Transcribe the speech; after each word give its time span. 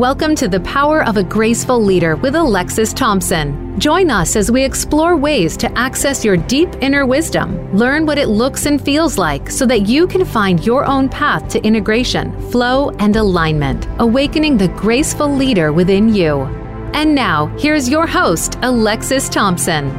Welcome 0.00 0.34
to 0.36 0.48
the 0.48 0.60
Power 0.60 1.04
of 1.04 1.18
a 1.18 1.22
Graceful 1.22 1.78
Leader 1.78 2.16
with 2.16 2.34
Alexis 2.34 2.94
Thompson. 2.94 3.78
Join 3.78 4.10
us 4.10 4.34
as 4.34 4.50
we 4.50 4.64
explore 4.64 5.14
ways 5.14 5.58
to 5.58 5.70
access 5.78 6.24
your 6.24 6.38
deep 6.38 6.70
inner 6.80 7.04
wisdom, 7.04 7.70
learn 7.76 8.06
what 8.06 8.16
it 8.16 8.28
looks 8.28 8.64
and 8.64 8.82
feels 8.82 9.18
like 9.18 9.50
so 9.50 9.66
that 9.66 9.82
you 9.82 10.06
can 10.06 10.24
find 10.24 10.64
your 10.64 10.86
own 10.86 11.10
path 11.10 11.46
to 11.50 11.62
integration, 11.62 12.32
flow, 12.50 12.88
and 12.92 13.16
alignment, 13.16 13.86
awakening 13.98 14.56
the 14.56 14.68
graceful 14.68 15.30
leader 15.30 15.70
within 15.70 16.08
you. 16.08 16.44
And 16.94 17.14
now, 17.14 17.54
here's 17.58 17.86
your 17.86 18.06
host, 18.06 18.56
Alexis 18.62 19.28
Thompson. 19.28 19.90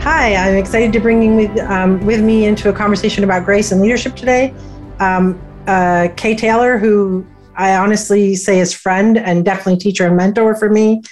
Hi, 0.00 0.36
I'm 0.36 0.58
excited 0.58 0.92
to 0.92 1.00
bring 1.00 1.22
you 1.22 1.34
with, 1.34 1.58
um, 1.60 2.04
with 2.04 2.20
me 2.20 2.44
into 2.44 2.68
a 2.68 2.74
conversation 2.74 3.24
about 3.24 3.46
grace 3.46 3.72
and 3.72 3.80
leadership 3.80 4.16
today. 4.16 4.52
Um, 5.00 5.40
uh, 5.66 6.08
Kay 6.14 6.36
Taylor, 6.36 6.76
who 6.76 7.26
I 7.56 7.76
honestly 7.76 8.34
say 8.34 8.60
is 8.60 8.72
friend 8.72 9.16
and 9.16 9.44
definitely 9.44 9.78
teacher 9.78 10.06
and 10.06 10.16
mentor 10.16 10.54
for 10.54 10.68
me. 10.68 11.02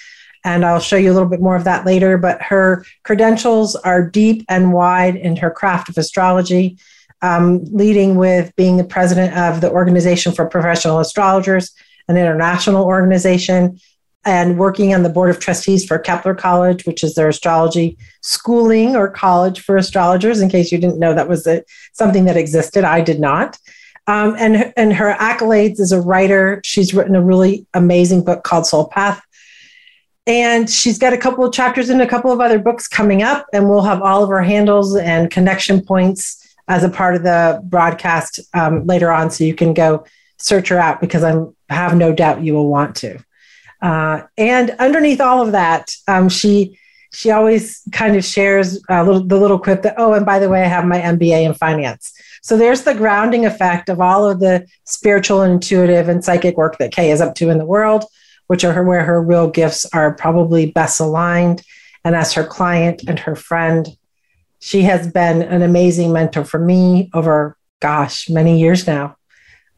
And 0.45 0.65
I'll 0.65 0.81
show 0.81 0.97
you 0.97 1.13
a 1.13 1.15
little 1.15 1.29
bit 1.29 1.41
more 1.41 1.55
of 1.55 1.65
that 1.65 1.87
later. 1.87 2.19
But 2.19 2.43
her 2.43 2.85
credentials 3.05 3.77
are 3.77 4.09
deep 4.09 4.45
and 4.49 4.73
wide 4.73 5.17
in 5.17 5.37
her 5.37 5.51
craft 5.51 5.89
of 5.89 5.97
astrology, 5.97 6.79
um, 7.23 7.65
leading 7.67 8.17
with 8.17 8.55
being 8.57 8.77
the 8.77 8.85
president 8.85 9.37
of 9.37 9.61
the 9.61 9.71
Organization 9.71 10.33
for 10.33 10.47
Professional 10.47 10.99
Astrologers, 10.99 11.73
an 12.09 12.17
international 12.17 12.85
organization, 12.85 13.79
and 14.25 14.59
working 14.59 14.95
on 14.95 15.03
the 15.03 15.09
board 15.09 15.31
of 15.31 15.39
trustees 15.39 15.85
for 15.85 15.99
Kepler 15.99 16.35
College, 16.35 16.87
which 16.87 17.03
is 17.03 17.15
their 17.15 17.29
astrology 17.29 17.97
schooling 18.21 18.95
or 18.95 19.09
college 19.09 19.61
for 19.61 19.77
astrologers. 19.77 20.41
In 20.41 20.49
case 20.49 20.71
you 20.71 20.79
didn't 20.79 20.99
know 20.99 21.15
that 21.15 21.29
was 21.29 21.47
a, 21.47 21.65
something 21.93 22.25
that 22.27 22.37
existed, 22.37 22.85
I 22.85 23.01
did 23.01 23.21
not. 23.21 23.59
Um, 24.07 24.35
and, 24.39 24.73
and 24.77 24.93
her 24.93 25.15
accolades 25.15 25.79
as 25.79 25.93
a 25.93 26.01
writer, 26.01 26.61
she's 26.65 26.93
written 26.93 27.15
a 27.15 27.23
really 27.23 27.67
amazing 27.73 28.25
book 28.25 28.43
called 28.43 28.67
Soul 28.67 28.87
Path. 28.89 29.23
And 30.27 30.71
she's 30.71 30.99
got 30.99 31.13
a 31.13 31.19
couple 31.19 31.45
of 31.45 31.53
chapters 31.53 31.91
in 31.91 32.01
a 32.01 32.07
couple 32.07 32.31
of 32.33 32.41
other 32.41 32.59
books 32.59 32.87
coming 32.87 33.23
up, 33.23 33.47
and 33.53 33.69
we'll 33.69 33.83
have 33.83 34.03
all 34.03 34.23
of 34.23 34.29
her 34.29 34.43
handles 34.43 34.97
and 34.97 35.31
connection 35.31 35.85
points 35.85 36.39
as 36.69 36.85
a 36.85 36.89
part 36.89 37.17
of 37.17 37.23
the 37.25 37.61
broadcast 37.65 38.39
um, 38.55 38.87
later 38.87 39.11
on, 39.11 39.31
so 39.31 39.43
you 39.43 39.55
can 39.55 39.75
go 39.75 40.05
search 40.39 40.69
her 40.69 40.79
out 40.79 41.01
because 41.01 41.25
I 41.25 41.35
have 41.69 41.97
no 41.97 42.13
doubt 42.13 42.43
you 42.43 42.55
will 42.55 42.69
want 42.69 42.95
to. 42.97 43.19
Uh, 43.81 44.23
and 44.39 44.71
underneath 44.79 45.21
all 45.21 45.43
of 45.43 45.53
that, 45.53 45.93
um, 46.07 46.29
she 46.29 46.79
she 47.13 47.31
always 47.31 47.83
kind 47.93 48.17
of 48.17 48.25
shares 48.25 48.81
little, 48.89 49.23
the 49.23 49.39
little 49.39 49.59
quip 49.59 49.83
that 49.83 49.97
oh, 49.99 50.15
and 50.15 50.25
by 50.25 50.39
the 50.39 50.49
way, 50.49 50.63
I 50.63 50.69
have 50.69 50.87
my 50.87 50.99
MBA 51.01 51.45
in 51.45 51.55
finance. 51.55 52.15
So 52.43 52.57
there's 52.57 52.83
the 52.83 52.95
grounding 52.95 53.47
effect 53.47 53.89
of 53.89 54.01
all 54.01 54.29
of 54.29 54.41
the 54.41 54.67
spiritual 54.85 55.43
intuitive 55.43 56.09
and 56.09 56.25
psychic 56.25 56.57
work 56.57 56.77
that 56.79 56.93
Kay 56.93 57.13
is 57.13 57.21
up 57.21 57.37
to 57.37 57.51
in 57.51 57.59
the 57.59 57.65
world, 57.65 58.05
which 58.49 58.65
are 58.65 58.73
her, 58.73 58.83
where 58.85 59.05
her 59.05 59.23
real 59.23 59.49
gifts 59.49 59.87
are 59.95 60.13
probably 60.13 60.71
best 60.71 60.99
aligned. 60.99 61.63
And 62.05 62.17
as 62.17 62.33
her 62.33 62.45
client 62.45 63.05
and 63.07 63.19
her 63.21 63.37
friend, 63.37 63.89
she 64.59 64.83
has 64.83 65.11
been 65.11 65.43
an 65.43 65.63
amazing 65.63 66.13
mentor 66.13 66.45
for 66.45 66.59
me 66.59 67.11
over, 67.15 67.57
gosh, 67.81 68.29
many 68.29 68.61
years 68.61 68.87
now, 68.89 69.17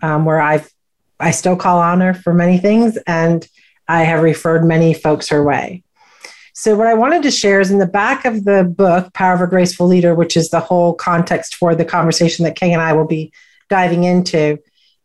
um, 0.03 0.25
where 0.25 0.41
I've 0.41 0.69
I 1.21 1.31
still 1.31 1.57
call 1.57 1.79
on 1.79 2.01
her 2.01 2.13
for 2.13 2.35
many 2.35 2.59
things, 2.59 2.99
and 3.07 3.47
I 3.87 4.03
have 4.03 4.23
referred 4.23 4.65
many 4.65 4.95
folks 4.95 5.29
her 5.29 5.43
way. 5.43 5.84
So, 6.57 6.77
what 6.77 6.87
I 6.87 6.95
wanted 6.95 7.25
to 7.25 7.33
share 7.33 7.61
is 7.61 7.73
in 7.73 7.79
the 7.79 7.87
back 7.87 8.25
of 8.25 8.45
the 8.45 8.63
book, 8.63 9.13
Power 9.13 9.35
of 9.35 9.41
a 9.41 9.47
Graceful 9.49 9.89
Leader, 9.89 10.15
which 10.15 10.37
is 10.37 10.51
the 10.51 10.61
whole 10.61 10.95
context 10.95 11.57
for 11.57 11.75
the 11.75 11.85
conversation 11.85 12.45
that 12.45 12.55
Kay 12.55 12.73
and 12.73 12.81
I 12.81 12.93
will 12.93 13.07
be 13.07 13.33
diving 13.69 14.05
into, 14.05 14.59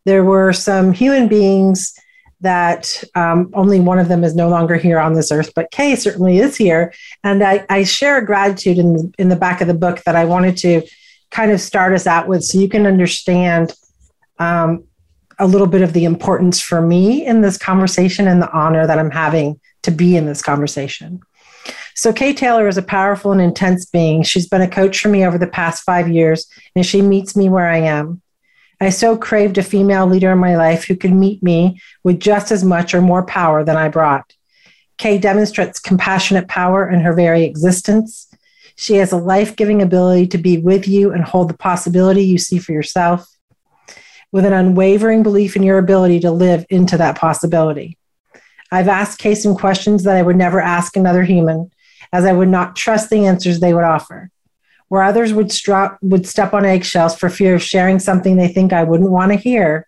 there 0.04 0.24
were 0.24 0.52
some 0.52 0.92
human 0.92 1.26
beings 1.26 1.92
that 2.40 3.02
um, 3.16 3.50
only 3.52 3.80
one 3.80 3.98
of 3.98 4.06
them 4.06 4.22
is 4.22 4.36
no 4.36 4.48
longer 4.48 4.76
here 4.76 5.00
on 5.00 5.14
this 5.14 5.32
earth, 5.32 5.50
but 5.56 5.72
Kay 5.72 5.96
certainly 5.96 6.38
is 6.38 6.56
here. 6.56 6.94
And 7.24 7.42
I, 7.42 7.66
I 7.68 7.82
share 7.82 8.24
gratitude 8.24 8.78
in 8.78 8.94
the, 8.94 9.12
in 9.18 9.28
the 9.28 9.36
back 9.36 9.60
of 9.60 9.66
the 9.66 9.74
book 9.74 10.02
that 10.04 10.14
I 10.14 10.24
wanted 10.26 10.56
to 10.58 10.82
kind 11.32 11.50
of 11.50 11.60
start 11.60 11.92
us 11.92 12.06
out 12.06 12.28
with 12.28 12.44
so 12.44 12.58
you 12.58 12.68
can 12.68 12.86
understand 12.86 13.74
um, 14.38 14.84
a 15.38 15.46
little 15.46 15.66
bit 15.66 15.82
of 15.82 15.92
the 15.94 16.04
importance 16.04 16.60
for 16.60 16.80
me 16.80 17.26
in 17.26 17.40
this 17.40 17.58
conversation 17.58 18.28
and 18.28 18.40
the 18.40 18.50
honor 18.52 18.86
that 18.86 18.98
I'm 18.98 19.10
having 19.10 19.60
to 19.82 19.90
be 19.90 20.16
in 20.16 20.26
this 20.26 20.42
conversation. 20.42 21.20
So, 21.94 22.12
Kay 22.12 22.32
Taylor 22.32 22.68
is 22.68 22.78
a 22.78 22.82
powerful 22.82 23.32
and 23.32 23.40
intense 23.40 23.84
being. 23.84 24.22
She's 24.22 24.48
been 24.48 24.62
a 24.62 24.68
coach 24.68 25.00
for 25.00 25.08
me 25.08 25.24
over 25.24 25.38
the 25.38 25.46
past 25.46 25.82
five 25.82 26.08
years, 26.08 26.46
and 26.74 26.86
she 26.86 27.02
meets 27.02 27.36
me 27.36 27.48
where 27.48 27.68
I 27.68 27.78
am. 27.78 28.22
I 28.80 28.88
so 28.88 29.16
craved 29.16 29.58
a 29.58 29.62
female 29.62 30.06
leader 30.06 30.32
in 30.32 30.38
my 30.38 30.56
life 30.56 30.84
who 30.84 30.96
could 30.96 31.12
meet 31.12 31.42
me 31.42 31.80
with 32.02 32.18
just 32.18 32.50
as 32.50 32.64
much 32.64 32.94
or 32.94 33.02
more 33.02 33.26
power 33.26 33.62
than 33.62 33.76
I 33.76 33.88
brought. 33.88 34.32
Kay 34.96 35.18
demonstrates 35.18 35.78
compassionate 35.78 36.48
power 36.48 36.88
in 36.88 37.00
her 37.00 37.12
very 37.12 37.44
existence. 37.44 38.28
She 38.76 38.94
has 38.94 39.12
a 39.12 39.18
life 39.18 39.56
giving 39.56 39.82
ability 39.82 40.28
to 40.28 40.38
be 40.38 40.56
with 40.56 40.88
you 40.88 41.12
and 41.12 41.22
hold 41.22 41.50
the 41.50 41.56
possibility 41.56 42.24
you 42.24 42.38
see 42.38 42.58
for 42.58 42.72
yourself, 42.72 43.28
with 44.32 44.46
an 44.46 44.54
unwavering 44.54 45.22
belief 45.22 45.56
in 45.56 45.62
your 45.62 45.76
ability 45.76 46.20
to 46.20 46.30
live 46.30 46.64
into 46.70 46.96
that 46.96 47.18
possibility. 47.18 47.98
I've 48.72 48.88
asked 48.88 49.18
Kay 49.18 49.34
some 49.34 49.56
questions 49.56 50.04
that 50.04 50.16
I 50.16 50.22
would 50.22 50.36
never 50.36 50.60
ask 50.60 50.96
another 50.96 51.24
human, 51.24 51.70
as 52.12 52.24
I 52.24 52.32
would 52.32 52.48
not 52.48 52.76
trust 52.76 53.10
the 53.10 53.26
answers 53.26 53.60
they 53.60 53.74
would 53.74 53.84
offer. 53.84 54.30
Where 54.88 55.02
others 55.02 55.32
would, 55.32 55.52
stra- 55.52 55.98
would 56.02 56.26
step 56.26 56.52
on 56.52 56.64
eggshells 56.64 57.16
for 57.16 57.28
fear 57.30 57.54
of 57.54 57.62
sharing 57.62 57.98
something 57.98 58.36
they 58.36 58.48
think 58.48 58.72
I 58.72 58.84
wouldn't 58.84 59.10
want 59.10 59.32
to 59.32 59.38
hear, 59.38 59.86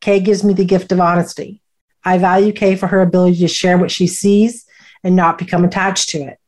Kay 0.00 0.20
gives 0.20 0.44
me 0.44 0.52
the 0.52 0.64
gift 0.64 0.92
of 0.92 1.00
honesty. 1.00 1.62
I 2.04 2.18
value 2.18 2.52
Kay 2.52 2.76
for 2.76 2.88
her 2.88 3.00
ability 3.00 3.38
to 3.38 3.48
share 3.48 3.78
what 3.78 3.90
she 3.90 4.06
sees 4.06 4.66
and 5.02 5.16
not 5.16 5.38
become 5.38 5.64
attached 5.64 6.10
to 6.10 6.18
it, 6.18 6.38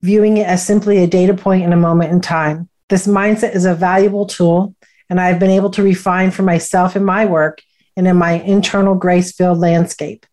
viewing 0.00 0.38
it 0.38 0.46
as 0.46 0.64
simply 0.64 0.98
a 0.98 1.06
data 1.06 1.34
point 1.34 1.64
in 1.64 1.72
a 1.72 1.76
moment 1.76 2.12
in 2.12 2.20
time. 2.20 2.68
This 2.88 3.06
mindset 3.06 3.54
is 3.54 3.64
a 3.64 3.74
valuable 3.74 4.26
tool, 4.26 4.74
and 5.08 5.20
I've 5.20 5.38
been 5.38 5.50
able 5.50 5.70
to 5.70 5.82
refine 5.82 6.30
for 6.30 6.42
myself 6.42 6.96
in 6.96 7.04
my 7.04 7.26
work 7.26 7.60
and 7.96 8.06
in 8.06 8.16
my 8.16 8.32
internal 8.32 8.94
grace 8.94 9.32
filled 9.32 9.58
landscape. 9.58 10.24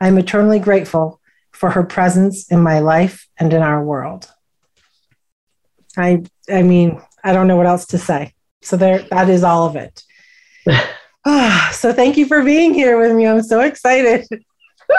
I'm 0.00 0.18
eternally 0.18 0.58
grateful 0.58 1.20
for 1.56 1.70
her 1.70 1.82
presence 1.82 2.48
in 2.48 2.60
my 2.60 2.80
life 2.80 3.26
and 3.38 3.52
in 3.52 3.62
our 3.62 3.82
world. 3.82 4.30
I 5.96 6.22
I 6.52 6.62
mean, 6.62 7.00
I 7.24 7.32
don't 7.32 7.46
know 7.46 7.56
what 7.56 7.66
else 7.66 7.86
to 7.86 7.98
say. 7.98 8.34
So 8.62 8.76
there 8.76 9.02
that 9.10 9.30
is 9.30 9.42
all 9.42 9.66
of 9.66 9.76
it. 9.76 10.02
so 11.72 11.92
thank 11.92 12.18
you 12.18 12.26
for 12.26 12.44
being 12.44 12.74
here 12.74 12.98
with 12.98 13.16
me. 13.16 13.26
I'm 13.26 13.42
so 13.42 13.60
excited. 13.60 14.26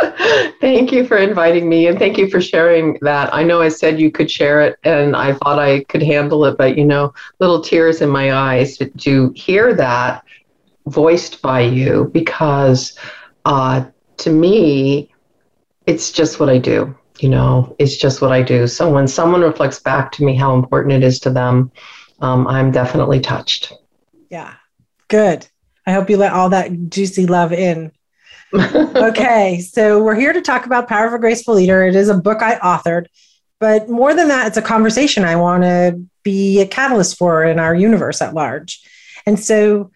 thank 0.59 0.91
you 0.91 1.05
for 1.05 1.17
inviting 1.17 1.69
me 1.69 1.87
and 1.87 1.99
thank 1.99 2.17
you 2.17 2.29
for 2.29 2.41
sharing 2.41 2.97
that. 3.01 3.33
I 3.33 3.43
know 3.43 3.61
I 3.61 3.69
said 3.69 3.99
you 3.99 4.11
could 4.11 4.29
share 4.29 4.61
it 4.61 4.77
and 4.83 5.15
I 5.15 5.33
thought 5.33 5.59
I 5.59 5.83
could 5.85 6.03
handle 6.03 6.43
it, 6.45 6.57
but 6.57 6.77
you 6.77 6.85
know, 6.85 7.13
little 7.39 7.61
tears 7.61 8.01
in 8.01 8.09
my 8.09 8.33
eyes 8.33 8.77
to, 8.77 8.89
to 8.89 9.31
hear 9.35 9.73
that 9.75 10.23
voiced 10.87 11.41
by 11.41 11.61
you 11.61 12.09
because 12.13 12.97
uh, 13.45 13.85
to 14.17 14.29
me, 14.29 15.09
it's 15.87 16.11
just 16.11 16.39
what 16.39 16.49
I 16.49 16.59
do. 16.59 16.95
You 17.19 17.29
know, 17.29 17.75
it's 17.79 17.97
just 17.97 18.21
what 18.21 18.31
I 18.31 18.43
do. 18.43 18.67
So 18.67 18.91
when 18.91 19.07
someone 19.07 19.41
reflects 19.41 19.79
back 19.79 20.11
to 20.13 20.23
me 20.23 20.35
how 20.35 20.53
important 20.53 20.93
it 20.93 21.03
is 21.03 21.19
to 21.21 21.31
them, 21.31 21.71
um, 22.19 22.45
I'm 22.47 22.71
definitely 22.71 23.19
touched. 23.19 23.73
Yeah, 24.29 24.53
good. 25.07 25.47
I 25.87 25.93
hope 25.93 26.09
you 26.09 26.17
let 26.17 26.33
all 26.33 26.49
that 26.49 26.89
juicy 26.89 27.25
love 27.25 27.53
in. 27.53 27.91
okay, 28.53 29.59
so 29.59 30.03
we're 30.03 30.15
here 30.15 30.33
to 30.33 30.41
talk 30.41 30.65
about 30.65 30.87
Power 30.87 31.07
of 31.07 31.13
a 31.13 31.19
Graceful 31.19 31.55
Leader. 31.55 31.85
It 31.85 31.95
is 31.95 32.09
a 32.09 32.17
book 32.17 32.41
I 32.41 32.59
authored, 32.59 33.07
but 33.59 33.89
more 33.89 34.13
than 34.13 34.27
that, 34.27 34.47
it's 34.47 34.57
a 34.57 34.61
conversation 34.61 35.23
I 35.23 35.35
want 35.35 35.63
to 35.63 36.01
be 36.23 36.61
a 36.61 36.67
catalyst 36.67 37.17
for 37.17 37.43
in 37.43 37.59
our 37.59 37.73
universe 37.73 38.21
at 38.21 38.33
large. 38.33 38.81
And 39.25 39.39
so 39.39 39.91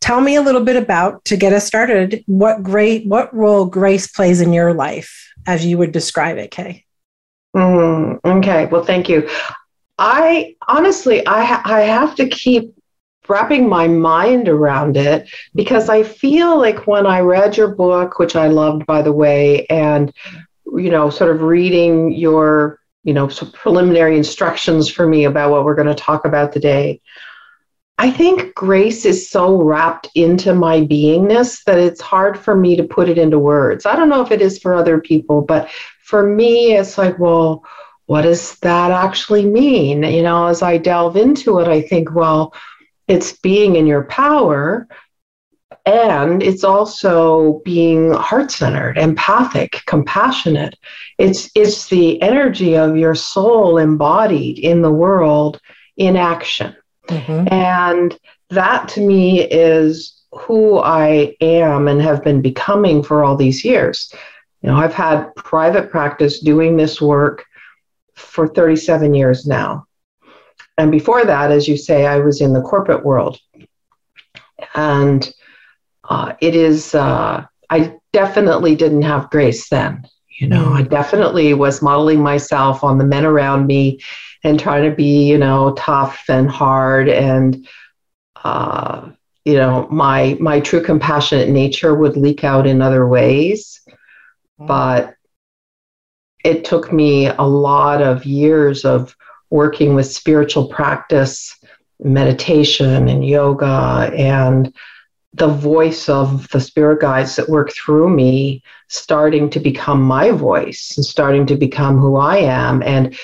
tell 0.00 0.20
me 0.20 0.36
a 0.36 0.42
little 0.42 0.62
bit 0.62 0.76
about 0.76 1.24
to 1.26 1.36
get 1.36 1.52
us 1.52 1.66
started 1.66 2.22
what 2.26 2.62
great 2.62 3.06
what 3.06 3.34
role 3.34 3.66
grace 3.66 4.06
plays 4.06 4.40
in 4.40 4.52
your 4.52 4.74
life 4.74 5.32
as 5.46 5.64
you 5.64 5.78
would 5.78 5.92
describe 5.92 6.38
it 6.38 6.50
kay? 6.50 6.84
Mm, 7.54 8.20
okay 8.24 8.66
well 8.66 8.84
thank 8.84 9.08
you. 9.08 9.28
I 9.98 10.56
honestly 10.68 11.26
I, 11.26 11.60
I 11.64 11.80
have 11.82 12.14
to 12.16 12.28
keep 12.28 12.74
wrapping 13.28 13.68
my 13.68 13.88
mind 13.88 14.48
around 14.48 14.96
it 14.96 15.28
because 15.54 15.88
i 15.88 16.02
feel 16.02 16.56
like 16.56 16.86
when 16.86 17.06
i 17.06 17.18
read 17.18 17.56
your 17.56 17.74
book 17.74 18.20
which 18.20 18.36
i 18.36 18.46
loved 18.46 18.86
by 18.86 19.02
the 19.02 19.10
way 19.12 19.66
and 19.66 20.12
you 20.66 20.90
know 20.90 21.10
sort 21.10 21.34
of 21.34 21.42
reading 21.42 22.12
your 22.12 22.78
you 23.04 23.14
know 23.14 23.28
some 23.28 23.50
preliminary 23.52 24.16
instructions 24.16 24.88
for 24.88 25.06
me 25.06 25.24
about 25.24 25.50
what 25.50 25.64
we're 25.64 25.74
going 25.74 25.88
to 25.88 25.94
talk 25.94 26.24
about 26.24 26.52
today 26.52 27.00
I 27.98 28.10
think 28.10 28.54
grace 28.54 29.06
is 29.06 29.30
so 29.30 29.62
wrapped 29.62 30.08
into 30.14 30.54
my 30.54 30.80
beingness 30.82 31.64
that 31.64 31.78
it's 31.78 32.00
hard 32.00 32.38
for 32.38 32.54
me 32.54 32.76
to 32.76 32.84
put 32.84 33.08
it 33.08 33.16
into 33.16 33.38
words. 33.38 33.86
I 33.86 33.96
don't 33.96 34.10
know 34.10 34.20
if 34.20 34.30
it 34.30 34.42
is 34.42 34.58
for 34.58 34.74
other 34.74 35.00
people, 35.00 35.40
but 35.40 35.70
for 36.02 36.22
me, 36.22 36.74
it's 36.76 36.98
like, 36.98 37.18
well, 37.18 37.64
what 38.04 38.22
does 38.22 38.58
that 38.58 38.90
actually 38.90 39.46
mean? 39.46 40.02
You 40.02 40.22
know, 40.22 40.46
as 40.46 40.62
I 40.62 40.76
delve 40.76 41.16
into 41.16 41.58
it, 41.60 41.68
I 41.68 41.80
think, 41.80 42.14
well, 42.14 42.54
it's 43.08 43.32
being 43.32 43.76
in 43.76 43.86
your 43.86 44.04
power 44.04 44.88
and 45.84 46.42
it's 46.42 46.64
also 46.64 47.60
being 47.64 48.12
heart-centered 48.12 48.98
empathic 48.98 49.82
compassionate 49.86 50.76
it's 51.18 51.50
it's 51.54 51.88
the 51.88 52.20
energy 52.22 52.76
of 52.76 52.96
your 52.96 53.14
soul 53.14 53.78
embodied 53.78 54.58
in 54.58 54.82
the 54.82 54.90
world 54.90 55.60
in 55.96 56.16
action 56.16 56.74
mm-hmm. 57.08 57.52
and 57.52 58.18
that 58.50 58.88
to 58.88 59.00
me 59.00 59.42
is 59.42 60.24
who 60.32 60.78
i 60.78 61.34
am 61.40 61.88
and 61.88 62.00
have 62.00 62.22
been 62.22 62.42
becoming 62.42 63.02
for 63.02 63.24
all 63.24 63.36
these 63.36 63.64
years 63.64 64.12
you 64.62 64.68
know 64.68 64.76
i've 64.76 64.94
had 64.94 65.34
private 65.36 65.90
practice 65.90 66.40
doing 66.40 66.76
this 66.76 67.00
work 67.00 67.44
for 68.14 68.48
37 68.48 69.14
years 69.14 69.46
now 69.46 69.86
and 70.78 70.90
before 70.90 71.24
that 71.24 71.50
as 71.50 71.66
you 71.68 71.76
say 71.76 72.06
i 72.06 72.18
was 72.18 72.40
in 72.40 72.52
the 72.52 72.62
corporate 72.62 73.04
world 73.04 73.38
and 74.74 75.32
uh, 76.08 76.34
it 76.40 76.54
is, 76.54 76.94
uh, 76.94 77.44
I 77.70 77.94
definitely 78.12 78.76
didn't 78.76 79.02
have 79.02 79.30
grace 79.30 79.68
then. 79.68 80.06
You 80.38 80.48
know, 80.48 80.72
I 80.74 80.82
definitely 80.82 81.54
was 81.54 81.80
modeling 81.80 82.20
myself 82.20 82.84
on 82.84 82.98
the 82.98 83.06
men 83.06 83.24
around 83.24 83.66
me 83.66 84.00
and 84.46 84.60
trying 84.60 84.88
to 84.88 84.94
be, 84.94 85.28
you 85.28 85.38
know, 85.38 85.74
tough 85.76 86.22
and 86.28 86.48
hard. 86.48 87.08
And, 87.08 87.66
uh, 88.44 89.10
you 89.44 89.54
know, 89.54 89.88
my 89.90 90.36
my 90.40 90.60
true 90.60 90.82
compassionate 90.82 91.48
nature 91.48 91.94
would 91.94 92.16
leak 92.16 92.44
out 92.44 92.66
in 92.66 92.80
other 92.80 93.06
ways. 93.06 93.80
Mm. 94.60 94.66
But 94.68 95.14
it 96.44 96.64
took 96.64 96.92
me 96.92 97.26
a 97.26 97.42
lot 97.42 98.02
of 98.02 98.24
years 98.24 98.84
of 98.84 99.16
working 99.50 99.94
with 99.96 100.06
spiritual 100.06 100.68
practice, 100.68 101.56
meditation, 101.98 103.08
and 103.08 103.26
yoga, 103.26 104.12
and 104.14 104.72
the 105.34 105.48
voice 105.48 106.08
of 106.08 106.48
the 106.50 106.60
spirit 106.60 107.00
guides 107.00 107.36
that 107.36 107.48
work 107.48 107.72
through 107.72 108.08
me 108.08 108.62
starting 108.88 109.50
to 109.50 109.60
become 109.60 110.00
my 110.02 110.30
voice 110.30 110.94
and 110.96 111.04
starting 111.04 111.46
to 111.46 111.56
become 111.56 111.98
who 111.98 112.16
I 112.16 112.36
am. 112.38 112.82
And 112.82 113.18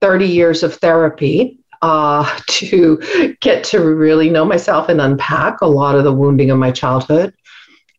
30 0.00 0.26
years 0.26 0.62
of 0.62 0.74
therapy 0.74 1.58
uh, 1.82 2.38
to 2.48 3.36
get 3.40 3.64
to 3.64 3.80
really 3.80 4.30
know 4.30 4.44
myself 4.44 4.88
and 4.88 5.00
unpack 5.00 5.60
a 5.60 5.68
lot 5.68 5.94
of 5.94 6.04
the 6.04 6.12
wounding 6.12 6.50
of 6.50 6.58
my 6.58 6.70
childhood. 6.70 7.34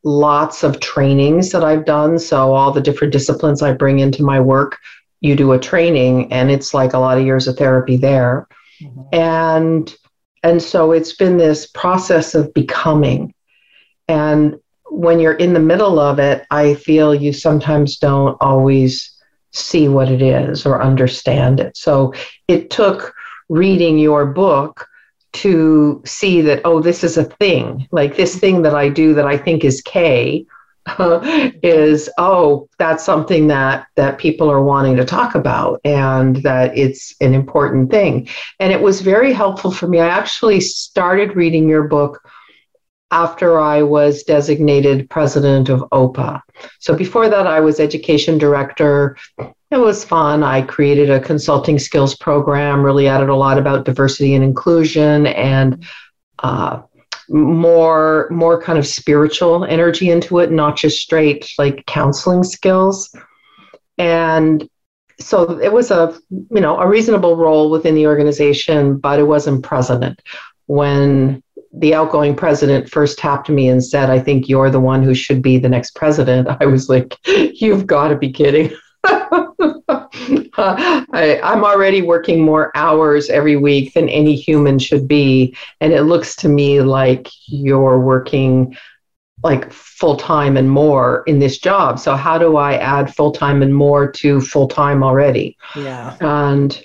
Lots 0.04 0.64
of 0.64 0.80
trainings 0.80 1.52
that 1.52 1.64
I've 1.64 1.86
done. 1.86 2.20
So, 2.20 2.54
all 2.54 2.72
the 2.72 2.82
different 2.82 3.12
disciplines 3.12 3.62
I 3.62 3.74
bring 3.74 4.00
into 4.00 4.24
my 4.24 4.40
work, 4.40 4.78
you 5.22 5.36
do 5.36 5.52
a 5.52 5.60
training, 5.60 6.32
and 6.32 6.50
it's 6.50 6.74
like 6.74 6.94
a 6.94 7.00
lot 7.00 7.18
of 7.18 7.26
years 7.26 7.48
of 7.48 7.58
therapy 7.58 7.98
there. 7.98 8.48
Mm-hmm. 8.82 9.02
And 9.12 9.96
and 10.44 10.62
so 10.62 10.92
it's 10.92 11.14
been 11.14 11.38
this 11.38 11.68
process 11.68 12.36
of 12.36 12.54
becoming. 12.54 13.34
And 14.08 14.56
when 14.90 15.20
you're 15.20 15.34
in 15.34 15.54
the 15.54 15.60
middle 15.60 16.00
of 16.00 16.20
it, 16.20 16.46
I 16.52 16.76
feel 16.76 17.14
you 17.14 17.34
sometimes 17.34 17.98
don't 17.98 18.38
always 18.40 19.17
see 19.58 19.88
what 19.88 20.10
it 20.10 20.22
is 20.22 20.66
or 20.66 20.82
understand 20.82 21.60
it. 21.60 21.76
So 21.78 22.14
it 22.48 22.70
took 22.70 23.14
reading 23.50 23.98
your 23.98 24.26
book 24.26 24.88
to 25.34 26.02
see 26.06 26.42
that, 26.42 26.62
oh, 26.66 26.82
this 26.82 27.04
is 27.04 27.18
a 27.18 27.24
thing. 27.24 27.88
Like 27.92 28.16
this 28.16 28.38
thing 28.38 28.62
that 28.64 28.76
I 28.76 28.90
do 28.90 29.14
that 29.14 29.26
I 29.26 29.38
think 29.38 29.64
is 29.64 29.82
K 29.82 30.46
is 31.64 32.10
oh 32.18 32.68
that's 32.80 33.04
something 33.04 33.48
that 33.48 33.88
that 33.96 34.18
people 34.18 34.50
are 34.50 34.64
wanting 34.64 34.96
to 34.96 35.04
talk 35.04 35.36
about 35.36 35.82
and 35.84 36.38
that 36.38 36.78
it's 36.78 37.14
an 37.20 37.34
important 37.34 37.92
thing 37.92 38.28
and 38.60 38.72
it 38.72 38.82
was 38.82 39.02
very 39.02 39.34
helpful 39.34 39.72
for 39.72 39.88
me 39.88 40.00
i 40.00 40.08
actually 40.08 40.62
started 40.62 41.36
reading 41.36 41.68
your 41.68 41.84
book 41.84 42.22
after 43.12 43.60
i 43.60 43.82
was 43.82 44.24
designated 44.24 45.10
president 45.10 45.70
of 45.70 45.80
opa 45.92 46.42
so 46.80 46.96
before 46.96 47.30
that 47.30 47.48
i 47.48 47.60
was 47.60 47.80
education 47.80 48.38
director. 48.38 49.18
It 49.70 49.78
was 49.78 50.06
fun. 50.06 50.44
I 50.44 50.62
created 50.62 51.10
a 51.10 51.20
consulting 51.20 51.78
skills 51.78 52.16
program 52.16 52.84
really 52.84 53.08
added 53.08 53.30
a 53.30 53.36
lot 53.36 53.58
about 53.58 53.84
diversity 53.84 54.34
and 54.34 54.44
inclusion 54.44 55.28
and 55.28 55.86
uh, 56.40 56.84
more 57.30 58.30
more 58.32 58.62
kind 58.62 58.80
of 58.80 58.88
spiritual 58.88 59.66
energy 59.66 60.10
into 60.10 60.40
it 60.40 60.52
not 60.52 60.78
just 60.78 61.02
straight 61.02 61.52
like 61.58 61.86
counseling 61.86 62.44
skills. 62.44 63.14
And 63.98 64.70
so 65.20 65.60
it 65.60 65.74
was 65.74 65.92
a 65.92 66.18
you 66.32 66.62
know 66.62 66.80
a 66.80 66.88
reasonable 66.88 67.36
role 67.36 67.70
within 67.70 67.96
the 67.96 68.08
organization 68.08 68.98
but 68.98 69.20
it 69.20 69.24
wasn't 69.24 69.64
president. 69.64 70.22
When 70.68 71.44
the 71.74 71.94
outgoing 71.94 72.36
president 72.36 72.90
first 72.90 73.18
tapped 73.18 73.50
me 73.50 73.68
and 73.68 73.84
said 73.84 74.10
i 74.10 74.20
think 74.20 74.48
you're 74.48 74.70
the 74.70 74.80
one 74.80 75.04
who 75.04 75.14
should 75.14 75.42
be 75.42 75.58
the 75.58 75.70
next 75.70 75.96
president 75.96 76.48
i 76.60 76.66
was 76.66 76.90
like 76.90 77.16
you've 77.26 77.86
got 77.86 78.10
to 78.10 78.16
be 78.16 78.32
kidding 78.32 78.72
I, 80.58 81.40
I'm 81.44 81.64
already 81.64 82.02
working 82.02 82.42
more 82.42 82.72
hours 82.76 83.30
every 83.30 83.56
week 83.56 83.94
than 83.94 84.10
any 84.10 84.36
human 84.36 84.80
should 84.80 85.08
be. 85.08 85.56
And 85.82 85.94
it 85.94 86.04
looks 86.04 86.36
to 86.38 86.50
me 86.50 86.82
like 86.82 87.30
you're 87.46 88.00
working 88.00 88.76
like 89.44 89.72
full 89.72 90.18
time 90.18 90.58
and 90.58 90.70
more 90.70 91.24
in 91.28 91.40
this 91.40 91.60
job. 91.60 92.00
So, 92.00 92.16
how 92.16 92.38
do 92.38 92.58
I 92.58 92.78
add 92.78 93.16
full 93.16 93.32
time 93.32 93.62
and 93.62 93.74
more 93.74 94.12
to 94.14 94.42
full 94.42 94.68
time 94.68 95.04
already? 95.04 95.58
Yeah. 95.76 96.18
And, 96.20 96.84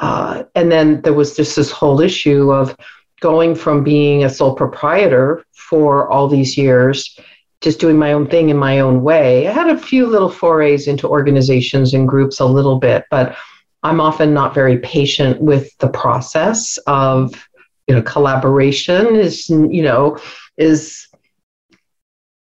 uh, 0.00 0.44
and 0.54 0.72
then 0.72 1.02
there 1.02 1.12
was 1.12 1.36
just 1.36 1.56
this 1.56 1.70
whole 1.70 2.00
issue 2.00 2.52
of 2.52 2.76
going 3.24 3.54
from 3.54 3.82
being 3.82 4.22
a 4.22 4.28
sole 4.28 4.54
proprietor 4.54 5.42
for 5.54 6.10
all 6.10 6.28
these 6.28 6.58
years 6.58 7.18
just 7.62 7.80
doing 7.80 7.96
my 7.96 8.12
own 8.12 8.28
thing 8.28 8.50
in 8.50 8.58
my 8.58 8.80
own 8.80 9.02
way. 9.02 9.48
I 9.48 9.52
had 9.52 9.70
a 9.70 9.78
few 9.78 10.06
little 10.06 10.28
forays 10.28 10.86
into 10.86 11.08
organizations 11.08 11.94
and 11.94 12.06
groups 12.06 12.38
a 12.38 12.44
little 12.44 12.78
bit, 12.78 13.06
but 13.10 13.34
I'm 13.82 13.98
often 13.98 14.34
not 14.34 14.52
very 14.52 14.76
patient 14.76 15.40
with 15.40 15.74
the 15.78 15.88
process 15.88 16.76
of 16.86 17.32
you 17.88 17.94
know 17.94 18.02
collaboration 18.02 19.16
is 19.16 19.48
you 19.48 19.82
know 19.82 20.18
is 20.58 21.08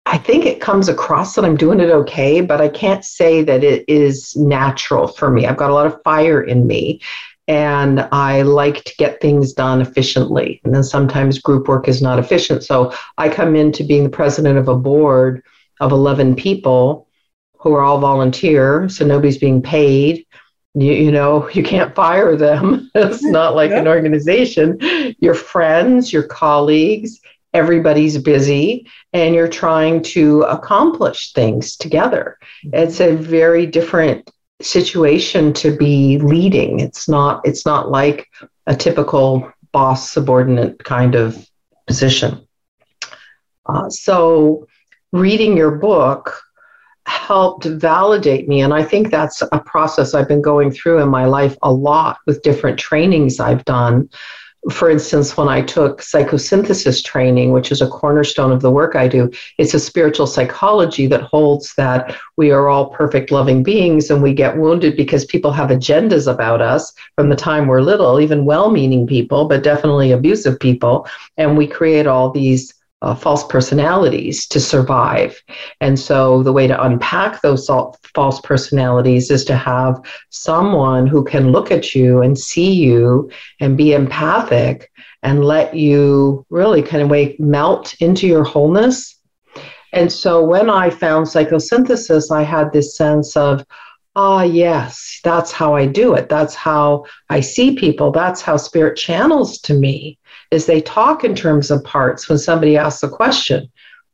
I 0.05 0.19
think 0.19 0.45
it 0.45 0.61
comes 0.61 0.91
across 0.91 1.35
that 1.35 1.47
I'm 1.47 1.57
doing 1.57 1.81
it 1.81 1.91
okay, 1.91 2.43
but 2.43 2.61
I 2.61 2.69
can't 2.69 3.05
say 3.07 3.43
that 3.43 3.65
it 3.65 3.87
is 3.89 4.37
natural 4.37 5.07
for 5.09 5.31
me. 5.31 5.47
I've 5.47 5.57
got 5.57 5.71
a 5.71 5.75
lot 5.75 5.87
of 5.87 6.03
fire 6.03 6.43
in 6.43 6.67
me 6.67 7.01
and 7.49 8.07
I 8.13 8.43
like 8.43 8.85
to 8.85 8.95
get 8.99 9.23
things 9.23 9.55
done 9.55 9.81
efficiently. 9.81 10.61
And 10.65 10.75
then 10.75 10.85
sometimes 10.85 11.39
group 11.39 11.67
work 11.67 11.89
is 11.89 12.03
not 12.03 12.19
efficient. 12.19 12.63
So 12.63 12.93
I 13.17 13.31
come 13.31 13.57
into 13.57 13.85
being 13.85 14.05
the 14.05 14.11
president 14.11 14.59
of 14.59 14.69
a 14.69 14.77
board 14.77 15.43
of 15.81 15.91
11 15.91 16.37
people 16.37 17.09
who 17.59 17.73
are 17.73 17.83
all 17.83 17.99
volunteer. 17.99 18.89
So 18.91 19.07
nobody's 19.07 19.39
being 19.39 19.63
paid. 19.63 20.27
You, 20.75 20.93
you 20.93 21.11
know, 21.11 21.49
you 21.55 21.63
can't 21.63 21.95
fire 21.95 22.37
them. 22.37 22.91
it's 22.95 23.25
not 23.25 23.57
like 23.57 23.71
yeah. 23.71 23.81
an 23.81 23.89
organization. 23.89 24.79
Your 25.19 25.35
friends, 25.35 26.13
your 26.13 26.25
colleagues, 26.25 27.19
everybody's 27.55 28.19
busy 28.19 28.87
and 29.15 29.35
you're 29.35 29.49
trying 29.49 30.03
to 30.03 30.43
accomplish 30.43 31.33
things 31.33 31.79
together. 31.79 32.39
Mm-hmm. 32.67 32.77
It's 32.77 33.01
a 33.01 33.17
very 33.17 33.65
different 33.65 34.31
situation 34.61 35.53
to 35.55 35.77
be 35.77 36.19
leading. 36.19 36.81
It's 36.81 37.09
not 37.09 37.41
it's 37.45 37.65
not 37.65 37.91
like 37.91 38.29
a 38.67 38.75
typical 38.75 39.53
boss 39.73 40.11
subordinate 40.11 40.83
kind 40.85 41.15
of 41.15 41.49
position. 41.87 42.47
Uh, 43.67 43.89
so 43.91 44.67
reading 45.13 45.57
your 45.57 45.73
book 45.73 46.43
helped 47.07 47.65
validate 47.65 48.47
me 48.49 48.61
and 48.61 48.75
i 48.75 48.83
think 48.83 49.11
that's 49.11 49.41
a 49.41 49.59
process 49.65 50.13
i've 50.13 50.29
been 50.29 50.43
going 50.43 50.71
through 50.71 51.01
in 51.01 51.09
my 51.09 51.25
life 51.25 51.57
a 51.63 51.73
lot 51.73 52.19
with 52.27 52.43
different 52.43 52.79
trainings 52.79 53.41
i've 53.41 53.65
done 53.65 54.07
for 54.71 54.91
instance, 54.91 55.37
when 55.37 55.49
I 55.49 55.63
took 55.63 56.03
psychosynthesis 56.03 57.03
training, 57.05 57.53
which 57.53 57.71
is 57.71 57.81
a 57.81 57.89
cornerstone 57.89 58.51
of 58.51 58.61
the 58.61 58.71
work 58.71 58.97
I 58.97 59.07
do, 59.07 59.31
it's 59.57 59.73
a 59.73 59.81
spiritual 59.81 60.27
psychology 60.27 61.07
that 61.07 61.23
holds 61.23 61.75
that 61.77 62.17
we 62.37 62.51
are 62.51 62.69
all 62.69 62.91
perfect, 62.91 63.31
loving 63.31 63.63
beings 63.63 64.11
and 64.11 64.23
we 64.23 64.35
get 64.35 64.59
wounded 64.59 64.97
because 64.97 65.25
people 65.25 65.53
have 65.53 65.71
agendas 65.71 66.31
about 66.31 66.61
us 66.61 66.93
from 67.15 67.29
the 67.29 67.37
time 67.37 67.67
we're 67.67 67.81
little, 67.81 68.21
even 68.21 68.45
well 68.45 68.71
meaning 68.71 69.07
people, 69.07 69.47
but 69.47 69.63
definitely 69.63 70.11
abusive 70.11 70.59
people. 70.59 71.07
And 71.37 71.57
we 71.57 71.67
create 71.67 72.07
all 72.07 72.31
these 72.31 72.75
uh, 73.03 73.15
false 73.15 73.47
personalities 73.47 74.47
to 74.49 74.61
survive. 74.61 75.41
And 75.81 75.99
so 75.99 76.43
the 76.43 76.53
way 76.53 76.67
to 76.67 76.83
unpack 76.83 77.41
those 77.43 77.71
false 78.15 78.41
personalities 78.41 79.31
is 79.31 79.45
to 79.47 79.57
have 79.57 80.01
someone 80.31 81.07
who 81.07 81.25
can 81.25 81.53
look 81.53 81.71
at 81.71 81.95
you 81.95 82.23
and 82.23 82.37
see 82.37 82.73
you 82.73 83.31
and 83.61 83.77
be 83.77 83.93
empathic 83.93 84.91
and 85.23 85.45
let 85.45 85.75
you 85.75 86.45
really 86.51 86.83
kind 86.83 87.03
of 87.03 87.11
wake, 87.11 87.39
melt 87.39 87.95
into 88.01 88.27
your 88.27 88.45
wholeness. 88.45 89.17
And 89.93 90.13
so 90.13 90.45
when 90.45 90.69
I 90.69 90.91
found 90.91 91.27
psychosynthesis, 91.27 92.31
I 92.31 92.43
had 92.43 92.73
this 92.73 92.97
sense 92.97 93.37
of, 93.37 93.65
ah, 94.17 94.43
yes, 94.43 95.21
that's 95.23 95.53
how 95.53 95.75
I 95.75 95.87
do 95.87 96.15
it. 96.15 96.29
That's 96.29 96.55
how 96.55 97.05
I 97.31 97.41
see 97.41 97.77
people. 97.77 98.11
That's 98.11 98.43
how 98.43 98.57
spirit 98.57 98.97
channels 98.97 99.59
to 99.61 99.75
me 99.75 100.18
is 100.51 100.67
they 100.67 100.81
talk 100.81 101.25
in 101.25 101.35
terms 101.35 101.71
of 101.71 101.85
parts 101.85 102.29
when 102.29 102.39
somebody 102.39 102.77
asks 102.77 103.03
a 103.03 103.09
question. 103.09 103.71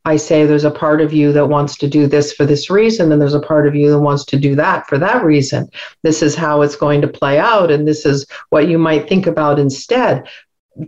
I 0.07 0.17
say 0.17 0.45
there's 0.45 0.65
a 0.65 0.71
part 0.71 1.01
of 1.01 1.15
you 1.15 1.33
that 1.33 1.49
wants 1.49 1.79
to 1.79 1.89
do 1.89 2.07
this 2.07 2.35
for 2.35 2.45
this 2.45 2.69
reason, 2.69 3.11
and 3.11 3.21
there's 3.21 3.35
a 3.35 3.41
part 3.41 3.67
of 3.67 3.75
you 3.75 3.91
that 3.91 4.01
wants 4.01 4.27
to 4.27 4.39
do 4.39 4.55
that 4.57 4.87
for 4.87 4.99
that 4.99 5.25
reason. 5.25 5.69
This 6.03 6.23
is 6.23 6.35
how 6.35 6.61
it's 6.61 6.77
going 6.77 7.01
to 7.01 7.09
play 7.09 7.39
out, 7.39 7.71
and 7.71 7.89
this 7.89 8.05
is 8.05 8.27
what 8.51 8.69
you 8.69 8.79
might 8.79 9.09
think 9.09 9.27
about 9.27 9.59
instead. 9.59 10.29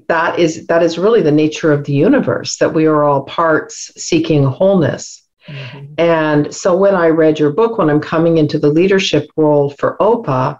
That 0.08 0.38
is 0.38 0.66
that 0.66 0.82
is 0.82 0.98
really 0.98 1.22
the 1.22 1.32
nature 1.32 1.72
of 1.72 1.84
the 1.84 1.94
universe, 1.94 2.58
that 2.58 2.74
we 2.74 2.86
are 2.86 3.04
all 3.04 3.22
parts 3.22 3.92
seeking 3.96 4.44
wholeness. 4.44 5.22
Mm-hmm. 5.46 5.94
And 5.96 6.54
so 6.54 6.76
when 6.76 6.94
I 6.94 7.08
read 7.08 7.38
your 7.38 7.52
book, 7.52 7.78
when 7.78 7.88
I'm 7.88 8.00
coming 8.00 8.36
into 8.36 8.58
the 8.58 8.68
leadership 8.68 9.30
role 9.36 9.70
for 9.70 9.96
OPA, 9.98 10.58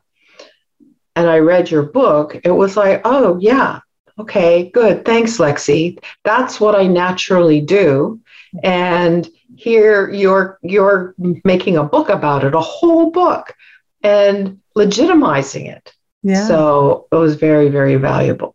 and 1.16 1.28
I 1.28 1.38
read 1.38 1.70
your 1.70 1.82
book, 1.82 2.40
it 2.44 2.50
was 2.50 2.76
like, 2.76 3.02
oh, 3.04 3.38
yeah, 3.40 3.80
okay, 4.18 4.70
good. 4.70 5.04
Thanks, 5.04 5.38
Lexi. 5.38 5.98
That's 6.24 6.60
what 6.60 6.74
I 6.74 6.86
naturally 6.86 7.60
do. 7.60 8.20
And 8.62 9.28
here 9.56 10.10
you're 10.10 10.58
you're 10.62 11.14
making 11.44 11.76
a 11.76 11.84
book 11.84 12.08
about 12.08 12.44
it, 12.44 12.54
a 12.54 12.60
whole 12.60 13.10
book, 13.10 13.54
and 14.02 14.60
legitimizing 14.76 15.74
it. 15.74 15.92
Yeah. 16.22 16.46
So 16.46 17.06
it 17.12 17.16
was 17.16 17.36
very, 17.36 17.68
very 17.68 17.96
valuable. 17.96 18.54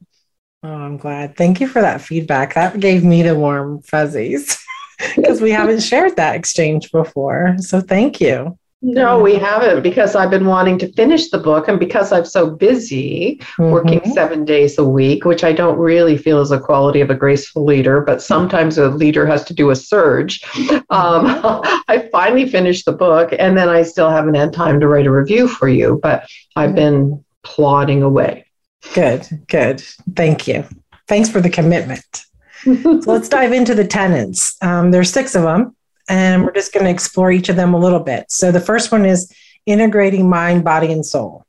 Oh, 0.64 0.74
I'm 0.74 0.98
glad. 0.98 1.36
Thank 1.36 1.60
you 1.60 1.68
for 1.68 1.82
that 1.82 2.02
feedback. 2.02 2.54
That 2.54 2.80
gave 2.80 3.04
me 3.04 3.24
the 3.24 3.36
warm 3.36 3.82
fuzzies 3.82 4.64
because 5.16 5.42
we 5.42 5.52
haven't 5.52 5.80
shared 5.82 6.18
that 6.18 6.36
exchange 6.36 6.92
before. 6.92 7.56
So 7.60 7.82
thank 7.82 8.22
you. 8.22 8.58
No, 8.84 9.20
we 9.20 9.36
haven't 9.36 9.84
because 9.84 10.16
I've 10.16 10.32
been 10.32 10.48
wanting 10.48 10.80
to 10.80 10.92
finish 10.94 11.30
the 11.30 11.38
book. 11.38 11.68
And 11.68 11.80
because 11.80 12.12
I'm 12.12 12.26
so 12.26 12.50
busy 12.50 13.38
mm-hmm. 13.40 13.70
working 13.70 14.02
seven 14.14 14.44
days 14.44 14.78
a 14.80 14.84
week, 14.84 15.24
which 15.24 15.44
I 15.44 15.54
don't 15.54 15.78
really 15.78 16.18
feel 16.18 16.42
is 16.42 16.52
a 16.52 16.60
quality 16.60 17.00
of 17.00 17.12
a 17.12 17.16
graceful 17.16 17.64
leader, 17.64 18.02
but 18.02 18.24
sometimes 18.24 18.80
a 18.80 18.90
leader 18.90 19.28
has 19.28 19.44
to 19.46 19.54
do 19.54 19.70
a 19.70 19.76
surge. 19.76 20.44
Um, 20.60 20.82
I 21.88 22.10
finally 22.12 22.50
finished 22.50 22.86
the 22.86 22.92
book 22.92 23.34
and 23.38 23.56
then 23.56 23.70
I 23.70 23.84
still 23.84 24.10
haven't 24.10 24.34
had 24.34 24.52
time 24.52 24.80
to 24.80 24.88
write 24.88 25.06
a 25.06 25.12
review 25.12 25.48
for 25.48 25.70
you, 25.70 26.00
but 26.02 26.28
I've 26.56 26.74
been 26.74 27.24
plodding 27.44 28.02
away. 28.02 28.48
Good, 28.96 29.28
good. 29.48 29.82
Thank 30.16 30.48
you. 30.48 30.66
Thanks 31.08 31.30
for 31.30 31.40
the 31.40 31.52
commitment. 31.52 32.26
so 32.64 33.02
let's 33.06 33.30
dive 33.30 33.54
into 33.54 33.76
the 33.76 33.86
tenants. 33.86 34.58
Um, 34.64 34.90
there's 34.90 35.12
six 35.12 35.36
of 35.36 35.44
them 35.44 35.76
and 36.10 36.44
we're 36.44 36.54
just 36.54 36.74
going 36.74 36.86
to 36.86 36.92
explore 36.92 37.32
each 37.32 37.50
of 37.50 37.56
them 37.56 37.74
a 37.74 37.80
little 37.80 38.00
bit. 38.00 38.26
So 38.30 38.52
the 38.52 38.60
first 38.60 38.92
one 38.92 39.06
is 39.06 39.34
integrating 39.66 40.30
mind, 40.30 40.64
body, 40.64 40.92
and 40.92 41.06
soul. 41.06 41.46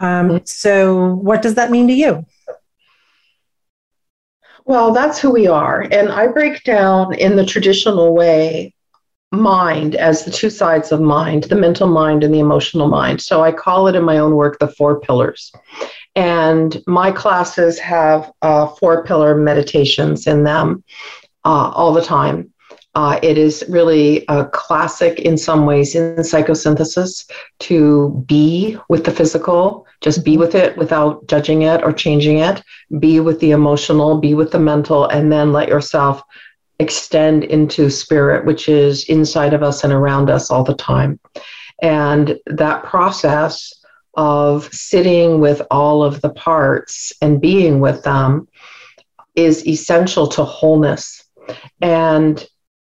Um, 0.00 0.44
so, 0.44 1.14
what 1.14 1.42
does 1.42 1.54
that 1.54 1.70
mean 1.70 1.88
to 1.88 1.94
you? 1.94 2.26
Well, 4.66 4.92
that's 4.92 5.18
who 5.18 5.30
we 5.30 5.46
are. 5.46 5.82
And 5.82 6.10
I 6.10 6.26
break 6.28 6.62
down 6.64 7.14
in 7.14 7.36
the 7.36 7.44
traditional 7.44 8.14
way 8.14 8.74
mind 9.30 9.94
as 9.94 10.24
the 10.24 10.30
two 10.30 10.48
sides 10.50 10.92
of 10.92 11.00
mind 11.00 11.44
the 11.44 11.56
mental 11.56 11.88
mind 11.88 12.24
and 12.24 12.32
the 12.32 12.38
emotional 12.38 12.88
mind. 12.88 13.20
So 13.20 13.42
I 13.42 13.52
call 13.52 13.88
it 13.88 13.96
in 13.96 14.04
my 14.04 14.18
own 14.18 14.36
work 14.36 14.58
the 14.58 14.68
four 14.68 15.00
pillars. 15.00 15.52
And 16.14 16.80
my 16.86 17.10
classes 17.10 17.78
have 17.80 18.30
uh, 18.42 18.68
four 18.68 19.04
pillar 19.04 19.34
meditations 19.34 20.26
in 20.26 20.44
them 20.44 20.84
uh, 21.44 21.72
all 21.74 21.92
the 21.92 22.02
time. 22.02 22.53
Uh, 22.94 23.18
it 23.22 23.36
is 23.36 23.64
really 23.68 24.24
a 24.28 24.44
classic 24.46 25.18
in 25.18 25.36
some 25.36 25.66
ways 25.66 25.96
in 25.96 26.14
psychosynthesis 26.16 27.28
to 27.58 28.24
be 28.26 28.78
with 28.88 29.04
the 29.04 29.10
physical, 29.10 29.86
just 30.00 30.24
be 30.24 30.32
mm-hmm. 30.32 30.40
with 30.40 30.54
it 30.54 30.76
without 30.76 31.26
judging 31.26 31.62
it 31.62 31.82
or 31.82 31.92
changing 31.92 32.38
it, 32.38 32.62
be 33.00 33.18
with 33.18 33.40
the 33.40 33.50
emotional, 33.50 34.18
be 34.18 34.34
with 34.34 34.52
the 34.52 34.58
mental, 34.58 35.06
and 35.06 35.32
then 35.32 35.52
let 35.52 35.68
yourself 35.68 36.22
extend 36.78 37.44
into 37.44 37.90
spirit, 37.90 38.44
which 38.44 38.68
is 38.68 39.04
inside 39.04 39.54
of 39.54 39.62
us 39.62 39.82
and 39.84 39.92
around 39.92 40.30
us 40.30 40.50
all 40.50 40.64
the 40.64 40.74
time. 40.74 41.18
And 41.82 42.38
that 42.46 42.84
process 42.84 43.72
of 44.16 44.72
sitting 44.72 45.40
with 45.40 45.62
all 45.70 46.04
of 46.04 46.20
the 46.20 46.30
parts 46.30 47.12
and 47.20 47.40
being 47.40 47.80
with 47.80 48.04
them 48.04 48.46
is 49.34 49.66
essential 49.66 50.28
to 50.28 50.44
wholeness. 50.44 51.24
And 51.80 52.46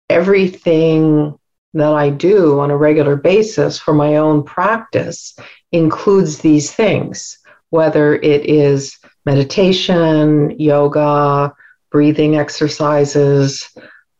everything 0.09 1.37
that 1.73 1.93
I 1.93 2.09
do 2.09 2.59
on 2.59 2.71
a 2.71 2.77
regular 2.77 3.15
basis 3.15 3.77
for 3.77 3.93
my 3.93 4.17
own 4.17 4.43
practice 4.43 5.35
includes 5.71 6.39
these 6.39 6.71
things, 6.71 7.37
whether 7.69 8.15
it 8.15 8.49
is 8.49 8.97
meditation, 9.25 10.59
yoga, 10.59 11.53
breathing 11.91 12.35
exercises, 12.37 13.69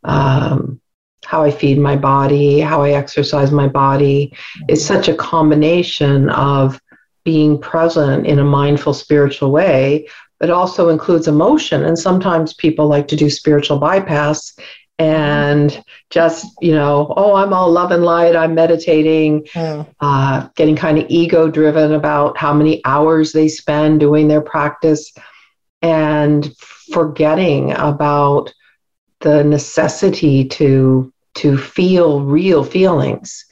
um, 0.04 0.80
how 1.26 1.44
I 1.44 1.52
feed 1.52 1.78
my 1.78 1.96
body, 1.96 2.60
how 2.60 2.84
I 2.84 2.92
exercise 2.92 3.52
my 3.52 3.68
body. 3.68 4.34
It's 4.68 4.86
such 4.86 5.08
a 5.08 5.16
combination 5.16 6.30
of 6.30 6.80
being 7.24 7.60
present 7.60 8.26
in 8.26 8.40
a 8.40 8.44
mindful 8.44 8.94
spiritual 8.94 9.52
way, 9.52 10.08
but 10.40 10.50
also 10.50 10.90
includes 10.90 11.28
emotion. 11.28 11.84
And 11.84 12.00
sometimes 12.00 12.54
people 12.54 12.88
like 12.88 13.08
to 13.10 13.16
do 13.16 13.30
spiritual 13.30 13.78
bypass 13.78 14.56
and 15.00 15.82
just 16.10 16.46
you 16.62 16.74
know 16.74 17.12
oh 17.16 17.34
i'm 17.34 17.54
all 17.54 17.72
love 17.72 17.92
and 17.92 18.04
light 18.04 18.36
i'm 18.36 18.54
meditating 18.54 19.48
oh. 19.56 19.88
uh, 20.02 20.48
getting 20.56 20.76
kind 20.76 20.98
of 20.98 21.06
ego 21.10 21.50
driven 21.50 21.94
about 21.94 22.38
how 22.38 22.54
many 22.54 22.84
hours 22.86 23.32
they 23.32 23.48
spend 23.48 24.00
doing 24.02 24.28
their 24.28 24.42
practice 24.42 25.12
and 25.82 26.54
forgetting 26.92 27.72
about 27.72 28.54
the 29.22 29.44
necessity 29.46 30.46
to 30.46 31.12
to 31.36 31.58
feel 31.58 32.22
real 32.22 32.64
feelings 32.66 33.46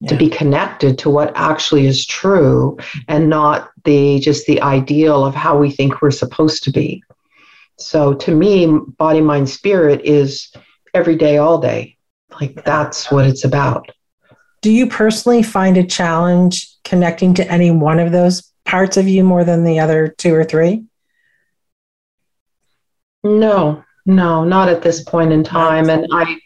yeah. 0.00 0.08
to 0.08 0.16
be 0.16 0.30
connected 0.30 0.98
to 0.98 1.10
what 1.10 1.32
actually 1.36 1.86
is 1.86 2.06
true 2.06 2.78
and 3.08 3.28
not 3.28 3.70
the 3.84 4.18
just 4.20 4.46
the 4.46 4.62
ideal 4.62 5.22
of 5.22 5.34
how 5.34 5.58
we 5.58 5.70
think 5.70 6.00
we're 6.00 6.10
supposed 6.10 6.64
to 6.64 6.70
be 6.70 7.02
so 7.78 8.14
to 8.14 8.34
me 8.34 8.66
body 8.96 9.20
mind 9.20 9.50
spirit 9.50 10.00
is 10.02 10.50
every 10.94 11.16
day, 11.16 11.38
all 11.38 11.58
day. 11.58 11.96
Like 12.40 12.64
that's 12.64 13.10
what 13.10 13.26
it's 13.26 13.44
about. 13.44 13.90
Do 14.60 14.70
you 14.70 14.88
personally 14.88 15.42
find 15.42 15.76
a 15.76 15.86
challenge 15.86 16.68
connecting 16.84 17.34
to 17.34 17.50
any 17.50 17.70
one 17.70 17.98
of 17.98 18.12
those 18.12 18.52
parts 18.64 18.96
of 18.96 19.08
you 19.08 19.24
more 19.24 19.44
than 19.44 19.64
the 19.64 19.80
other 19.80 20.08
two 20.08 20.34
or 20.34 20.44
three? 20.44 20.84
No, 23.24 23.84
no, 24.06 24.44
not 24.44 24.68
at 24.68 24.82
this 24.82 25.02
point 25.02 25.32
in 25.32 25.44
time. 25.44 25.90
And 25.90 26.06
I 26.12 26.38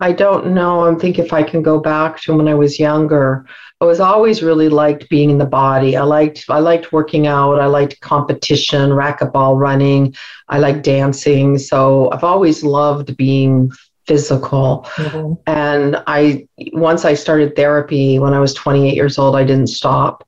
I 0.00 0.12
don't 0.12 0.54
know. 0.54 0.90
I 0.90 0.94
think 0.94 1.18
if 1.18 1.32
I 1.32 1.42
can 1.42 1.62
go 1.62 1.78
back 1.78 2.20
to 2.22 2.34
when 2.34 2.48
I 2.48 2.54
was 2.54 2.80
younger, 2.80 3.46
I 3.82 3.86
was 3.86 3.98
always 3.98 4.42
really 4.42 4.68
liked 4.68 5.08
being 5.08 5.30
in 5.30 5.38
the 5.38 5.46
body. 5.46 5.96
I 5.96 6.02
liked 6.02 6.44
I 6.50 6.58
liked 6.58 6.92
working 6.92 7.26
out. 7.26 7.58
I 7.58 7.66
liked 7.66 8.00
competition, 8.00 8.90
racquetball 8.90 9.58
running. 9.58 10.14
I 10.48 10.58
liked 10.58 10.82
dancing. 10.82 11.56
So 11.56 12.10
I've 12.12 12.24
always 12.24 12.62
loved 12.62 13.16
being 13.16 13.70
physical. 14.06 14.86
Mm-hmm. 14.96 15.34
And 15.46 16.02
I 16.06 16.46
once 16.72 17.06
I 17.06 17.14
started 17.14 17.56
therapy 17.56 18.18
when 18.18 18.34
I 18.34 18.40
was 18.40 18.52
28 18.52 18.94
years 18.94 19.18
old, 19.18 19.34
I 19.34 19.44
didn't 19.44 19.68
stop. 19.68 20.26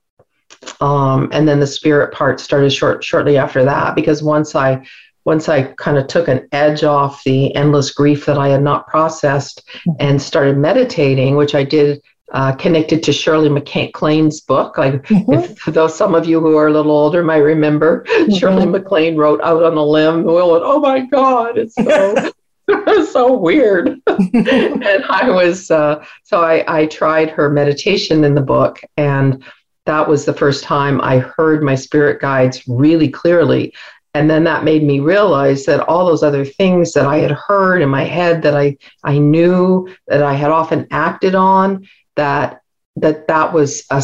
Um, 0.81 1.29
and 1.31 1.47
then 1.47 1.59
the 1.59 1.67
spirit 1.67 2.13
part 2.13 2.39
started 2.39 2.71
short 2.71 3.03
shortly 3.03 3.37
after 3.37 3.63
that 3.65 3.95
because 3.95 4.23
once 4.23 4.55
I 4.55 4.83
once 5.25 5.47
I 5.47 5.63
kind 5.73 5.97
of 5.97 6.07
took 6.07 6.27
an 6.27 6.47
edge 6.51 6.83
off 6.83 7.23
the 7.23 7.53
endless 7.55 7.91
grief 7.91 8.25
that 8.25 8.37
I 8.37 8.49
had 8.49 8.63
not 8.63 8.87
processed 8.87 9.61
mm-hmm. 9.67 9.91
and 9.99 10.21
started 10.21 10.57
meditating, 10.57 11.35
which 11.35 11.53
I 11.53 11.63
did 11.63 12.01
uh, 12.33 12.53
connected 12.55 13.03
to 13.03 13.13
Shirley 13.13 13.49
MacLaine's 13.49 14.41
book. 14.41 14.77
Like, 14.77 15.03
mm-hmm. 15.03 15.33
if 15.33 15.63
though 15.65 15.87
some 15.87 16.15
of 16.15 16.25
you 16.25 16.39
who 16.39 16.57
are 16.57 16.67
a 16.67 16.73
little 16.73 16.91
older 16.91 17.23
might 17.23 17.37
remember, 17.37 18.03
mm-hmm. 18.03 18.33
Shirley 18.33 18.65
MacLaine 18.65 19.15
wrote 19.15 19.39
"Out 19.41 19.63
on 19.63 19.77
a 19.77 19.83
Limb." 19.83 20.23
Well, 20.23 20.51
oh 20.63 20.79
my 20.79 21.05
God, 21.05 21.57
it's 21.57 21.75
so 21.75 22.31
so 23.11 23.33
weird. 23.33 24.01
and 24.07 25.05
I 25.09 25.29
was 25.29 25.69
uh, 25.71 26.03
so 26.23 26.41
I, 26.41 26.63
I 26.81 26.85
tried 26.87 27.29
her 27.31 27.49
meditation 27.49 28.23
in 28.23 28.35
the 28.35 28.41
book, 28.41 28.81
and 28.97 29.43
that 29.85 30.07
was 30.07 30.25
the 30.25 30.33
first 30.33 30.63
time 30.63 31.01
I 31.01 31.19
heard 31.19 31.61
my 31.61 31.75
spirit 31.75 32.21
guides 32.21 32.63
really 32.67 33.09
clearly. 33.09 33.73
And 34.15 34.29
then 34.29 34.43
that 34.43 34.63
made 34.63 34.83
me 34.83 34.99
realize 34.99 35.65
that 35.65 35.81
all 35.87 36.05
those 36.05 36.21
other 36.21 36.45
things 36.45 36.93
that 36.93 37.07
I 37.07 37.17
had 37.17 37.31
heard 37.31 37.81
in 37.81 37.89
my 37.89 38.03
head 38.03 38.43
that 38.43 38.55
I, 38.55 38.77
I 39.03 39.17
knew 39.17 39.89
that 40.07 40.21
I 40.21 40.33
had 40.33 40.51
often 40.51 40.87
acted 40.91 41.33
on, 41.33 41.87
that 42.15 42.61
that 42.95 43.27
that 43.27 43.53
was 43.53 43.85
a 43.89 44.01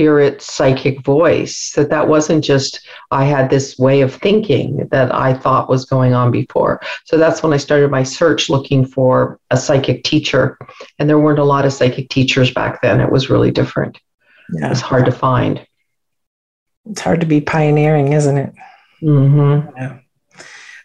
spirit 0.00 0.40
psychic 0.40 1.04
voice, 1.04 1.72
that 1.72 1.90
that 1.90 2.08
wasn't 2.08 2.42
just 2.42 2.80
I 3.10 3.24
had 3.24 3.50
this 3.50 3.78
way 3.78 4.00
of 4.00 4.14
thinking 4.14 4.88
that 4.90 5.14
I 5.14 5.34
thought 5.34 5.68
was 5.68 5.84
going 5.84 6.14
on 6.14 6.30
before. 6.30 6.80
So 7.04 7.18
that's 7.18 7.42
when 7.42 7.52
I 7.52 7.58
started 7.58 7.90
my 7.90 8.02
search 8.02 8.48
looking 8.48 8.86
for 8.86 9.38
a 9.50 9.56
psychic 9.56 10.04
teacher. 10.04 10.56
And 10.98 11.08
there 11.08 11.18
weren't 11.18 11.38
a 11.38 11.44
lot 11.44 11.66
of 11.66 11.72
psychic 11.72 12.08
teachers 12.08 12.50
back 12.52 12.80
then. 12.80 13.00
It 13.00 13.12
was 13.12 13.28
really 13.28 13.50
different. 13.50 14.00
Yeah. 14.52 14.66
It 14.66 14.70
was 14.70 14.80
hard 14.80 15.04
to 15.04 15.12
find. 15.12 15.66
It's 16.86 17.00
hard 17.00 17.20
to 17.20 17.26
be 17.26 17.40
pioneering, 17.40 18.12
isn't 18.12 18.38
it? 18.38 18.54
Mm-hmm. 19.02 19.76
Yeah. 19.76 19.98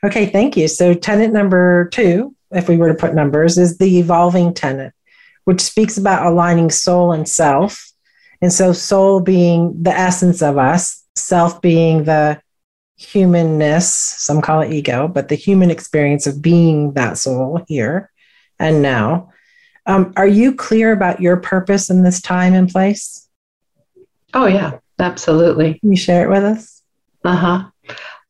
Okay, 0.04 0.28
thank 0.28 0.56
you. 0.58 0.68
So, 0.68 0.94
tenant 0.94 1.34
number 1.34 1.90
two, 1.90 2.36
if 2.52 2.70
we 2.70 2.78
were 2.78 2.90
to 2.90 2.96
put 2.96 3.16
numbers, 3.16 3.58
is 3.58 3.78
the 3.78 3.98
evolving 3.98 4.54
tenant, 4.54 4.94
which 5.46 5.62
speaks 5.62 5.98
about 5.98 6.26
aligning 6.26 6.70
soul 6.70 7.12
and 7.12 7.28
self. 7.28 7.92
And 8.42 8.52
so, 8.52 8.74
soul 8.74 9.22
being 9.22 9.82
the 9.82 9.98
essence 9.98 10.42
of 10.42 10.58
us, 10.58 11.04
self 11.16 11.62
being 11.62 12.04
the 12.04 12.42
humanness, 12.98 13.94
some 13.94 14.42
call 14.42 14.62
it 14.62 14.72
ego, 14.72 15.08
but 15.08 15.30
the 15.30 15.36
human 15.36 15.72
experience 15.72 16.28
of 16.28 16.42
being 16.42 16.94
that 16.94 17.18
soul 17.18 17.64
here 17.68 18.12
and 18.60 18.82
now. 18.82 19.32
Um, 19.86 20.14
are 20.18 20.28
you 20.28 20.56
clear 20.56 20.92
about 20.92 21.22
your 21.22 21.38
purpose 21.38 21.90
in 21.90 22.04
this 22.04 22.22
time 22.22 22.54
and 22.54 22.70
place? 22.70 23.30
Oh, 24.34 24.48
yeah, 24.48 24.80
absolutely. 25.00 25.80
Can 25.80 25.92
you 25.92 25.98
share 25.98 26.26
it 26.26 26.30
with 26.30 26.44
us? 26.44 26.82
Uh-huh. 27.24 27.70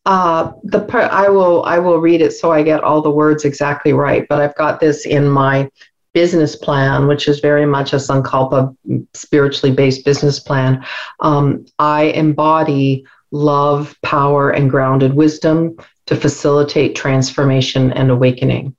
Uh, 0.05 0.51
the 0.63 0.81
per- 0.81 1.09
I 1.11 1.29
will 1.29 1.63
I 1.63 1.79
will 1.79 1.97
read 1.97 2.21
it 2.21 2.31
so 2.31 2.51
I 2.51 2.61
get 2.61 2.83
all 2.83 3.01
the 3.01 3.09
words 3.09 3.43
exactly 3.43 3.91
right. 3.91 4.27
But 4.29 4.39
I've 4.39 4.55
got 4.55 4.79
this 4.79 5.05
in 5.05 5.27
my 5.27 5.69
business 6.15 6.55
plan, 6.55 7.07
which 7.07 7.27
is 7.27 7.41
very 7.41 7.65
much 7.65 7.91
a 7.91 7.97
Sankalpa 7.97 8.73
spiritually 9.13 9.75
based 9.75 10.05
business 10.05 10.39
plan. 10.39 10.83
Um, 11.19 11.65
I 11.77 12.03
embody 12.03 13.05
love, 13.31 13.95
power, 14.01 14.49
and 14.49 14.69
grounded 14.69 15.13
wisdom 15.13 15.75
to 16.05 16.15
facilitate 16.15 16.95
transformation 16.95 17.91
and 17.91 18.09
awakening. 18.09 18.73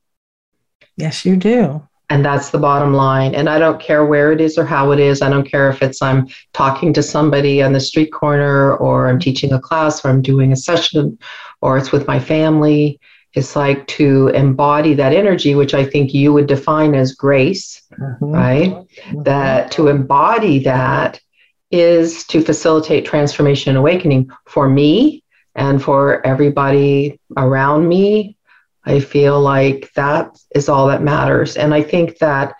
Yes, 0.96 1.26
you 1.26 1.36
do. 1.36 1.86
And 2.08 2.24
that's 2.24 2.50
the 2.50 2.58
bottom 2.58 2.94
line. 2.94 3.34
And 3.34 3.50
I 3.50 3.58
don't 3.58 3.82
care 3.82 4.06
where 4.06 4.32
it 4.32 4.40
is 4.40 4.56
or 4.56 4.64
how 4.64 4.92
it 4.92 5.00
is. 5.00 5.20
I 5.20 5.28
don't 5.28 5.50
care 5.50 5.68
if 5.68 5.82
it's 5.82 6.00
I'm 6.00 6.28
talking 6.54 6.94
to 6.94 7.02
somebody 7.02 7.62
on 7.62 7.74
the 7.74 7.80
street 7.80 8.12
corner 8.12 8.74
or 8.76 9.08
I'm 9.08 9.18
teaching 9.18 9.52
a 9.52 9.60
class 9.60 10.02
or 10.04 10.08
I'm 10.08 10.22
doing 10.22 10.52
a 10.52 10.56
session 10.56 11.18
or 11.60 11.76
it's 11.76 11.92
with 11.92 12.06
my 12.06 12.18
family. 12.18 12.98
It's 13.36 13.54
like 13.54 13.86
to 13.88 14.28
embody 14.28 14.94
that 14.94 15.12
energy, 15.12 15.54
which 15.54 15.74
I 15.74 15.84
think 15.84 16.12
you 16.12 16.32
would 16.32 16.46
define 16.46 16.94
as 16.94 17.14
grace, 17.14 17.82
mm-hmm. 17.92 18.24
right? 18.24 18.70
Mm-hmm. 18.72 19.22
That 19.22 19.70
to 19.72 19.88
embody 19.88 20.58
that 20.60 21.20
is 21.70 22.24
to 22.24 22.40
facilitate 22.42 23.04
transformation 23.04 23.70
and 23.70 23.78
awakening 23.78 24.30
for 24.46 24.68
me 24.68 25.22
and 25.54 25.82
for 25.82 26.26
everybody 26.26 27.20
around 27.36 27.88
me 27.88 28.36
I 28.86 29.00
feel 29.00 29.40
like 29.40 29.92
that 29.94 30.38
is 30.54 30.68
all 30.68 30.86
that 30.88 31.02
matters. 31.02 31.56
And 31.56 31.74
I 31.74 31.82
think 31.82 32.18
that, 32.18 32.54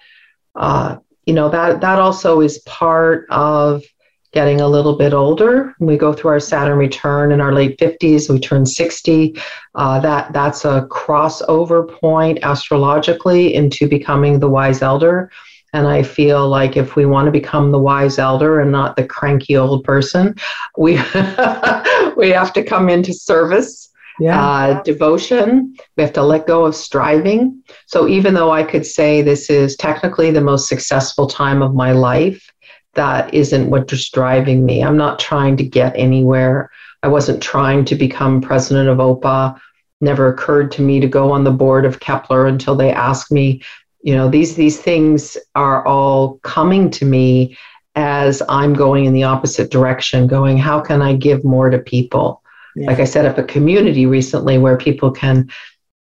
uh, 0.57 0.97
you 1.25 1.33
know, 1.33 1.49
that, 1.51 1.81
that 1.81 2.01
also 2.01 2.41
is 2.41 2.59
part 2.59 3.27
of 3.31 3.85
getting 4.33 4.61
a 4.61 4.69
little 4.69 4.97
bit 4.97 5.13
older. 5.13 5.75
We 5.79 5.97
go 5.97 6.13
through 6.13 6.31
our 6.31 6.41
Saturn 6.41 6.79
return 6.79 7.33
in 7.33 7.41
our 7.41 7.53
late 7.53 7.79
50s, 7.79 8.31
we 8.31 8.39
turn 8.39 8.67
60. 8.67 9.37
Uh, 9.75 10.01
that, 10.01 10.33
that's 10.33 10.65
a 10.65 10.87
crossover 10.91 11.89
point 12.01 12.39
astrologically 12.43 13.55
into 13.55 13.89
becoming 13.89 14.39
the 14.39 14.49
wise 14.49 14.83
elder. 14.83 15.31
And 15.73 15.87
I 15.87 16.03
feel 16.03 16.49
like 16.49 16.77
if 16.77 16.97
we 16.97 17.07
want 17.07 17.27
to 17.27 17.33
become 17.33 17.71
the 17.71 17.79
wise 17.79 18.19
elder 18.19 18.61
and 18.61 18.73
not 18.73 18.97
the 18.97 19.07
cranky 19.07 19.57
old 19.57 19.85
person, 19.85 20.35
we 20.79 20.93
we 22.17 22.31
have 22.31 22.53
to 22.55 22.65
come 22.67 22.89
into 22.89 23.13
service 23.13 23.91
yeah. 24.19 24.43
uh, 24.43 24.83
devotion. 24.83 25.77
We 25.97 26.03
have 26.03 26.13
to 26.15 26.23
let 26.23 26.47
go 26.47 26.65
of 26.65 26.75
striving. 26.75 27.63
So 27.87 28.09
even 28.09 28.35
though 28.35 28.51
I 28.51 28.63
could 28.63 28.87
say 28.87 29.23
this 29.23 29.51
is 29.51 29.77
technically 29.77 30.31
the 30.31 30.41
most 30.41 30.69
successful 30.69 31.27
time 31.27 31.63
of 31.63 31.75
my 31.75 31.93
life, 31.93 32.51
that 32.97 33.33
isn't 33.33 33.71
what 33.71 33.93
is 33.93 34.09
driving 34.11 34.67
me. 34.67 34.83
I'm 34.83 34.97
not 34.97 35.19
trying 35.19 35.57
to 35.59 35.65
get 35.65 35.95
anywhere. 35.97 36.71
I 37.03 37.09
wasn't 37.09 37.43
trying 37.43 37.85
to 37.87 37.95
become 37.95 38.41
president 38.41 38.89
of 38.89 38.99
OPA. 38.99 39.61
Never 40.01 40.29
occurred 40.29 40.71
to 40.73 40.83
me 40.83 41.01
to 41.01 41.07
go 41.07 41.31
on 41.31 41.45
the 41.45 41.51
board 41.51 41.85
of 41.85 42.01
Kepler 42.01 42.47
until 42.47 42.75
they 42.75 42.91
asked 42.91 43.31
me. 43.31 43.63
You 44.03 44.15
know, 44.15 44.29
these 44.29 44.55
these 44.57 44.81
things 44.81 45.37
are 45.55 45.87
all 45.87 46.39
coming 46.39 46.91
to 46.93 47.05
me 47.05 47.57
as 47.97 48.43
I'm 48.49 48.75
going 48.75 49.07
in 49.07 49.15
the 49.15 49.25
opposite 49.25 49.71
direction, 49.71 50.27
going, 50.27 50.59
how 50.59 50.81
can 50.81 51.01
I 51.01 51.17
give 51.17 51.45
more 51.45 51.71
to 51.71 51.79
people? 51.79 52.43
Yeah. 52.77 52.89
Like 52.89 53.01
I 53.01 53.05
set 53.05 53.25
up 53.25 53.39
a 53.39 53.43
community 53.43 54.05
recently 54.05 54.59
where 54.59 54.77
people 54.77 55.11
can, 55.11 55.49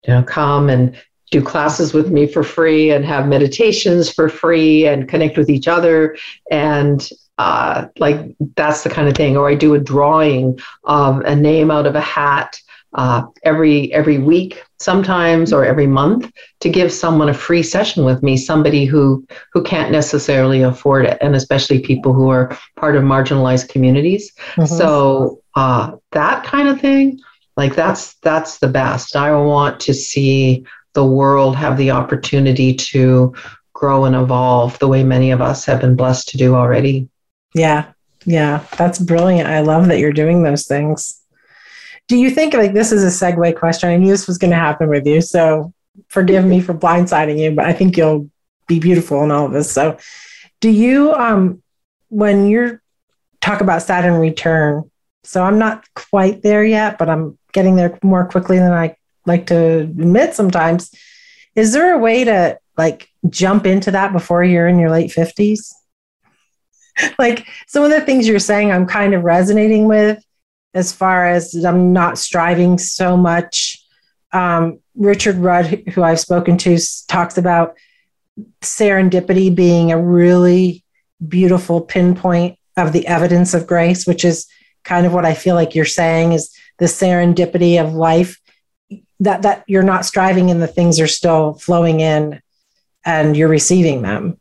you 0.07 0.15
know, 0.15 0.23
come 0.25 0.69
and 0.69 0.97
do 1.31 1.43
classes 1.43 1.93
with 1.93 2.11
me 2.11 2.27
for 2.27 2.43
free 2.43 2.91
and 2.91 3.05
have 3.05 3.29
meditations 3.29 4.11
for 4.11 4.29
free 4.29 4.87
and 4.87 5.09
connect 5.09 5.37
with 5.37 5.51
each 5.51 5.69
other. 5.69 6.17
And 6.51 7.09
uh, 7.39 7.87
like 7.99 8.37
that's 8.57 8.85
the 8.85 8.91
kind 8.91 9.09
of 9.09 9.17
thing. 9.17 9.37
Or 9.37 9.49
i 9.49 9.55
do 9.55 9.75
a 9.75 9.81
drawing 9.81 10.59
of 10.85 11.21
a 11.21 11.35
name 11.35 11.71
out 11.71 11.87
of 11.87 11.95
a 11.95 12.01
hat 12.01 12.59
uh, 12.95 13.27
every 13.43 13.93
every 13.93 14.19
week 14.19 14.63
sometimes 14.79 15.53
or 15.53 15.65
every 15.65 15.87
month 15.87 16.31
to 16.61 16.69
give 16.69 16.93
someone 16.93 17.29
a 17.29 17.35
free 17.35 17.63
session 17.63 18.05
with 18.05 18.23
me 18.23 18.37
somebody 18.37 18.85
who 18.85 19.27
who 19.53 19.63
can't 19.65 19.91
necessarily 19.91 20.63
afford 20.63 21.05
it 21.05 21.19
and 21.21 21.35
especially 21.35 21.81
people 21.81 22.13
who 22.13 22.29
are 22.29 22.57
part 22.77 22.95
of 22.95 23.03
marginalized 23.03 23.69
communities. 23.69 24.33
Mm-hmm. 24.55 24.67
so 24.67 25.43
uh, 25.57 25.97
that 26.13 26.45
kind 26.45 26.69
of 26.69 26.81
thing 26.81 27.19
like 27.57 27.75
that's 27.75 28.15
that's 28.17 28.59
the 28.59 28.69
best. 28.69 29.17
I 29.17 29.35
want 29.37 29.81
to 29.81 29.95
see 29.95 30.65
the 30.95 31.05
world 31.05 31.57
have 31.57 31.77
the 31.77 31.91
opportunity 31.91 32.75
to 32.75 33.35
grow 33.73 34.05
and 34.05 34.17
evolve 34.17 34.79
the 34.79 34.89
way 34.89 35.03
many 35.03 35.31
of 35.31 35.41
us 35.41 35.65
have 35.65 35.81
been 35.81 35.97
blessed 35.97 36.29
to 36.29 36.37
do 36.37 36.55
already 36.55 37.09
yeah 37.55 37.87
yeah 38.25 38.65
that's 38.79 38.99
brilliant 38.99 39.49
i 39.49 39.61
love 39.61 39.89
that 39.89 39.99
you're 39.99 40.13
doing 40.13 40.43
those 40.43 40.67
things 40.67 41.21
do 42.07 42.17
you 42.17 42.31
think 42.31 42.55
like 42.55 42.73
this 42.73 42.93
is 42.93 43.03
a 43.03 43.25
segue 43.25 43.57
question? 43.57 43.89
I 43.89 43.97
knew 43.97 44.11
this 44.11 44.27
was 44.27 44.39
going 44.39 44.51
to 44.51 44.57
happen 44.57 44.89
with 44.89 45.07
you, 45.07 45.21
so 45.21 45.73
forgive 46.09 46.45
me 46.45 46.61
for 46.61 46.75
blindsiding 46.75 47.39
you, 47.39 47.53
but 47.53 47.65
I 47.65 47.73
think 47.73 47.97
you'll 47.97 48.31
be 48.67 48.79
beautiful 48.79 49.23
in 49.25 49.31
all 49.31 49.47
of 49.47 49.53
this. 49.53 49.71
So, 49.71 49.99
do 50.61 50.71
you 50.71 51.13
um 51.15 51.63
when 52.09 52.47
you're 52.47 52.83
talk 53.41 53.61
about 53.61 53.83
Saturn 53.83 54.15
return? 54.15 54.91
So 55.25 55.43
I'm 55.43 55.59
not 55.59 55.87
quite 55.95 56.43
there 56.43 56.65
yet, 56.65 56.99
but 56.99 57.09
I'm 57.09 57.39
getting 57.53 57.77
there 57.77 57.99
more 58.03 58.27
quickly 58.27 58.59
than 58.59 58.73
I 58.73 58.97
like 59.27 59.47
to 59.47 59.81
admit 59.81 60.35
sometimes. 60.35 60.91
Is 61.55 61.73
there 61.73 61.95
a 61.95 61.99
way 61.99 62.25
to 62.25 62.59
like 62.77 63.09
jump 63.29 63.67
into 63.67 63.91
that 63.93 64.13
before 64.13 64.43
you're 64.43 64.69
in 64.69 64.79
your 64.79 64.91
late 64.91 65.11
50s? 65.11 65.73
like 67.19 67.47
some 67.67 67.85
of 67.85 67.91
the 67.91 68.01
things 68.01 68.27
you're 68.27 68.39
saying 68.39 68.71
I'm 68.71 68.87
kind 68.87 69.15
of 69.15 69.23
resonating 69.23 69.87
with 69.87 70.23
as 70.75 70.93
far 70.93 71.27
as 71.27 71.55
I'm 71.65 71.93
not 71.93 72.19
striving 72.19 72.79
so 72.79 73.17
much. 73.17 73.81
Um, 74.33 74.81
Richard 74.97 75.37
Rudd, 75.37 75.67
who 75.95 76.03
I've 76.03 76.21
spoken 76.21 76.57
to, 76.59 76.79
talks 77.09 77.39
about 77.39 77.77
serendipity 78.63 79.55
being 79.55 79.93
a 79.93 80.01
really 80.01 80.85
beautiful 81.27 81.81
pinpoint 81.81 82.59
of 82.77 82.93
the 82.93 83.07
evidence 83.07 83.55
of 83.55 83.67
grace, 83.67 84.07
which 84.07 84.25
is 84.25 84.47
kind 84.83 85.07
of 85.07 85.15
what 85.15 85.25
I 85.25 85.35
feel 85.35 85.55
like 85.55 85.75
you're 85.75 85.85
saying 85.85 86.33
is 86.33 86.55
the 86.79 86.87
serendipity 86.87 87.81
of 87.81 87.95
life 87.95 88.39
that 89.21 89.43
that 89.43 89.65
you're 89.67 89.83
not 89.83 90.05
striving 90.05 90.51
and 90.51 90.63
the 90.63 90.67
things 90.67 91.01
are 91.01 91.07
still 91.07 91.55
flowing 91.55 92.01
in 92.01 92.41
and 93.05 93.37
you're 93.37 93.49
receiving 93.49 94.03
them. 94.03 94.39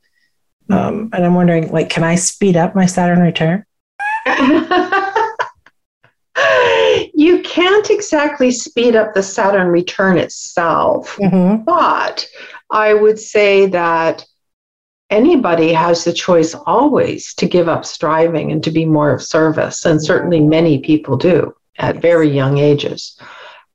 Um, 0.69 1.09
and 1.13 1.25
I'm 1.25 1.35
wondering, 1.35 1.71
like, 1.71 1.89
can 1.89 2.03
I 2.03 2.15
speed 2.15 2.55
up 2.55 2.73
my 2.75 2.85
Saturn 2.85 3.19
return? 3.19 3.65
you 7.13 7.41
can't 7.43 7.89
exactly 7.89 8.51
speed 8.51 8.95
up 8.95 9.13
the 9.13 9.23
Saturn 9.23 9.67
return 9.67 10.17
itself, 10.17 11.17
mm-hmm. 11.17 11.63
but 11.63 12.27
I 12.71 12.93
would 12.93 13.19
say 13.19 13.67
that 13.67 14.25
anybody 15.09 15.73
has 15.73 16.03
the 16.03 16.13
choice 16.13 16.55
always 16.65 17.33
to 17.35 17.45
give 17.45 17.67
up 17.67 17.85
striving 17.85 18.51
and 18.51 18.63
to 18.63 18.71
be 18.71 18.85
more 18.85 19.11
of 19.11 19.21
service, 19.21 19.85
and 19.85 20.03
certainly 20.03 20.39
many 20.39 20.79
people 20.79 21.17
do 21.17 21.53
at 21.77 22.01
very 22.01 22.29
young 22.29 22.57
ages. 22.57 23.19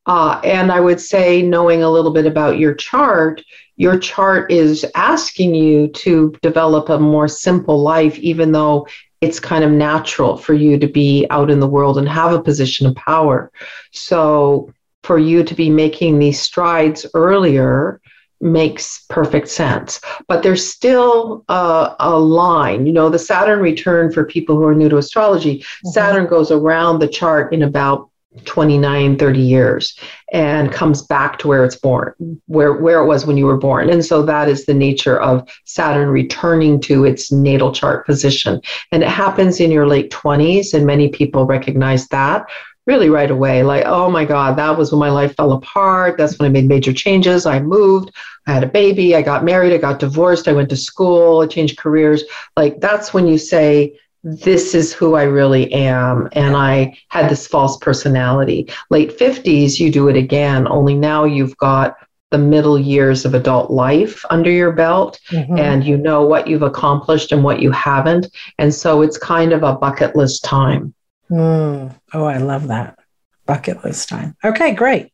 Uh, 0.08 0.40
and 0.42 0.72
I 0.72 0.80
would 0.80 1.00
say, 1.00 1.42
knowing 1.42 1.82
a 1.82 1.90
little 1.90 2.12
bit 2.12 2.26
about 2.26 2.58
your 2.58 2.74
chart, 2.74 3.42
your 3.76 3.98
chart 3.98 4.50
is 4.50 4.84
asking 4.94 5.54
you 5.54 5.88
to 5.88 6.34
develop 6.42 6.88
a 6.88 6.98
more 6.98 7.28
simple 7.28 7.82
life, 7.82 8.18
even 8.18 8.50
though 8.50 8.88
it's 9.20 9.38
kind 9.38 9.64
of 9.64 9.70
natural 9.70 10.36
for 10.36 10.54
you 10.54 10.78
to 10.78 10.86
be 10.86 11.26
out 11.30 11.50
in 11.50 11.60
the 11.60 11.66
world 11.66 11.98
and 11.98 12.08
have 12.08 12.32
a 12.32 12.42
position 12.42 12.86
of 12.86 12.94
power. 12.94 13.52
So 13.92 14.72
for 15.02 15.18
you 15.18 15.44
to 15.44 15.54
be 15.54 15.70
making 15.70 16.18
these 16.18 16.40
strides 16.40 17.06
earlier 17.14 18.00
makes 18.40 19.04
perfect 19.08 19.48
sense. 19.48 20.00
But 20.28 20.42
there's 20.42 20.66
still 20.66 21.44
a, 21.48 21.96
a, 21.98 22.18
line. 22.18 22.86
You 22.86 22.92
know, 22.92 23.08
the 23.08 23.18
Saturn 23.18 23.60
return 23.60 24.12
for 24.12 24.24
people 24.24 24.56
who 24.56 24.64
are 24.64 24.74
new 24.74 24.88
to 24.88 24.98
astrology, 24.98 25.58
mm-hmm. 25.58 25.88
Saturn 25.88 26.26
goes 26.26 26.50
around 26.50 27.00
the 27.00 27.08
chart 27.08 27.52
in 27.52 27.62
about 27.62 28.10
29 28.44 29.18
30 29.18 29.40
years 29.40 29.98
and 30.32 30.72
comes 30.72 31.02
back 31.02 31.38
to 31.38 31.48
where 31.48 31.64
it's 31.64 31.76
born 31.76 32.14
where 32.46 32.74
where 32.74 33.00
it 33.00 33.06
was 33.06 33.26
when 33.26 33.36
you 33.36 33.46
were 33.46 33.56
born 33.56 33.90
and 33.90 34.04
so 34.04 34.22
that 34.22 34.48
is 34.48 34.66
the 34.66 34.74
nature 34.74 35.20
of 35.20 35.48
saturn 35.64 36.08
returning 36.08 36.80
to 36.80 37.04
its 37.04 37.32
natal 37.32 37.72
chart 37.72 38.06
position 38.06 38.60
and 38.92 39.02
it 39.02 39.08
happens 39.08 39.60
in 39.60 39.70
your 39.70 39.86
late 39.86 40.10
20s 40.10 40.74
and 40.74 40.86
many 40.86 41.08
people 41.08 41.46
recognize 41.46 42.08
that 42.08 42.46
really 42.88 43.10
right 43.10 43.30
away. 43.30 43.62
Like, 43.62 43.84
oh 43.84 44.10
my 44.10 44.24
God, 44.24 44.56
that 44.56 44.76
was 44.76 44.90
when 44.90 44.98
my 44.98 45.10
life 45.10 45.36
fell 45.36 45.52
apart. 45.52 46.16
That's 46.16 46.38
when 46.38 46.46
I 46.46 46.50
made 46.50 46.66
major 46.66 46.94
changes. 46.94 47.44
I 47.44 47.60
moved, 47.60 48.10
I 48.46 48.54
had 48.54 48.64
a 48.64 48.66
baby, 48.66 49.14
I 49.14 49.20
got 49.20 49.44
married, 49.44 49.74
I 49.74 49.76
got 49.76 49.98
divorced, 49.98 50.48
I 50.48 50.54
went 50.54 50.70
to 50.70 50.76
school, 50.76 51.42
I 51.42 51.46
changed 51.46 51.76
careers. 51.76 52.24
Like, 52.56 52.80
that's 52.80 53.12
when 53.12 53.28
you 53.28 53.36
say, 53.36 53.98
this 54.24 54.74
is 54.74 54.92
who 54.92 55.14
I 55.14 55.24
really 55.24 55.72
am. 55.72 56.28
And 56.32 56.56
I 56.56 56.96
had 57.08 57.30
this 57.30 57.46
false 57.46 57.76
personality. 57.78 58.68
Late 58.90 59.16
50s, 59.18 59.78
you 59.78 59.90
do 59.90 60.08
it 60.08 60.16
again, 60.16 60.66
only 60.68 60.94
now 60.94 61.24
you've 61.24 61.56
got 61.56 61.96
the 62.30 62.38
middle 62.38 62.78
years 62.78 63.24
of 63.24 63.34
adult 63.34 63.70
life 63.70 64.22
under 64.28 64.50
your 64.50 64.72
belt 64.72 65.18
mm-hmm. 65.30 65.56
and 65.56 65.82
you 65.84 65.96
know 65.96 66.22
what 66.22 66.46
you've 66.46 66.62
accomplished 66.62 67.32
and 67.32 67.42
what 67.42 67.62
you 67.62 67.70
haven't. 67.70 68.26
And 68.58 68.74
so 68.74 69.00
it's 69.00 69.16
kind 69.16 69.52
of 69.52 69.62
a 69.62 69.76
bucket 69.76 70.14
list 70.14 70.44
time. 70.44 70.94
Mm. 71.30 71.94
Oh, 72.12 72.24
I 72.24 72.38
love 72.38 72.68
that. 72.68 72.98
Bucket 73.46 73.82
list 73.82 74.10
time. 74.10 74.36
Okay, 74.44 74.74
great. 74.74 75.12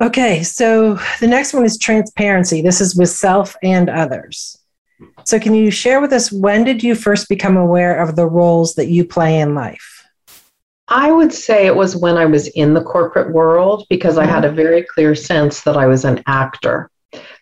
Okay, 0.00 0.42
so 0.42 0.98
the 1.20 1.26
next 1.26 1.54
one 1.54 1.64
is 1.64 1.78
transparency. 1.78 2.60
This 2.60 2.82
is 2.82 2.94
with 2.94 3.08
self 3.08 3.56
and 3.62 3.88
others. 3.88 4.58
So, 5.24 5.38
can 5.38 5.54
you 5.54 5.70
share 5.70 6.00
with 6.00 6.12
us 6.12 6.32
when 6.32 6.64
did 6.64 6.82
you 6.82 6.94
first 6.94 7.28
become 7.28 7.56
aware 7.56 8.00
of 8.00 8.16
the 8.16 8.26
roles 8.26 8.74
that 8.74 8.88
you 8.88 9.04
play 9.04 9.40
in 9.40 9.54
life? 9.54 10.04
I 10.88 11.10
would 11.10 11.32
say 11.32 11.66
it 11.66 11.74
was 11.74 11.96
when 11.96 12.16
I 12.16 12.26
was 12.26 12.46
in 12.48 12.74
the 12.74 12.82
corporate 12.82 13.32
world 13.32 13.86
because 13.90 14.18
I 14.18 14.24
had 14.24 14.44
a 14.44 14.52
very 14.52 14.82
clear 14.82 15.14
sense 15.14 15.62
that 15.62 15.76
I 15.76 15.86
was 15.86 16.04
an 16.04 16.22
actor, 16.26 16.90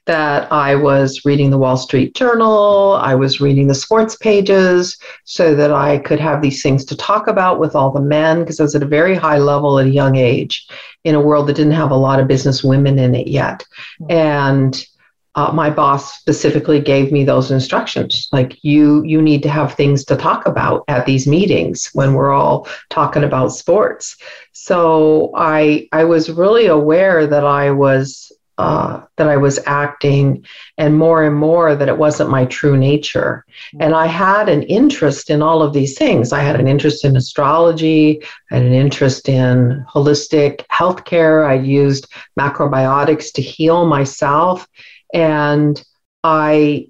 that 0.07 0.51
I 0.51 0.75
was 0.75 1.27
reading 1.27 1.51
the 1.51 1.59
Wall 1.59 1.77
Street 1.77 2.15
Journal, 2.15 2.95
I 2.95 3.15
was 3.15 3.43
reading 3.43 3.67
the 3.67 3.75
sports 3.75 4.17
pages 4.17 4.97
so 5.25 5.55
that 5.55 5.71
I 5.71 5.99
could 5.99 6.21
have 6.21 6.41
these 6.41 6.63
things 6.63 6.87
to 6.87 6.97
talk 6.97 7.27
about 7.27 7.61
with 7.61 7.77
all 7.77 7.91
the 7.91 8.01
men 8.01 8.41
because 8.41 8.61
I 8.61 8.63
was 8.63 8.75
at 8.75 8.83
a 8.83 8.87
very 8.87 9.15
high 9.15 9.39
level 9.39 9.79
at 9.79 9.87
a 9.87 9.91
young 9.91 10.17
age 10.17 10.67
in 11.05 11.15
a 11.15 11.21
world 11.21 11.47
that 11.49 11.57
didn't 11.57 11.73
have 11.73 11.91
a 11.91 11.97
lot 11.97 12.21
of 12.21 12.29
business 12.29 12.65
women 12.65 12.99
in 12.99 13.15
it 13.15 13.29
yet. 13.29 13.63
Hmm. 13.99 14.11
And 14.11 14.87
uh, 15.35 15.51
my 15.53 15.71
boss 15.71 16.15
specifically 16.15 16.81
gave 16.81 17.11
me 17.11 17.25
those 17.25 17.51
instructions 17.51 18.29
like 18.33 18.59
you 18.63 19.03
you 19.05 19.21
need 19.21 19.43
to 19.43 19.49
have 19.49 19.75
things 19.75 20.05
to 20.05 20.17
talk 20.17 20.47
about 20.47 20.85
at 20.89 21.07
these 21.07 21.27
meetings 21.27 21.91
when 21.93 22.15
we're 22.15 22.33
all 22.33 22.69
talking 22.91 23.25
about 23.25 23.49
sports 23.49 24.17
so 24.53 25.33
i 25.37 25.89
i 25.93 26.05
was 26.05 26.31
really 26.31 26.67
aware 26.67 27.27
that 27.27 27.45
i 27.45 27.71
was 27.71 28.33
uh, 28.57 29.03
that 29.17 29.29
I 29.29 29.37
was 29.37 29.59
acting, 29.67 30.45
and 30.79 30.97
more 30.97 31.25
and 31.25 31.35
more 31.35 31.75
that 31.75 31.89
it 31.89 31.99
wasn't 31.99 32.31
my 32.31 32.45
true 32.45 32.77
nature. 32.77 33.45
And 33.81 33.97
I 33.97 34.07
had 34.07 34.49
an 34.49 34.63
interest 34.65 35.29
in 35.29 35.43
all 35.43 35.61
of 35.61 35.73
these 35.73 35.99
things. 35.99 36.33
I 36.33 36.41
had 36.41 36.61
an 36.61 36.69
interest 36.69 37.05
in 37.05 37.17
astrology, 37.17 38.23
had 38.51 38.63
an 38.63 38.73
interest 38.73 39.29
in 39.29 39.85
holistic 39.93 40.65
healthcare. 40.69 41.45
I 41.45 41.55
used 41.55 42.07
macrobiotics 42.39 43.33
to 43.33 43.43
heal 43.43 43.87
myself 43.87 44.69
and 45.15 45.83
I 46.23 46.89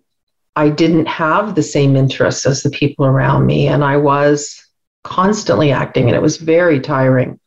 I 0.57 0.71
didn't 0.71 1.07
have 1.07 1.55
the 1.55 1.63
same 1.63 1.97
interests 1.97 2.47
as 2.47 2.63
the 2.63 2.71
people 2.71 3.07
around 3.07 3.47
me, 3.47 3.69
and 3.69 3.85
I 3.85 3.97
was 3.97 4.65
constantly 5.03 5.71
acting, 5.71 6.07
and 6.07 6.17
it 6.17 6.23
was 6.23 6.39
very 6.39 6.81
tiring. 6.81 7.39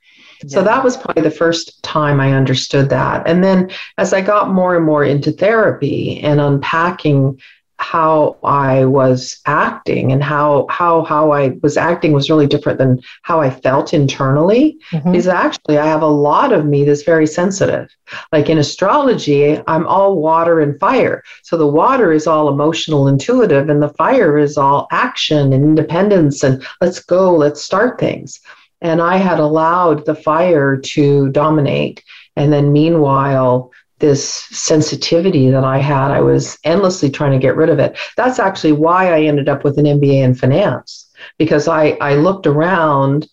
Yeah. 0.43 0.49
So 0.49 0.63
that 0.63 0.83
was 0.83 0.95
probably 0.95 1.23
the 1.23 1.31
first 1.31 1.81
time 1.83 2.19
I 2.19 2.33
understood 2.33 2.89
that. 2.89 3.27
And 3.27 3.43
then 3.43 3.71
as 3.97 4.13
I 4.13 4.21
got 4.21 4.53
more 4.53 4.75
and 4.75 4.85
more 4.85 5.03
into 5.03 5.31
therapy 5.31 6.19
and 6.19 6.39
unpacking 6.39 7.41
how 7.79 8.37
I 8.43 8.85
was 8.85 9.39
acting 9.45 10.11
and 10.11 10.23
how 10.23 10.65
how 10.69 11.03
how 11.03 11.31
I 11.31 11.57
was 11.61 11.77
acting 11.77 12.11
was 12.11 12.29
really 12.29 12.47
different 12.47 12.79
than 12.79 12.99
how 13.21 13.39
I 13.39 13.49
felt 13.49 13.93
internally. 13.93 14.79
Mm-hmm. 14.91 15.11
Because 15.11 15.27
actually 15.27 15.77
I 15.77 15.85
have 15.85 16.01
a 16.01 16.07
lot 16.07 16.51
of 16.51 16.65
me 16.65 16.83
that's 16.83 17.03
very 17.03 17.27
sensitive. 17.27 17.87
Like 18.31 18.49
in 18.49 18.57
astrology, 18.57 19.61
I'm 19.67 19.85
all 19.85 20.19
water 20.19 20.59
and 20.59 20.79
fire. 20.79 21.23
So 21.43 21.55
the 21.55 21.67
water 21.67 22.11
is 22.11 22.25
all 22.25 22.49
emotional, 22.49 23.07
intuitive, 23.07 23.69
and 23.69 23.81
the 23.81 23.93
fire 23.93 24.37
is 24.37 24.57
all 24.57 24.87
action 24.91 25.53
and 25.53 25.63
independence 25.63 26.43
and 26.43 26.65
let's 26.81 26.99
go, 26.99 27.35
let's 27.35 27.63
start 27.63 27.99
things. 27.99 28.39
And 28.81 29.01
I 29.01 29.17
had 29.17 29.39
allowed 29.39 30.05
the 30.05 30.15
fire 30.15 30.77
to 30.77 31.29
dominate. 31.29 32.03
And 32.35 32.51
then 32.53 32.71
meanwhile, 32.71 33.71
this 33.99 34.27
sensitivity 34.27 35.49
that 35.49 35.63
I 35.63 35.79
had. 35.79 36.11
I 36.11 36.21
was 36.21 36.57
endlessly 36.63 37.09
trying 37.09 37.31
to 37.31 37.39
get 37.39 37.55
rid 37.55 37.69
of 37.69 37.79
it. 37.79 37.97
That's 38.15 38.39
actually 38.39 38.73
why 38.73 39.13
I 39.13 39.21
ended 39.21 39.49
up 39.49 39.63
with 39.63 39.77
an 39.77 39.85
MBA 39.85 40.23
in 40.23 40.35
finance 40.35 41.09
because 41.37 41.67
I, 41.67 41.97
I 42.01 42.15
looked 42.15 42.47
around 42.47 43.27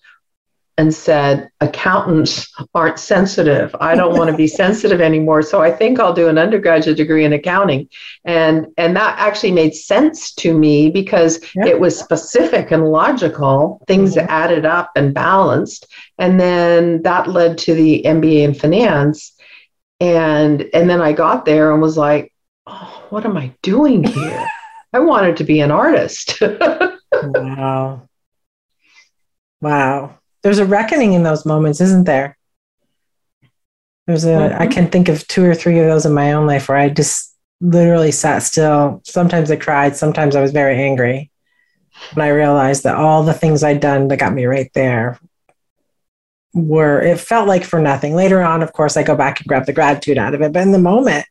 and 0.76 0.92
said, 0.92 1.48
accountants 1.60 2.52
aren't 2.74 2.98
sensitive. 2.98 3.74
I 3.80 3.94
don't 3.94 4.18
want 4.18 4.30
to 4.30 4.36
be 4.36 4.46
sensitive 4.62 5.00
anymore. 5.00 5.40
So 5.42 5.62
I 5.62 5.70
think 5.70 6.00
I'll 6.00 6.12
do 6.12 6.28
an 6.28 6.36
undergraduate 6.36 6.96
degree 6.96 7.24
in 7.24 7.32
accounting. 7.32 7.88
And, 8.24 8.66
and 8.76 8.96
that 8.96 9.16
actually 9.18 9.52
made 9.52 9.74
sense 9.74 10.34
to 10.34 10.56
me 10.56 10.90
because 10.90 11.38
yeah. 11.54 11.66
it 11.66 11.78
was 11.78 11.96
specific 11.96 12.72
and 12.72 12.90
logical, 12.90 13.84
things 13.86 14.16
mm-hmm. 14.16 14.26
added 14.28 14.66
up 14.66 14.90
and 14.96 15.14
balanced. 15.14 15.86
And 16.18 16.40
then 16.40 17.02
that 17.02 17.28
led 17.28 17.56
to 17.58 17.74
the 17.74 18.02
MBA 18.04 18.42
in 18.42 18.54
finance 18.54 19.33
and 20.00 20.62
and 20.74 20.88
then 20.88 21.00
i 21.00 21.12
got 21.12 21.44
there 21.44 21.72
and 21.72 21.80
was 21.80 21.96
like 21.96 22.32
oh, 22.66 23.06
what 23.10 23.24
am 23.24 23.36
i 23.36 23.52
doing 23.62 24.04
here? 24.18 24.48
I 24.92 25.00
wanted 25.00 25.36
to 25.38 25.44
be 25.44 25.60
an 25.60 25.70
artist. 25.70 26.40
Wow. 27.22 28.08
Wow. 29.60 30.18
There's 30.42 30.58
a 30.58 30.66
reckoning 30.66 31.12
in 31.12 31.22
those 31.22 31.46
moments 31.46 31.80
isn't 31.80 32.04
there? 32.04 32.36
There's 34.06 34.24
a 34.24 34.28
mm-hmm. 34.28 34.62
I 34.62 34.66
can 34.66 34.90
think 34.90 35.08
of 35.08 35.26
two 35.28 35.44
or 35.44 35.54
three 35.54 35.78
of 35.78 35.86
those 35.86 36.04
in 36.04 36.12
my 36.12 36.32
own 36.32 36.46
life 36.46 36.68
where 36.68 36.76
i 36.76 36.88
just 36.88 37.34
literally 37.60 38.10
sat 38.10 38.40
still. 38.40 39.00
Sometimes 39.04 39.50
i 39.50 39.56
cried 39.56 39.96
sometimes 39.96 40.34
i 40.34 40.42
was 40.42 40.50
very 40.50 40.82
angry. 40.82 41.30
And 42.10 42.22
i 42.22 42.28
realized 42.28 42.82
that 42.82 42.96
all 42.96 43.22
the 43.22 43.32
things 43.32 43.62
i'd 43.62 43.80
done 43.80 44.08
that 44.08 44.18
got 44.18 44.34
me 44.34 44.46
right 44.46 44.70
there 44.74 45.18
were 46.54 47.02
it 47.02 47.18
felt 47.18 47.48
like 47.48 47.64
for 47.64 47.80
nothing. 47.80 48.14
Later 48.14 48.42
on, 48.42 48.62
of 48.62 48.72
course, 48.72 48.96
I 48.96 49.02
go 49.02 49.16
back 49.16 49.40
and 49.40 49.48
grab 49.48 49.66
the 49.66 49.72
gratitude 49.72 50.18
out 50.18 50.34
of 50.34 50.40
it, 50.40 50.52
but 50.52 50.62
in 50.62 50.72
the 50.72 50.78
moment, 50.78 51.26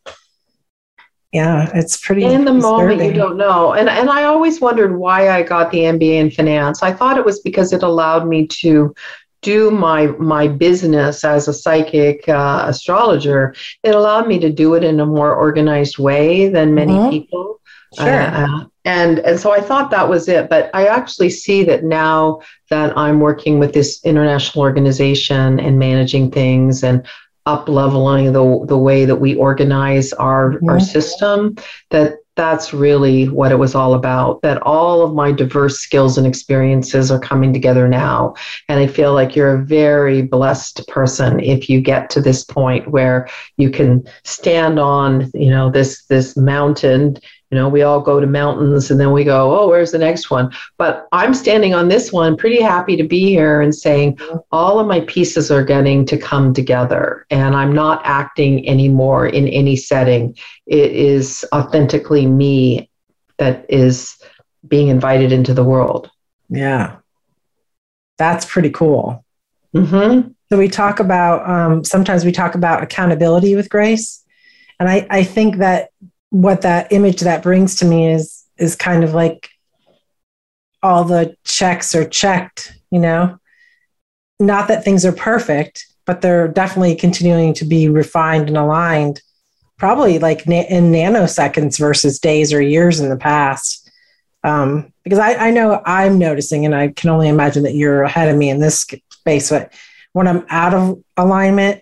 yeah, 1.31 1.71
it's 1.73 1.97
pretty. 1.97 2.25
In 2.25 2.45
the 2.45 2.53
disturbing. 2.53 2.61
moment, 2.61 3.03
you 3.03 3.13
don't 3.13 3.37
know, 3.37 3.73
and 3.73 3.89
and 3.89 4.09
I 4.09 4.25
always 4.25 4.61
wondered 4.61 4.95
why 4.95 5.29
I 5.29 5.41
got 5.41 5.71
the 5.71 5.79
MBA 5.79 6.15
in 6.15 6.29
finance. 6.29 6.83
I 6.83 6.93
thought 6.93 7.17
it 7.17 7.25
was 7.25 7.39
because 7.39 7.73
it 7.73 7.81
allowed 7.81 8.27
me 8.27 8.45
to 8.61 8.93
do 9.41 9.71
my 9.71 10.07
my 10.07 10.47
business 10.47 11.23
as 11.23 11.47
a 11.47 11.53
psychic 11.53 12.27
uh, 12.29 12.65
astrologer. 12.67 13.55
It 13.81 13.95
allowed 13.95 14.27
me 14.27 14.39
to 14.39 14.51
do 14.51 14.75
it 14.75 14.83
in 14.83 14.99
a 14.99 15.05
more 15.05 15.33
organized 15.33 15.97
way 15.97 16.49
than 16.49 16.75
many 16.75 16.93
mm-hmm. 16.93 17.09
people. 17.09 17.61
Sure. 17.95 18.21
Uh, 18.21 18.65
and 18.85 19.19
and 19.19 19.39
so 19.39 19.51
I 19.51 19.61
thought 19.61 19.91
that 19.91 20.09
was 20.09 20.27
it, 20.27 20.49
but 20.49 20.69
I 20.73 20.87
actually 20.87 21.29
see 21.29 21.63
that 21.65 21.83
now 21.83 22.41
that 22.69 22.97
I'm 22.97 23.19
working 23.19 23.59
with 23.59 23.73
this 23.73 24.03
international 24.03 24.63
organization 24.63 25.59
and 25.59 25.79
managing 25.79 26.31
things 26.31 26.83
and 26.83 27.05
up 27.45 27.67
leveling 27.67 28.31
the 28.31 28.65
the 28.67 28.77
way 28.77 29.05
that 29.05 29.17
we 29.17 29.35
organize 29.35 30.13
our 30.13 30.53
mm-hmm. 30.53 30.69
our 30.69 30.79
system 30.79 31.55
that 31.89 32.15
that's 32.35 32.73
really 32.73 33.29
what 33.29 33.51
it 33.51 33.59
was 33.59 33.75
all 33.75 33.93
about 33.93 34.41
that 34.41 34.61
all 34.63 35.01
of 35.03 35.13
my 35.13 35.31
diverse 35.31 35.77
skills 35.77 36.17
and 36.17 36.25
experiences 36.25 37.11
are 37.11 37.19
coming 37.19 37.51
together 37.51 37.87
now 37.87 38.33
and 38.69 38.79
i 38.79 38.87
feel 38.87 39.13
like 39.13 39.35
you're 39.35 39.55
a 39.55 39.65
very 39.65 40.21
blessed 40.21 40.87
person 40.87 41.39
if 41.41 41.69
you 41.69 41.81
get 41.81 42.09
to 42.09 42.21
this 42.21 42.45
point 42.45 42.89
where 42.89 43.27
you 43.57 43.69
can 43.69 44.03
stand 44.23 44.79
on 44.79 45.29
you 45.33 45.49
know 45.49 45.69
this 45.69 46.05
this 46.05 46.37
mountain 46.37 47.17
you 47.53 47.59
know, 47.59 47.69
we 47.69 47.83
all 47.83 48.01
go 48.01 48.19
to 48.19 48.25
mountains 48.25 48.89
and 48.89 48.99
then 48.99 49.11
we 49.11 49.23
go, 49.23 49.55
oh, 49.55 49.67
where's 49.67 49.91
the 49.91 49.99
next 49.99 50.31
one? 50.31 50.51
But 50.79 51.07
I'm 51.11 51.35
standing 51.35 51.75
on 51.75 51.87
this 51.87 52.11
one, 52.11 52.35
pretty 52.35 52.59
happy 52.59 52.97
to 52.97 53.03
be 53.03 53.27
here 53.29 53.61
and 53.61 53.75
saying 53.75 54.17
all 54.51 54.79
of 54.79 54.87
my 54.87 55.01
pieces 55.01 55.51
are 55.51 55.63
getting 55.63 56.03
to 56.07 56.17
come 56.17 56.55
together 56.55 57.27
and 57.29 57.55
I'm 57.55 57.71
not 57.71 58.01
acting 58.05 58.67
anymore 58.67 59.27
in 59.27 59.47
any 59.47 59.75
setting. 59.75 60.35
It 60.65 60.93
is 60.93 61.45
authentically 61.53 62.25
me 62.25 62.89
that 63.37 63.67
is 63.69 64.17
being 64.67 64.87
invited 64.87 65.31
into 65.31 65.53
the 65.53 65.63
world. 65.63 66.09
Yeah. 66.49 66.95
That's 68.17 68.45
pretty 68.45 68.71
cool. 68.71 69.23
Mm-hmm. 69.75 70.29
So 70.49 70.57
we 70.57 70.69
talk 70.69 70.99
about, 70.99 71.47
um, 71.47 71.83
sometimes 71.83 72.25
we 72.25 72.31
talk 72.31 72.55
about 72.55 72.81
accountability 72.81 73.55
with 73.55 73.69
grace. 73.69 74.23
And 74.79 74.89
I, 74.89 75.05
I 75.11 75.23
think 75.23 75.57
that 75.57 75.91
what 76.33 76.61
that 76.61 76.91
image 76.91 77.21
that 77.21 77.43
brings 77.43 77.75
to 77.77 77.85
me 77.85 78.11
is 78.11 78.43
is 78.57 78.75
kind 78.75 79.03
of 79.03 79.13
like 79.13 79.49
all 80.81 81.03
the 81.03 81.35
checks 81.43 81.95
are 81.95 82.07
checked 82.07 82.73
you 82.91 82.99
know? 82.99 83.39
Not 84.39 84.67
that 84.67 84.83
things 84.83 85.05
are 85.05 85.11
perfect 85.11 85.85
but 86.05 86.21
they're 86.21 86.49
definitely 86.49 86.95
continuing 86.95 87.53
to 87.53 87.65
be 87.65 87.87
refined 87.87 88.49
and 88.49 88.57
aligned 88.57 89.21
probably 89.77 90.19
like 90.19 90.47
na- 90.47 90.65
in 90.69 90.91
nanoseconds 90.91 91.79
versus 91.79 92.19
days 92.19 92.51
or 92.51 92.61
years 92.61 92.99
in 92.99 93.09
the 93.09 93.17
past. 93.17 93.89
Um, 94.43 94.91
because 95.03 95.19
I, 95.19 95.35
I 95.35 95.51
know 95.51 95.81
i'm 95.85 96.17
noticing 96.17 96.65
and 96.65 96.75
i 96.75 96.89
can 96.89 97.09
only 97.09 97.29
imagine 97.29 97.63
that 97.63 97.75
you're 97.75 98.03
ahead 98.03 98.27
of 98.27 98.35
me 98.35 98.49
in 98.49 98.59
this 98.59 98.85
space 99.09 99.49
but 99.49 99.71
when 100.13 100.27
I'm 100.27 100.45
out 100.49 100.73
of 100.73 101.03
alignment, 101.17 101.81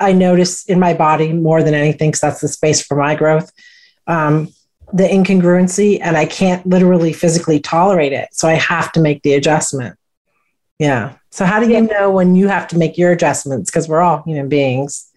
I 0.00 0.12
notice 0.12 0.64
in 0.64 0.80
my 0.80 0.94
body 0.94 1.32
more 1.32 1.62
than 1.62 1.74
anything 1.74 2.10
because 2.10 2.20
that's 2.20 2.40
the 2.40 2.48
space 2.48 2.82
for 2.82 2.96
my 2.96 3.14
growth. 3.14 3.52
Um, 4.06 4.48
the 4.92 5.04
incongruency, 5.04 6.00
and 6.02 6.16
I 6.16 6.26
can't 6.26 6.66
literally 6.66 7.12
physically 7.12 7.60
tolerate 7.60 8.12
it, 8.12 8.28
so 8.32 8.48
I 8.48 8.54
have 8.54 8.90
to 8.92 9.00
make 9.00 9.22
the 9.22 9.34
adjustment. 9.34 9.96
Yeah. 10.80 11.14
So 11.30 11.44
how 11.44 11.60
do 11.60 11.70
you 11.70 11.82
know 11.82 12.10
when 12.10 12.34
you 12.34 12.48
have 12.48 12.66
to 12.68 12.78
make 12.78 12.98
your 12.98 13.12
adjustments? 13.12 13.70
Because 13.70 13.86
we're 13.86 14.00
all 14.00 14.22
human 14.22 14.48
beings 14.48 15.10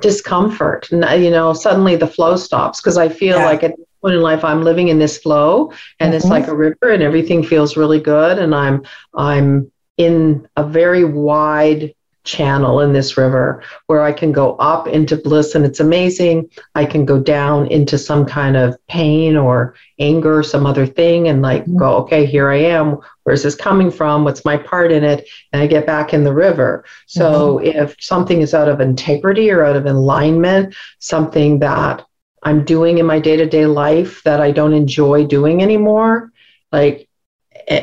discomfort 0.00 0.90
and 0.92 1.24
you 1.24 1.30
know 1.30 1.52
suddenly 1.52 1.96
the 1.96 2.06
flow 2.06 2.36
stops 2.36 2.80
because 2.80 2.98
i 2.98 3.08
feel 3.08 3.38
yeah. 3.38 3.46
like 3.46 3.62
at 3.62 3.76
this 3.76 3.86
point 4.02 4.14
in 4.14 4.20
life 4.20 4.44
i'm 4.44 4.62
living 4.62 4.88
in 4.88 4.98
this 4.98 5.16
flow 5.18 5.72
and 6.00 6.10
mm-hmm. 6.10 6.16
it's 6.16 6.26
like 6.26 6.48
a 6.48 6.54
river 6.54 6.90
and 6.90 7.02
everything 7.02 7.42
feels 7.42 7.76
really 7.76 8.00
good 8.00 8.38
and 8.38 8.54
i'm 8.54 8.84
i'm 9.14 9.70
in 9.96 10.46
a 10.56 10.64
very 10.64 11.04
wide 11.04 11.94
channel 12.26 12.80
in 12.80 12.92
this 12.92 13.16
river 13.16 13.62
where 13.86 14.02
I 14.02 14.12
can 14.12 14.32
go 14.32 14.56
up 14.56 14.88
into 14.88 15.16
bliss 15.16 15.54
and 15.54 15.64
it's 15.64 15.80
amazing. 15.80 16.50
I 16.74 16.84
can 16.84 17.06
go 17.06 17.18
down 17.18 17.68
into 17.68 17.96
some 17.96 18.26
kind 18.26 18.56
of 18.56 18.76
pain 18.88 19.36
or 19.36 19.74
anger 19.98 20.38
or 20.38 20.42
some 20.42 20.66
other 20.66 20.86
thing 20.86 21.28
and 21.28 21.40
like 21.40 21.62
mm-hmm. 21.62 21.78
go, 21.78 21.96
okay, 21.98 22.26
here 22.26 22.50
I 22.50 22.58
am. 22.58 22.98
Where's 23.22 23.42
this 23.42 23.54
coming 23.54 23.90
from? 23.90 24.24
What's 24.24 24.44
my 24.44 24.56
part 24.56 24.92
in 24.92 25.04
it? 25.04 25.26
And 25.52 25.62
I 25.62 25.66
get 25.66 25.86
back 25.86 26.12
in 26.12 26.24
the 26.24 26.34
river. 26.34 26.84
So 27.06 27.58
mm-hmm. 27.58 27.78
if 27.78 27.96
something 28.00 28.42
is 28.42 28.52
out 28.52 28.68
of 28.68 28.80
integrity 28.80 29.50
or 29.50 29.64
out 29.64 29.76
of 29.76 29.86
alignment, 29.86 30.74
something 30.98 31.60
that 31.60 32.04
I'm 32.42 32.64
doing 32.64 32.98
in 32.98 33.06
my 33.06 33.18
day 33.18 33.36
to 33.36 33.46
day 33.46 33.66
life 33.66 34.22
that 34.24 34.40
I 34.40 34.50
don't 34.50 34.74
enjoy 34.74 35.26
doing 35.26 35.62
anymore, 35.62 36.32
like 36.70 37.05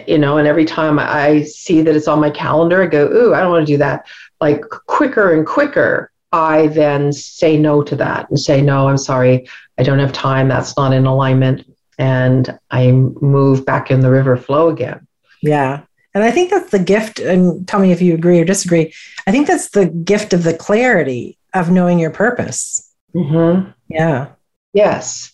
you 0.07 0.17
know, 0.17 0.37
and 0.37 0.47
every 0.47 0.65
time 0.65 0.97
I 0.99 1.43
see 1.43 1.81
that 1.81 1.95
it's 1.95 2.07
on 2.07 2.19
my 2.19 2.29
calendar, 2.29 2.83
I 2.83 2.87
go, 2.87 3.07
ooh, 3.07 3.33
I 3.33 3.41
don't 3.41 3.51
want 3.51 3.67
to 3.67 3.73
do 3.73 3.77
that 3.77 4.05
like 4.43 4.61
quicker 4.87 5.33
and 5.33 5.45
quicker, 5.45 6.11
I 6.33 6.67
then 6.67 7.13
say 7.13 7.57
no 7.57 7.83
to 7.83 7.95
that 7.95 8.29
and 8.29 8.39
say, 8.39 8.61
no, 8.61 8.87
I'm 8.87 8.97
sorry, 8.97 9.47
I 9.77 9.83
don't 9.83 9.99
have 9.99 10.11
time. 10.11 10.47
That's 10.47 10.75
not 10.75 10.93
in 10.93 11.05
alignment. 11.05 11.65
And 11.97 12.59
I 12.71 12.91
move 12.91 13.65
back 13.65 13.91
in 13.91 14.01
the 14.01 14.09
river 14.09 14.35
flow 14.35 14.69
again. 14.69 15.07
Yeah. 15.41 15.83
And 16.13 16.23
I 16.23 16.31
think 16.31 16.49
that's 16.49 16.71
the 16.71 16.79
gift. 16.79 17.19
And 17.19 17.67
tell 17.67 17.79
me 17.79 17.91
if 17.91 18.01
you 18.01 18.13
agree 18.13 18.39
or 18.39 18.45
disagree. 18.45 18.93
I 19.27 19.31
think 19.31 19.47
that's 19.47 19.69
the 19.69 19.85
gift 19.85 20.33
of 20.33 20.43
the 20.43 20.55
clarity 20.55 21.37
of 21.53 21.71
knowing 21.71 21.99
your 21.99 22.11
purpose. 22.11 22.93
Mm-hmm. 23.15 23.69
Yeah. 23.89 24.29
Yes. 24.73 25.31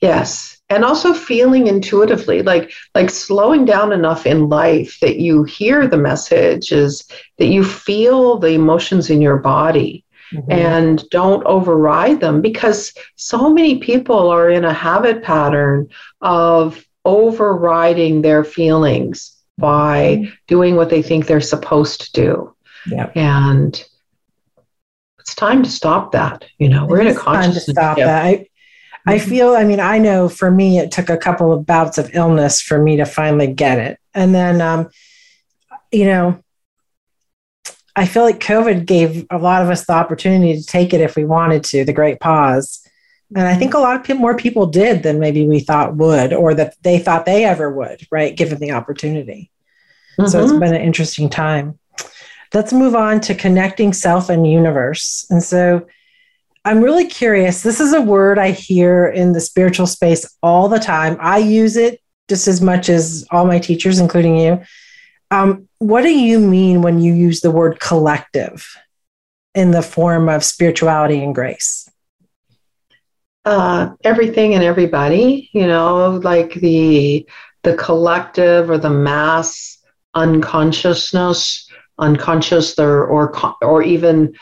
Yes 0.00 0.57
and 0.70 0.84
also 0.84 1.14
feeling 1.14 1.66
intuitively 1.66 2.42
like 2.42 2.72
like 2.94 3.10
slowing 3.10 3.64
down 3.64 3.92
enough 3.92 4.26
in 4.26 4.48
life 4.48 4.98
that 5.00 5.18
you 5.18 5.44
hear 5.44 5.86
the 5.86 5.96
messages 5.96 7.08
that 7.38 7.46
you 7.46 7.64
feel 7.64 8.38
the 8.38 8.52
emotions 8.52 9.10
in 9.10 9.22
your 9.22 9.38
body 9.38 10.04
mm-hmm. 10.32 10.50
and 10.50 11.08
don't 11.10 11.44
override 11.46 12.20
them 12.20 12.40
because 12.40 12.92
so 13.16 13.50
many 13.50 13.78
people 13.78 14.28
are 14.28 14.50
in 14.50 14.64
a 14.64 14.72
habit 14.72 15.22
pattern 15.22 15.88
of 16.20 16.84
overriding 17.04 18.22
their 18.22 18.44
feelings 18.44 19.36
by 19.56 20.16
mm-hmm. 20.16 20.34
doing 20.46 20.76
what 20.76 20.90
they 20.90 21.02
think 21.02 21.26
they're 21.26 21.40
supposed 21.40 22.00
to 22.00 22.12
do 22.12 22.54
and 23.14 23.84
it's 25.18 25.34
time 25.34 25.62
to 25.62 25.70
stop 25.70 26.12
that 26.12 26.44
you 26.58 26.68
know 26.68 26.86
we're 26.86 27.00
in 27.00 27.08
a 27.08 27.14
conscious 27.14 27.44
time 27.44 27.52
to 27.54 27.60
stop 27.60 27.96
that 27.96 28.24
I, 28.24 28.47
I 29.08 29.16
mm-hmm. 29.16 29.30
feel, 29.30 29.54
I 29.54 29.64
mean, 29.64 29.80
I 29.80 29.96
know 29.96 30.28
for 30.28 30.50
me, 30.50 30.78
it 30.78 30.92
took 30.92 31.08
a 31.08 31.16
couple 31.16 31.50
of 31.50 31.64
bouts 31.64 31.96
of 31.96 32.10
illness 32.12 32.60
for 32.60 32.78
me 32.78 32.96
to 32.96 33.06
finally 33.06 33.46
get 33.46 33.78
it. 33.78 33.98
And 34.12 34.34
then, 34.34 34.60
um, 34.60 34.90
you 35.90 36.04
know, 36.04 36.42
I 37.96 38.04
feel 38.04 38.22
like 38.22 38.38
COVID 38.38 38.84
gave 38.84 39.26
a 39.30 39.38
lot 39.38 39.62
of 39.62 39.70
us 39.70 39.86
the 39.86 39.94
opportunity 39.94 40.60
to 40.60 40.66
take 40.66 40.92
it 40.92 41.00
if 41.00 41.16
we 41.16 41.24
wanted 41.24 41.64
to, 41.64 41.86
the 41.86 41.92
great 41.94 42.20
pause. 42.20 42.86
And 43.34 43.46
I 43.46 43.56
think 43.56 43.72
a 43.72 43.78
lot 43.78 43.96
of 43.96 44.04
people, 44.04 44.20
more 44.20 44.36
people 44.36 44.66
did 44.66 45.02
than 45.02 45.18
maybe 45.18 45.46
we 45.46 45.60
thought 45.60 45.96
would, 45.96 46.34
or 46.34 46.52
that 46.52 46.74
they 46.82 46.98
thought 46.98 47.24
they 47.24 47.46
ever 47.46 47.72
would, 47.72 48.06
right? 48.10 48.36
Given 48.36 48.58
the 48.58 48.72
opportunity. 48.72 49.50
Mm-hmm. 50.18 50.28
So 50.28 50.42
it's 50.42 50.50
mm-hmm. 50.50 50.60
been 50.60 50.74
an 50.74 50.82
interesting 50.82 51.30
time. 51.30 51.78
Let's 52.52 52.74
move 52.74 52.94
on 52.94 53.20
to 53.22 53.34
connecting 53.34 53.94
self 53.94 54.28
and 54.28 54.46
universe. 54.46 55.26
And 55.30 55.42
so 55.42 55.86
I'm 56.68 56.82
really 56.82 57.06
curious. 57.06 57.62
This 57.62 57.80
is 57.80 57.94
a 57.94 58.02
word 58.02 58.38
I 58.38 58.50
hear 58.50 59.06
in 59.06 59.32
the 59.32 59.40
spiritual 59.40 59.86
space 59.86 60.36
all 60.42 60.68
the 60.68 60.78
time. 60.78 61.16
I 61.18 61.38
use 61.38 61.78
it 61.78 61.98
just 62.28 62.46
as 62.46 62.60
much 62.60 62.90
as 62.90 63.26
all 63.30 63.46
my 63.46 63.58
teachers, 63.58 63.98
including 63.98 64.36
you. 64.36 64.62
Um, 65.30 65.66
what 65.78 66.02
do 66.02 66.10
you 66.10 66.38
mean 66.38 66.82
when 66.82 67.00
you 67.00 67.14
use 67.14 67.40
the 67.40 67.50
word 67.50 67.80
collective 67.80 68.68
in 69.54 69.70
the 69.70 69.80
form 69.80 70.28
of 70.28 70.44
spirituality 70.44 71.24
and 71.24 71.34
grace? 71.34 71.88
Uh, 73.46 73.94
everything 74.04 74.52
and 74.54 74.62
everybody, 74.62 75.48
you 75.54 75.66
know, 75.66 76.20
like 76.22 76.52
the 76.52 77.26
the 77.62 77.76
collective 77.76 78.68
or 78.68 78.76
the 78.76 78.90
mass 78.90 79.78
unconsciousness, 80.14 81.66
unconscious 81.98 82.78
or 82.78 83.06
or 83.06 83.32
or 83.62 83.82
even 83.82 84.34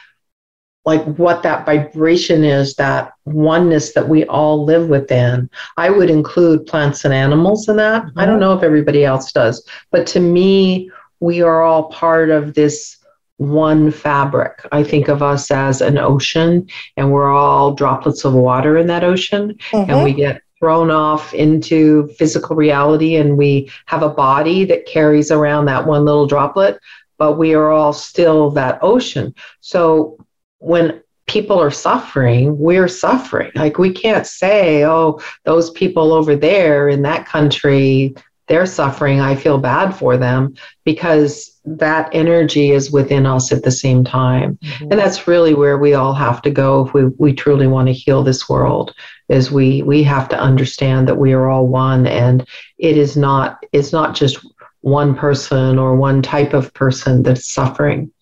like 0.87 1.05
what 1.17 1.43
that 1.43 1.67
vibration 1.67 2.45
is, 2.45 2.75
that 2.77 3.13
oneness 3.25 3.93
that 3.93 4.09
we 4.09 4.25
all 4.27 4.65
live 4.65 4.89
within. 4.89 5.51
I 5.77 5.91
would 5.91 6.09
include 6.09 6.67
plants 6.67 7.05
and 7.05 7.13
animals 7.13 7.69
in 7.69 7.77
that. 7.77 8.05
Mm-hmm. 8.05 8.19
I 8.19 8.25
don't 8.25 8.41
know 8.41 8.57
if 8.57 8.63
everybody 8.63 9.05
else 9.05 9.33
does, 9.33 9.67
but 9.91 10.07
to 10.09 10.21
me, 10.21 10.91
we 11.19 11.43
are 11.43 11.63
all 11.63 11.91
part 11.91 12.31
of 12.31 12.55
this 12.55 12.99
one 13.39 13.91
fabric. 13.91 14.67
I 14.73 14.83
think 14.85 15.09
of 15.09 15.23
us 15.23 15.51
as 15.51 15.81
an 15.81 15.99
ocean, 15.99 16.69
and 16.97 17.13
we're 17.13 17.35
all 17.35 17.75
droplets 17.75 18.25
of 18.25 18.33
water 18.33 18.79
in 18.79 18.87
that 18.87 19.05
ocean, 19.05 19.59
mm-hmm. 19.73 19.91
and 19.91 20.05
we 20.05 20.13
get 20.13 20.41
thrown 20.59 20.91
off 20.91 21.35
into 21.35 22.07
physical 22.19 22.55
reality, 22.55 23.17
and 23.17 23.37
we 23.37 23.71
have 23.87 24.03
a 24.03 24.09
body 24.09 24.65
that 24.67 24.87
carries 24.87 25.31
around 25.31 25.67
that 25.67 25.87
one 25.87 26.05
little 26.05 26.27
droplet, 26.27 26.79
but 27.19 27.39
we 27.39 27.55
are 27.55 27.73
all 27.73 27.93
still 27.93 28.51
that 28.51 28.79
ocean. 28.83 29.35
So 29.61 30.17
when 30.59 31.03
people 31.27 31.61
are 31.61 31.71
suffering, 31.71 32.57
we're 32.59 32.89
suffering. 32.89 33.51
Like 33.55 33.79
we 33.79 33.93
can't 33.93 34.27
say, 34.27 34.85
oh, 34.85 35.21
those 35.45 35.71
people 35.71 36.13
over 36.13 36.37
there 36.37 36.89
in 36.89 37.03
that 37.03 37.27
country, 37.27 38.15
they're 38.47 38.67
suffering. 38.67 39.21
I 39.21 39.35
feel 39.35 39.59
bad 39.59 39.91
for 39.91 40.17
them 40.17 40.55
because 40.85 41.59
that 41.65 42.09
energy 42.13 42.71
is 42.71 42.93
within 42.93 43.27
us 43.27 43.51
at 43.51 43.65
the 43.65 43.73
same 43.73 44.05
time. 44.05 44.57
Mm-hmm. 44.63 44.85
And 44.85 45.01
that's 45.01 45.27
really 45.27 45.53
where 45.53 45.79
we 45.79 45.95
all 45.95 46.15
have 46.15 46.41
to 46.43 46.51
go 46.51 46.87
if 46.87 46.95
we, 46.95 47.07
we 47.19 47.33
truly 47.33 47.67
want 47.67 47.89
to 47.89 47.93
heal 47.93 48.23
this 48.23 48.49
world 48.49 48.95
is 49.29 49.51
we 49.51 49.83
we 49.83 50.05
have 50.05 50.29
to 50.29 50.39
understand 50.39 51.09
that 51.09 51.19
we 51.19 51.33
are 51.33 51.51
all 51.51 51.67
one 51.67 52.07
and 52.07 52.47
it 52.79 52.97
is 52.97 53.17
not 53.17 53.65
it's 53.73 53.93
not 53.93 54.15
just 54.15 54.39
one 54.83 55.17
person 55.17 55.81
or 55.81 55.97
one 55.97 56.23
type 56.23 56.55
of 56.55 56.73
person 56.73 57.25
that's 57.25 57.53
suffering. 57.53 58.13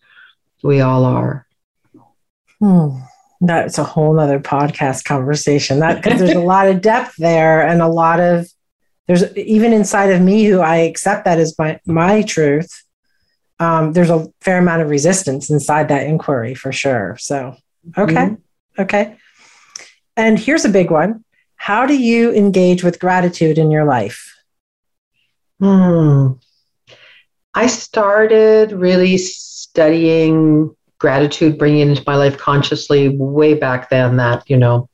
We 0.62 0.80
all 0.80 1.04
are. 1.04 1.46
Hmm. 2.60 2.98
That's 3.40 3.78
a 3.78 3.84
whole 3.84 4.18
other 4.18 4.40
podcast 4.40 5.04
conversation. 5.04 5.80
That 5.80 6.02
because 6.02 6.18
there's 6.18 6.36
a 6.36 6.38
lot 6.54 6.68
of 6.68 6.80
depth 6.80 7.14
there 7.18 7.66
and 7.66 7.82
a 7.82 7.88
lot 7.88 8.20
of 8.20 8.48
there's 9.06 9.36
even 9.36 9.72
inside 9.72 10.10
of 10.10 10.22
me 10.22 10.44
who 10.44 10.60
I 10.60 10.76
accept 10.76 11.24
that 11.26 11.38
as 11.38 11.58
my 11.58 11.80
my 11.86 12.22
truth. 12.22 12.70
Um, 13.60 13.92
there's 13.92 14.10
a 14.10 14.26
fair 14.40 14.58
amount 14.58 14.82
of 14.82 14.90
resistance 14.90 15.48
inside 15.48 15.88
that 15.88 16.06
inquiry 16.06 16.54
for 16.54 16.72
sure. 16.72 17.16
So 17.20 17.56
okay, 17.96 18.14
mm-hmm. 18.14 18.82
okay. 18.82 19.16
And 20.16 20.38
here's 20.38 20.64
a 20.64 20.70
big 20.70 20.90
one. 20.90 21.24
How 21.56 21.86
do 21.86 21.96
you 21.96 22.32
engage 22.32 22.82
with 22.82 23.00
gratitude 23.00 23.58
in 23.58 23.70
your 23.70 23.84
life? 23.84 24.34
Hmm. 25.60 26.32
I 27.54 27.68
started 27.68 28.72
really 28.72 29.16
studying 29.16 30.74
gratitude, 31.04 31.58
bringing 31.58 31.90
into 31.90 32.02
my 32.06 32.16
life 32.16 32.38
consciously 32.38 33.10
way 33.10 33.52
back 33.52 33.90
then, 33.90 34.16
that, 34.16 34.42
you 34.48 34.56
know, 34.56 34.88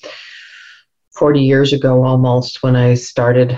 40 1.14 1.40
years 1.40 1.72
ago 1.72 2.02
almost 2.02 2.64
when 2.64 2.74
I 2.74 2.94
started 2.94 3.56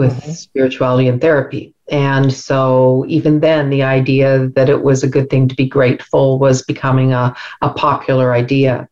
with 0.00 0.12
mm-hmm. 0.12 0.32
spirituality 0.32 1.06
and 1.06 1.20
therapy. 1.20 1.76
And 1.88 2.32
so 2.32 3.04
even 3.06 3.38
then, 3.38 3.70
the 3.70 3.84
idea 3.84 4.48
that 4.56 4.68
it 4.68 4.82
was 4.82 5.04
a 5.04 5.08
good 5.08 5.30
thing 5.30 5.46
to 5.46 5.54
be 5.54 5.68
grateful 5.68 6.40
was 6.40 6.62
becoming 6.62 7.12
a, 7.12 7.36
a 7.60 7.70
popular 7.70 8.32
idea. 8.32 8.88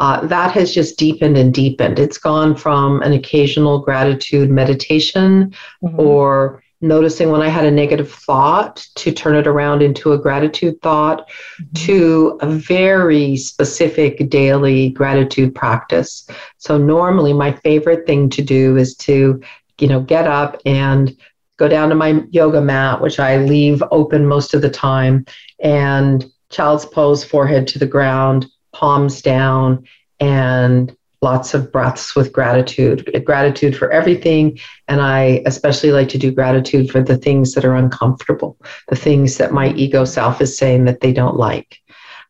Uh, 0.00 0.26
that 0.26 0.52
has 0.52 0.72
just 0.72 0.98
deepened 0.98 1.36
and 1.36 1.52
deepened. 1.52 1.98
It's 1.98 2.16
gone 2.16 2.56
from 2.56 3.02
an 3.02 3.12
occasional 3.12 3.80
gratitude 3.80 4.48
meditation 4.48 5.52
mm-hmm. 5.84 6.00
or 6.00 6.62
noticing 6.80 7.30
when 7.30 7.40
I 7.40 7.48
had 7.48 7.64
a 7.64 7.70
negative 7.70 8.12
thought 8.12 8.86
to 8.96 9.12
turn 9.12 9.34
it 9.34 9.46
around 9.46 9.82
into 9.82 10.12
a 10.12 10.18
gratitude 10.18 10.80
thought 10.82 11.28
mm-hmm. 11.28 11.86
to 11.86 12.38
a 12.42 12.46
very 12.46 13.36
specific 13.36 14.28
daily 14.28 14.90
gratitude 14.90 15.54
practice. 15.54 16.28
So 16.58 16.76
normally 16.76 17.32
my 17.32 17.52
favorite 17.52 18.06
thing 18.06 18.28
to 18.30 18.42
do 18.42 18.76
is 18.76 18.94
to, 18.96 19.40
you 19.80 19.88
know, 19.88 20.00
get 20.00 20.26
up 20.26 20.60
and 20.66 21.16
go 21.56 21.68
down 21.68 21.88
to 21.88 21.94
my 21.94 22.22
yoga 22.30 22.60
mat, 22.60 23.00
which 23.00 23.18
I 23.18 23.38
leave 23.38 23.82
open 23.90 24.26
most 24.26 24.52
of 24.52 24.60
the 24.60 24.70
time, 24.70 25.24
and 25.58 26.24
child's 26.50 26.84
pose, 26.84 27.24
forehead 27.24 27.66
to 27.68 27.78
the 27.78 27.86
ground, 27.86 28.46
palms 28.72 29.22
down, 29.22 29.84
and 30.20 30.94
lots 31.26 31.54
of 31.54 31.72
breaths 31.74 32.14
with 32.16 32.32
gratitude 32.32 32.98
gratitude 33.30 33.74
for 33.76 33.88
everything. 33.90 34.44
And 34.90 35.00
i 35.00 35.42
especially 35.52 35.92
like 35.98 36.10
to 36.10 36.22
do 36.24 36.30
gratitude 36.40 36.86
for 36.92 37.00
the 37.02 37.18
things 37.26 37.46
that 37.54 37.64
are 37.64 37.76
uncomfortable 37.84 38.52
the 38.92 39.00
things 39.06 39.30
that 39.38 39.58
my 39.60 39.66
ego 39.84 40.04
self 40.04 40.40
is 40.40 40.56
saying 40.62 40.84
that 40.86 41.00
they 41.00 41.12
don't 41.20 41.36
like 41.48 41.70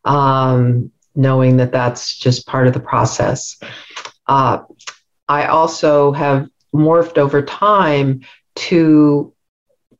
um, 0.05 0.91
knowing 1.15 1.57
that 1.57 1.71
that's 1.71 2.17
just 2.17 2.47
part 2.47 2.67
of 2.67 2.73
the 2.73 2.85
process. 2.91 3.39
Uh, 4.35 4.57
i 5.29 5.41
also 5.57 6.11
have 6.23 6.47
morphed 6.73 7.17
over 7.17 7.41
time 7.41 8.21
to 8.55 9.33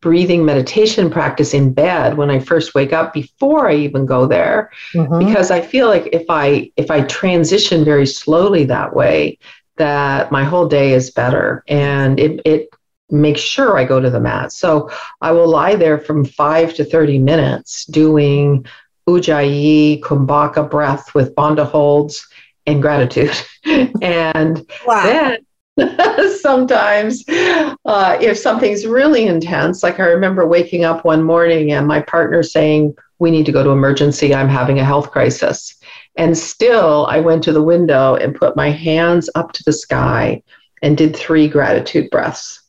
breathing 0.02 0.46
meditation 0.46 1.10
practice 1.10 1.54
in 1.54 1.74
bed 1.74 2.18
when 2.18 2.30
I 2.30 2.40
first 2.40 2.76
wake 2.76 2.94
up 2.94 3.14
before 3.14 3.68
I 3.68 3.76
even 3.76 4.06
go 4.06 4.28
there 4.28 4.72
mm-hmm. 4.94 5.26
because 5.26 5.50
I 5.50 5.62
feel 5.62 5.88
like 5.88 6.10
if 6.14 6.26
I 6.30 6.72
if 6.78 6.92
I 6.92 7.02
transition 7.02 7.84
very 7.84 8.06
slowly 8.06 8.64
that 8.66 8.96
way 8.96 9.40
that 9.78 10.32
my 10.32 10.44
whole 10.44 10.68
day 10.68 10.94
is 10.94 11.12
better 11.12 11.64
and 11.68 12.20
it 12.20 12.42
it 12.46 12.70
makes 13.10 13.42
sure 13.42 13.78
I 13.78 13.86
go 13.86 14.00
to 14.00 14.10
the 14.10 14.20
mat. 14.20 14.52
So 14.52 14.90
I 15.22 15.32
will 15.32 15.48
lie 15.48 15.76
there 15.76 15.98
from 15.98 16.26
5 16.26 16.74
to 16.76 16.84
30 16.84 17.20
minutes 17.20 17.86
doing 17.86 18.66
ujjayi 19.08 20.02
kumbhaka 20.02 20.70
breath 20.70 21.16
with 21.16 21.34
bandha 21.34 21.66
holds 21.66 22.28
and 22.66 22.82
gratitude. 22.82 23.36
and 24.02 24.70
wow. 24.86 25.04
then 25.04 25.47
sometimes 26.42 27.24
uh, 27.30 28.18
if 28.20 28.38
something's 28.38 28.86
really 28.86 29.28
intense 29.28 29.84
like 29.84 30.00
i 30.00 30.06
remember 30.06 30.46
waking 30.48 30.84
up 30.84 31.06
one 31.06 31.24
morning 31.24 31.72
and 31.72 31.88
my 31.88 32.02
partner 32.02 32.42
saying 32.42 32.96
we 33.20 33.32
need 33.32 33.46
to 33.46 33.52
go 33.52 33.64
to 33.64 33.72
emergency. 33.72 34.34
I'm 34.34 34.50
having 34.50 34.80
a 34.80 34.86
health 34.86 35.12
crisis. 35.12 35.76
And 36.16 36.38
still 36.38 37.06
i 37.08 37.20
went 37.20 37.44
to 37.44 37.54
the 37.54 37.64
window 37.64 38.16
and 38.16 38.36
put 38.36 38.56
my 38.56 38.70
hands 38.70 39.30
up 39.36 39.52
to 39.54 39.64
the 39.64 39.74
sky 39.74 40.42
and 40.82 40.98
did 40.98 41.16
three 41.16 41.48
gratitude 41.48 42.10
breaths. 42.10 42.62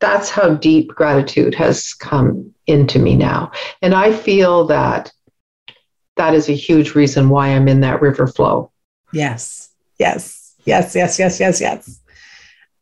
That's 0.00 0.30
how 0.30 0.54
deep 0.54 0.88
gratitude 0.88 1.54
has 1.54 1.92
come 1.94 2.54
into 2.66 2.98
me 2.98 3.16
now. 3.16 3.52
And 3.82 3.94
i 3.94 4.12
feel 4.12 4.66
that 4.66 5.12
that 6.16 6.34
is 6.34 6.48
a 6.48 6.54
huge 6.54 6.94
reason 6.94 7.30
why 7.30 7.48
i'm 7.48 7.68
in 7.68 7.80
that 7.80 8.02
river 8.02 8.26
flow. 8.26 8.70
Yes. 9.12 9.70
Yes. 9.98 10.54
Yes 10.66 10.94
yes 10.94 11.18
yes 11.18 11.40
yes 11.40 11.60
yes 11.60 11.99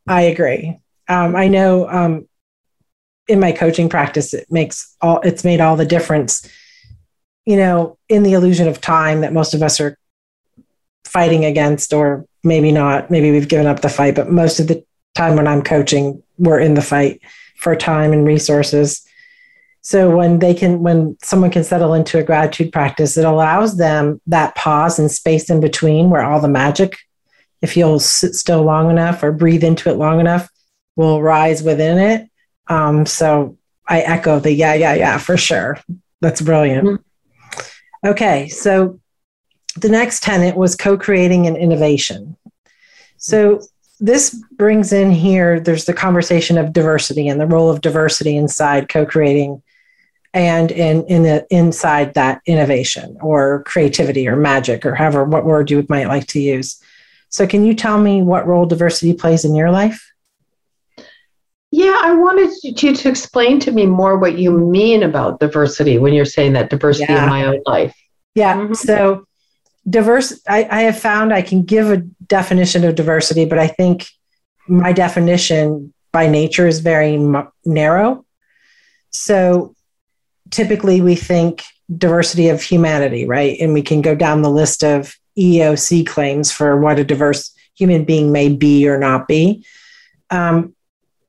I 0.07 0.21
agree. 0.21 0.77
Um, 1.07 1.35
I 1.35 1.47
know 1.47 1.89
um, 1.89 2.27
in 3.27 3.39
my 3.39 3.51
coaching 3.51 3.89
practice, 3.89 4.33
it 4.33 4.47
makes 4.51 4.95
all 5.01 5.19
it's 5.21 5.43
made 5.43 5.61
all 5.61 5.75
the 5.75 5.85
difference. 5.85 6.47
You 7.45 7.57
know, 7.57 7.97
in 8.09 8.23
the 8.23 8.33
illusion 8.33 8.67
of 8.67 8.81
time 8.81 9.21
that 9.21 9.33
most 9.33 9.53
of 9.53 9.63
us 9.63 9.79
are 9.79 9.97
fighting 11.03 11.45
against, 11.45 11.93
or 11.93 12.25
maybe 12.43 12.71
not. 12.71 13.09
Maybe 13.09 13.31
we've 13.31 13.47
given 13.47 13.65
up 13.65 13.81
the 13.81 13.89
fight, 13.89 14.15
but 14.15 14.29
most 14.29 14.59
of 14.59 14.67
the 14.67 14.83
time 15.15 15.35
when 15.35 15.47
I'm 15.47 15.63
coaching, 15.63 16.21
we're 16.37 16.59
in 16.59 16.75
the 16.75 16.81
fight 16.81 17.21
for 17.55 17.75
time 17.75 18.13
and 18.13 18.25
resources. 18.25 19.05
So 19.81 20.15
when 20.15 20.39
they 20.39 20.53
can, 20.53 20.83
when 20.83 21.17
someone 21.23 21.51
can 21.51 21.63
settle 21.63 21.93
into 21.93 22.19
a 22.19 22.23
gratitude 22.23 22.71
practice, 22.71 23.17
it 23.17 23.25
allows 23.25 23.77
them 23.77 24.21
that 24.27 24.55
pause 24.55 24.99
and 24.99 25.11
space 25.11 25.49
in 25.49 25.59
between 25.59 26.09
where 26.09 26.23
all 26.23 26.39
the 26.39 26.47
magic 26.47 26.97
if 27.61 27.75
you'll 27.75 27.99
sit 27.99 28.35
still 28.35 28.63
long 28.63 28.89
enough 28.89 29.23
or 29.23 29.31
breathe 29.31 29.63
into 29.63 29.89
it 29.89 29.97
long 29.97 30.19
enough, 30.19 30.49
will 30.95 31.21
rise 31.21 31.61
within 31.63 31.97
it. 31.97 32.29
Um, 32.67 33.05
so 33.05 33.57
I 33.87 34.01
echo 34.01 34.39
the 34.39 34.51
yeah, 34.51 34.73
yeah, 34.73 34.93
yeah, 34.93 35.17
for 35.17 35.37
sure. 35.37 35.79
That's 36.21 36.41
brilliant. 36.41 36.87
Mm-hmm. 36.87 38.07
Okay, 38.07 38.47
so 38.47 38.99
the 39.77 39.89
next 39.89 40.23
tenet 40.23 40.55
was 40.55 40.75
co 40.75 40.97
creating 40.97 41.47
and 41.47 41.57
innovation. 41.57 42.37
So 43.17 43.61
this 43.99 44.33
brings 44.53 44.93
in 44.93 45.11
here, 45.11 45.59
there's 45.59 45.85
the 45.85 45.93
conversation 45.93 46.57
of 46.57 46.71
diversity 46.71 47.27
and 47.27 47.39
the 47.39 47.47
role 47.47 47.69
of 47.69 47.81
diversity 47.81 48.37
inside 48.37 48.87
co 48.87 49.05
creating 49.05 49.61
and 50.33 50.71
in, 50.71 51.05
in 51.07 51.23
the 51.23 51.45
inside 51.49 52.13
that 52.13 52.41
innovation 52.45 53.17
or 53.21 53.63
creativity 53.63 54.27
or 54.27 54.35
magic 54.35 54.85
or 54.85 54.93
however 54.93 55.23
what 55.23 55.43
word 55.43 55.71
you 55.71 55.85
might 55.89 56.07
like 56.07 56.27
to 56.27 56.39
use 56.39 56.81
so, 57.29 57.45
can 57.45 57.63
you 57.63 57.73
tell 57.73 57.99
me 57.99 58.23
what 58.23 58.47
role 58.47 58.65
diversity 58.65 59.13
plays 59.13 59.45
in 59.45 59.55
your 59.55 59.71
life? 59.71 60.11
Yeah, 61.71 62.01
I 62.03 62.13
wanted 62.13 62.51
you 62.63 62.93
to 62.95 63.09
explain 63.09 63.59
to 63.59 63.71
me 63.71 63.85
more 63.85 64.17
what 64.17 64.39
you 64.39 64.51
mean 64.51 65.03
about 65.03 65.39
diversity 65.39 65.99
when 65.99 66.13
you're 66.13 66.25
saying 66.25 66.53
that 66.53 66.71
diversity 66.71 67.13
yeah. 67.13 67.23
in 67.23 67.29
my 67.29 67.45
own 67.45 67.61
life. 67.67 67.95
Yeah. 68.33 68.57
Mm-hmm. 68.57 68.73
So, 68.73 69.25
diverse, 69.87 70.41
I, 70.47 70.67
I 70.69 70.81
have 70.81 70.97
found 70.97 71.31
I 71.31 71.43
can 71.43 71.63
give 71.63 71.91
a 71.91 71.97
definition 71.97 72.83
of 72.83 72.95
diversity, 72.95 73.45
but 73.45 73.59
I 73.59 73.67
think 73.67 74.07
my 74.67 74.91
definition 74.91 75.93
by 76.11 76.27
nature 76.27 76.67
is 76.67 76.79
very 76.79 77.15
m- 77.15 77.51
narrow. 77.63 78.25
So, 79.11 79.75
typically 80.49 81.01
we 81.01 81.13
think 81.13 81.63
diversity 81.95 82.49
of 82.49 82.61
humanity, 82.61 83.25
right? 83.25 83.57
And 83.59 83.73
we 83.73 83.83
can 83.83 84.01
go 84.01 84.15
down 84.15 84.41
the 84.41 84.49
list 84.49 84.83
of 84.83 85.15
EEOC 85.39 86.05
claims 86.05 86.51
for 86.51 86.79
what 86.79 86.99
a 86.99 87.03
diverse 87.03 87.53
human 87.75 88.03
being 88.03 88.31
may 88.31 88.49
be 88.49 88.87
or 88.87 88.97
not 88.97 89.27
be. 89.27 89.65
Um, 90.29 90.75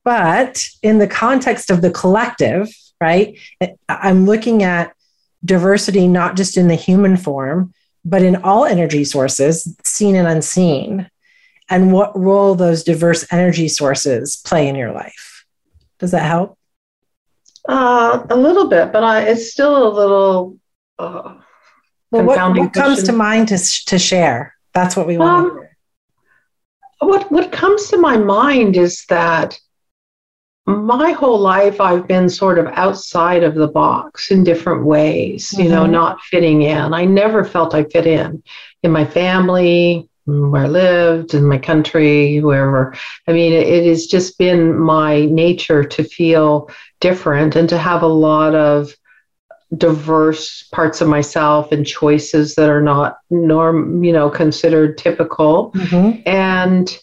but 0.04 0.64
in 0.82 0.98
the 0.98 1.06
context 1.06 1.70
of 1.70 1.82
the 1.82 1.90
collective, 1.90 2.68
right, 3.00 3.38
I'm 3.88 4.26
looking 4.26 4.62
at 4.62 4.94
diversity 5.44 6.08
not 6.08 6.36
just 6.36 6.56
in 6.56 6.68
the 6.68 6.74
human 6.74 7.16
form, 7.16 7.72
but 8.04 8.22
in 8.22 8.36
all 8.36 8.64
energy 8.64 9.04
sources, 9.04 9.76
seen 9.84 10.16
and 10.16 10.26
unseen, 10.26 11.08
and 11.68 11.92
what 11.92 12.18
role 12.18 12.54
those 12.54 12.82
diverse 12.82 13.24
energy 13.30 13.68
sources 13.68 14.36
play 14.44 14.68
in 14.68 14.74
your 14.74 14.92
life. 14.92 15.44
Does 15.98 16.10
that 16.10 16.24
help? 16.24 16.58
Uh, 17.68 18.26
a 18.30 18.36
little 18.36 18.68
bit, 18.68 18.90
but 18.90 19.04
I, 19.04 19.22
it's 19.22 19.52
still 19.52 19.86
a 19.86 19.92
little. 19.94 20.58
Uh 20.98 21.34
well, 22.10 22.24
what, 22.24 22.56
what 22.56 22.72
comes 22.72 23.02
to 23.04 23.12
mind 23.12 23.48
to, 23.48 23.58
to 23.86 23.98
share? 23.98 24.54
That's 24.74 24.96
what 24.96 25.06
we 25.06 25.18
want. 25.18 25.52
Um, 25.52 25.66
what 27.00 27.30
what 27.32 27.50
comes 27.50 27.88
to 27.88 27.96
my 27.96 28.16
mind 28.16 28.76
is 28.76 29.04
that 29.08 29.58
my 30.66 31.12
whole 31.12 31.38
life 31.38 31.80
I've 31.80 32.06
been 32.06 32.28
sort 32.28 32.58
of 32.58 32.66
outside 32.66 33.42
of 33.42 33.54
the 33.54 33.68
box 33.68 34.30
in 34.30 34.44
different 34.44 34.84
ways, 34.84 35.50
mm-hmm. 35.50 35.62
you 35.62 35.68
know, 35.70 35.82
mm-hmm. 35.82 35.92
not 35.92 36.20
fitting 36.22 36.62
in. 36.62 36.92
I 36.92 37.04
never 37.04 37.44
felt 37.44 37.74
I 37.74 37.84
fit 37.84 38.06
in 38.06 38.42
in 38.82 38.92
my 38.92 39.04
family, 39.04 40.08
where 40.26 40.64
I 40.64 40.68
lived, 40.68 41.34
in 41.34 41.44
my 41.44 41.58
country, 41.58 42.40
wherever. 42.40 42.94
I 43.26 43.32
mean, 43.32 43.52
it, 43.52 43.66
it 43.66 43.86
has 43.86 44.06
just 44.06 44.38
been 44.38 44.78
my 44.78 45.24
nature 45.26 45.84
to 45.84 46.04
feel 46.04 46.70
different 47.00 47.56
and 47.56 47.68
to 47.68 47.78
have 47.78 48.02
a 48.02 48.06
lot 48.06 48.54
of 48.54 48.94
diverse 49.76 50.64
parts 50.72 51.00
of 51.00 51.08
myself 51.08 51.70
and 51.70 51.86
choices 51.86 52.56
that 52.56 52.68
are 52.68 52.82
not 52.82 53.18
norm 53.30 54.02
you 54.02 54.12
know 54.12 54.28
considered 54.30 54.98
typical. 54.98 55.72
Mm-hmm. 55.72 56.22
and 56.26 56.98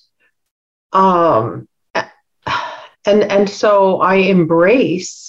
um 0.93 1.67
and 3.05 3.23
and 3.23 3.49
so 3.49 4.01
i 4.01 4.15
embrace 4.15 5.27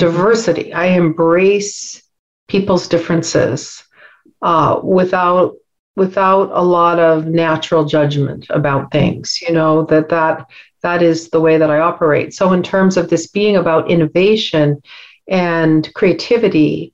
diversity. 0.00 0.72
I 0.72 0.86
embrace 0.86 2.02
people's 2.48 2.88
differences 2.88 3.84
uh, 4.42 4.80
without 4.82 5.54
without 5.94 6.50
a 6.52 6.62
lot 6.62 6.98
of 6.98 7.26
natural 7.26 7.84
judgment 7.84 8.46
about 8.48 8.90
things 8.90 9.38
you 9.42 9.52
know 9.52 9.84
that 9.84 10.08
that 10.08 10.46
that 10.82 11.02
is 11.02 11.28
the 11.28 11.40
way 11.40 11.58
that 11.58 11.70
i 11.70 11.78
operate. 11.78 12.32
So 12.34 12.52
in 12.52 12.62
terms 12.62 12.96
of 12.96 13.10
this 13.10 13.28
being 13.28 13.56
about 13.56 13.90
innovation 13.90 14.82
and 15.30 15.88
creativity. 15.94 16.92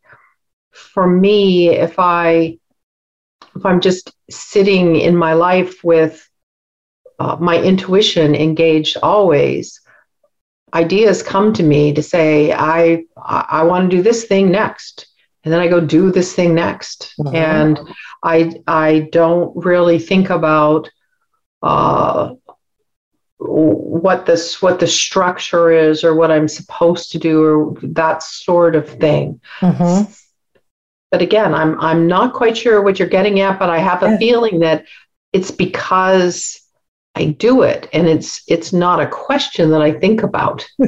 For 0.72 1.06
me 1.06 1.70
if 1.70 1.98
i 1.98 2.58
if 3.56 3.64
i'm 3.64 3.80
just 3.80 4.12
sitting 4.30 4.96
in 4.96 5.16
my 5.16 5.32
life 5.32 5.82
with 5.82 6.28
uh, 7.18 7.36
my 7.40 7.60
intuition 7.60 8.34
engaged 8.34 8.98
always 9.02 9.80
ideas 10.74 11.22
come 11.22 11.52
to 11.54 11.62
me 11.62 11.94
to 11.94 12.02
say 12.02 12.52
i 12.52 13.02
i 13.16 13.62
want 13.62 13.90
to 13.90 13.96
do 13.96 14.02
this 14.02 14.24
thing 14.24 14.50
next. 14.50 15.06
And 15.44 15.52
then 15.52 15.60
i 15.60 15.68
go 15.68 15.80
do 15.80 16.10
this 16.10 16.34
thing 16.34 16.54
next. 16.54 17.14
Mm-hmm. 17.18 17.34
and 17.34 17.80
i 18.22 18.52
i 18.66 19.08
don't 19.12 19.56
really 19.56 19.98
think 19.98 20.30
about 20.30 20.90
uh, 21.62 22.34
what 23.38 24.26
this 24.26 24.62
what 24.62 24.80
the 24.80 24.86
structure 24.86 25.70
is 25.70 26.04
or 26.04 26.14
what 26.14 26.30
I'm 26.30 26.48
supposed 26.48 27.12
to 27.12 27.18
do 27.18 27.44
or 27.44 27.74
that 27.82 28.22
sort 28.22 28.74
of 28.76 28.88
thing. 28.88 29.40
Mm-hmm. 29.60 30.10
But 31.10 31.22
again, 31.22 31.54
I'm 31.54 31.78
I'm 31.80 32.06
not 32.06 32.32
quite 32.34 32.56
sure 32.56 32.82
what 32.82 32.98
you're 32.98 33.08
getting 33.08 33.40
at, 33.40 33.58
but 33.58 33.70
I 33.70 33.78
have 33.78 34.02
a 34.02 34.10
yeah. 34.10 34.18
feeling 34.18 34.60
that 34.60 34.86
it's 35.32 35.50
because 35.50 36.60
I 37.14 37.26
do 37.26 37.62
it, 37.62 37.88
and 37.92 38.06
it's 38.08 38.42
it's 38.48 38.72
not 38.72 39.00
a 39.00 39.06
question 39.06 39.70
that 39.70 39.82
I 39.82 39.92
think 39.92 40.22
about. 40.22 40.66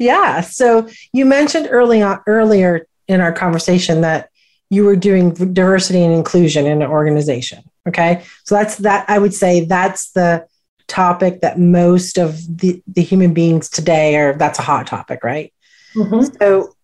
yeah. 0.00 0.40
So 0.40 0.88
you 1.12 1.24
mentioned 1.26 1.68
early 1.70 2.02
on 2.02 2.20
earlier 2.26 2.86
in 3.08 3.20
our 3.20 3.32
conversation 3.32 4.00
that 4.02 4.30
you 4.70 4.84
were 4.84 4.96
doing 4.96 5.34
diversity 5.52 6.02
and 6.02 6.14
inclusion 6.14 6.66
in 6.66 6.82
an 6.82 6.88
organization. 6.88 7.62
Okay. 7.86 8.24
So 8.44 8.54
that's 8.54 8.76
that. 8.76 9.04
I 9.08 9.18
would 9.18 9.34
say 9.34 9.64
that's 9.64 10.12
the 10.12 10.46
topic 10.92 11.40
that 11.40 11.58
most 11.58 12.18
of 12.18 12.38
the, 12.58 12.82
the 12.86 13.02
human 13.02 13.32
beings 13.32 13.68
today 13.70 14.16
are. 14.16 14.34
That's 14.34 14.58
a 14.58 14.62
hot 14.62 14.86
topic, 14.86 15.24
right? 15.24 15.52
Mm-hmm. 15.96 16.36
So 16.38 16.76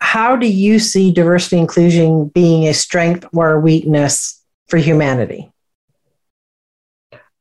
how 0.00 0.36
do 0.36 0.46
you 0.46 0.78
see 0.78 1.12
diversity 1.12 1.58
inclusion 1.58 2.28
being 2.28 2.68
a 2.68 2.74
strength 2.74 3.26
or 3.32 3.52
a 3.52 3.60
weakness 3.60 4.42
for 4.68 4.78
humanity? 4.78 5.50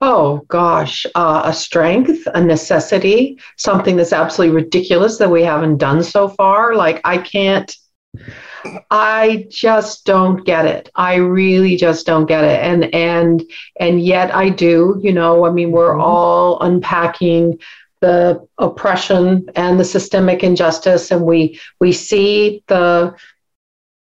Oh 0.04 0.42
gosh, 0.48 1.06
uh, 1.14 1.44
a 1.46 1.54
strength, 1.54 2.28
a 2.34 2.42
necessity, 2.42 3.40
something 3.58 3.96
that's 3.96 4.14
absolutely 4.14 4.56
ridiculous 4.56 5.20
that 5.20 5.30
we 5.30 5.44
haven't 5.44 5.78
done 5.78 6.04
so 6.04 6.28
far. 6.28 6.74
Like, 6.74 7.02
I 7.04 7.20
can't, 7.20 7.72
I 8.90 9.48
just 9.50 10.06
don't 10.06 10.46
get 10.46 10.66
it. 10.66 10.90
I 10.96 11.16
really 11.16 11.76
just 11.76 12.06
don't 12.06 12.26
get 12.26 12.44
it. 12.44 12.60
And, 12.62 12.94
and, 12.94 13.44
and 13.80 14.02
yet 14.02 14.34
I 14.36 14.50
do, 14.50 15.00
you 15.02 15.14
know, 15.14 15.46
I 15.46 15.52
mean, 15.52 15.72
we're 15.72 15.92
mm-hmm. 15.92 16.02
all 16.02 16.60
unpacking 16.62 17.60
the 18.02 18.46
oppression 18.58 19.48
and 19.56 19.80
the 19.80 19.86
systemic 19.86 20.44
injustice 20.44 21.12
and 21.12 21.24
we 21.24 21.60
we 21.80 21.94
see 21.94 22.64
the 22.66 23.16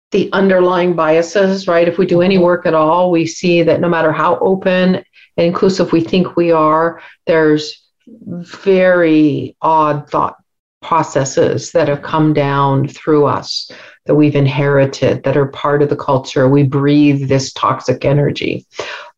the 0.09 0.27
underlying 0.33 0.95
biases 0.95 1.67
right 1.67 1.87
if 1.87 1.99
we 1.99 2.07
do 2.07 2.21
any 2.21 2.39
work 2.39 2.65
at 2.65 2.73
all 2.73 3.11
we 3.11 3.27
see 3.27 3.61
that 3.61 3.79
no 3.79 3.87
matter 3.87 4.11
how 4.11 4.39
open 4.39 4.95
and 4.95 5.05
inclusive 5.37 5.91
we 5.91 6.01
think 6.01 6.35
we 6.35 6.51
are 6.51 6.99
there's 7.27 7.87
very 8.07 9.55
odd 9.61 10.09
thought 10.09 10.37
processes 10.81 11.71
that 11.71 11.87
have 11.87 12.01
come 12.01 12.33
down 12.33 12.87
through 12.87 13.25
us 13.25 13.71
that 14.05 14.15
we've 14.15 14.35
inherited 14.35 15.23
that 15.23 15.37
are 15.37 15.47
part 15.47 15.81
of 15.81 15.89
the 15.89 15.95
culture 15.95 16.47
we 16.47 16.63
breathe 16.63 17.27
this 17.27 17.53
toxic 17.53 18.05
energy 18.05 18.65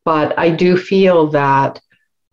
but 0.06 0.38
i 0.38 0.50
do 0.50 0.78
feel 0.78 1.28
that 1.28 1.80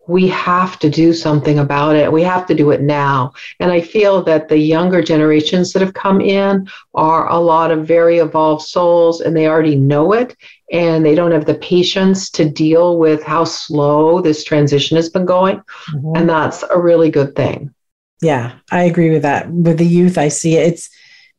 we 0.07 0.27
have 0.27 0.79
to 0.79 0.89
do 0.89 1.13
something 1.13 1.59
about 1.59 1.95
it. 1.95 2.11
We 2.11 2.23
have 2.23 2.45
to 2.47 2.55
do 2.55 2.71
it 2.71 2.81
now. 2.81 3.33
And 3.59 3.71
I 3.71 3.79
feel 3.79 4.23
that 4.23 4.49
the 4.49 4.57
younger 4.57 5.01
generations 5.01 5.71
that 5.71 5.81
have 5.81 5.93
come 5.93 6.19
in 6.19 6.67
are 6.93 7.29
a 7.29 7.37
lot 7.37 7.71
of 7.71 7.87
very 7.87 8.17
evolved 8.17 8.63
souls 8.63 9.21
and 9.21 9.35
they 9.35 9.47
already 9.47 9.75
know 9.75 10.13
it 10.13 10.35
and 10.71 11.05
they 11.05 11.15
don't 11.15 11.31
have 11.31 11.45
the 11.45 11.55
patience 11.55 12.29
to 12.31 12.49
deal 12.49 12.97
with 12.97 13.23
how 13.23 13.43
slow 13.43 14.21
this 14.21 14.43
transition 14.43 14.97
has 14.97 15.09
been 15.09 15.25
going. 15.25 15.61
Mm-hmm. 15.93 16.15
And 16.15 16.29
that's 16.29 16.63
a 16.63 16.79
really 16.79 17.11
good 17.11 17.35
thing. 17.35 17.73
Yeah, 18.21 18.53
I 18.71 18.83
agree 18.83 19.11
with 19.11 19.21
that. 19.21 19.49
With 19.49 19.77
the 19.77 19.85
youth, 19.85 20.17
I 20.17 20.27
see 20.27 20.55
it. 20.55 20.73
It's 20.73 20.89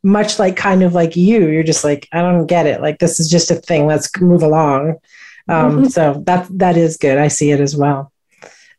much 0.03 0.37
like 0.37 0.57
kind 0.57 0.83
of 0.83 0.93
like 0.93 1.15
you. 1.15 1.47
You're 1.47 1.63
just 1.63 1.83
like, 1.83 2.07
I 2.11 2.21
don't 2.21 2.45
get 2.45 2.67
it. 2.67 2.81
Like 2.81 2.99
this 2.99 3.19
is 3.19 3.29
just 3.29 3.51
a 3.51 3.55
thing. 3.55 3.87
Let's 3.87 4.09
move 4.19 4.43
along. 4.43 4.97
Um, 5.47 5.71
mm-hmm. 5.71 5.85
So 5.85 6.21
that 6.25 6.47
that 6.57 6.77
is 6.77 6.97
good. 6.97 7.17
I 7.17 7.29
see 7.29 7.51
it 7.51 7.59
as 7.59 7.75
well. 7.75 8.11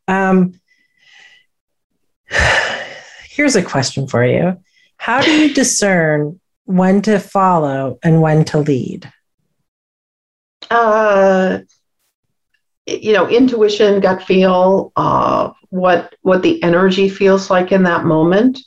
Um, 0.06 0.60
here's 3.28 3.56
a 3.56 3.62
question 3.62 4.06
for 4.06 4.24
you 4.24 4.58
How 4.96 5.20
do 5.20 5.30
you 5.30 5.54
discern 5.54 6.40
when 6.64 7.02
to 7.02 7.18
follow 7.18 7.98
and 8.02 8.20
when 8.22 8.44
to 8.46 8.58
lead? 8.58 9.10
Uh, 10.70 11.60
you 12.86 13.12
know, 13.12 13.28
intuition, 13.28 14.00
gut 14.00 14.22
feel, 14.22 14.92
uh, 14.96 15.52
what 15.70 16.14
what 16.22 16.42
the 16.42 16.62
energy 16.62 17.08
feels 17.08 17.50
like 17.50 17.72
in 17.72 17.82
that 17.82 18.04
moment, 18.04 18.60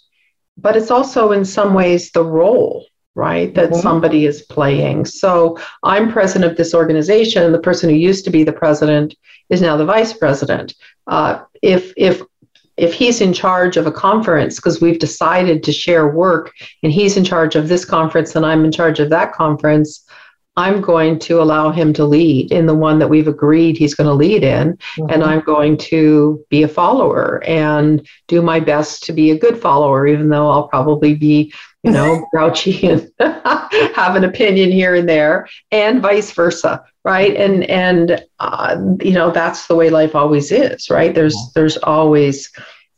but 0.58 0.76
it's 0.76 0.91
also 0.91 1.32
in 1.32 1.45
some 1.45 1.74
ways 1.74 2.12
the 2.12 2.24
role 2.24 2.86
right 3.16 3.55
that 3.55 3.70
mm-hmm. 3.70 3.82
somebody 3.82 4.26
is 4.26 4.43
playing 4.43 5.05
so 5.05 5.58
i'm 5.84 6.12
president 6.12 6.49
of 6.49 6.58
this 6.58 6.74
organization 6.74 7.43
and 7.43 7.53
the 7.53 7.60
person 7.60 7.89
who 7.89 7.95
used 7.95 8.24
to 8.24 8.32
be 8.32 8.43
the 8.43 8.53
president 8.53 9.16
is 9.49 9.62
now 9.62 9.76
the 9.78 9.86
vice 9.86 10.14
president 10.14 10.76
uh, 11.08 11.41
if 11.62 11.93
if 11.97 12.22
if 12.78 12.93
he's 12.93 13.22
in 13.22 13.34
charge 13.34 13.76
of 13.76 13.88
a 13.88 13.91
conference 13.91 14.58
because 14.58 14.80
we've 14.80 14.99
decided 14.99 15.64
to 15.64 15.72
share 15.72 16.08
work 16.08 16.53
and 16.84 16.91
he's 16.93 17.18
in 17.18 17.26
charge 17.26 17.55
of 17.55 17.68
this 17.68 17.84
conference 17.84 18.36
and 18.36 18.45
I'm 18.45 18.64
in 18.64 18.72
charge 18.72 18.99
of 18.99 19.10
that 19.10 19.34
conference, 19.34 20.05
I'm 20.58 20.82
going 20.82 21.20
to 21.20 21.39
allow 21.39 21.70
him 21.70 21.93
to 21.93 22.03
lead 22.03 22.51
in 22.51 22.66
the 22.66 22.74
one 22.74 22.97
that 22.97 23.08
we've 23.10 23.28
agreed 23.28 23.78
he's 23.78 23.93
going 23.93 24.08
to 24.08 24.14
lead 24.14 24.43
in. 24.43 24.74
Mm-hmm. 24.76 25.12
And 25.12 25.24
I'm 25.24 25.41
going 25.41 25.78
to 25.78 26.43
be 26.49 26.64
a 26.64 26.68
follower 26.68 27.43
and 27.45 28.05
do 28.28 28.41
my 28.41 28.60
best 28.60 29.03
to 29.03 29.14
be 29.14 29.30
a 29.30 29.38
good 29.38 29.62
follower, 29.62 30.08
even 30.08 30.30
though 30.30 30.49
I'll 30.49 30.68
probably 30.68 31.14
be, 31.14 31.53
you 31.84 31.91
know, 31.91 32.26
grouchy 32.34 32.88
and 32.88 33.08
have 33.20 34.16
an 34.16 34.24
opinion 34.24 34.72
here 34.72 34.95
and 34.95 35.08
there, 35.08 35.47
and 35.72 36.01
vice 36.01 36.32
versa 36.32 36.84
right? 37.03 37.38
And 37.38 37.64
and 37.70 38.26
uh, 38.39 38.76
you 39.01 39.14
know 39.14 39.32
that's 39.32 39.68
the 39.68 39.76
way 39.76 39.89
life 39.89 40.14
always 40.14 40.51
is 40.51 40.89
right? 40.89 41.16
There's 41.16 41.38
there's 41.55 41.78
always 41.78 42.51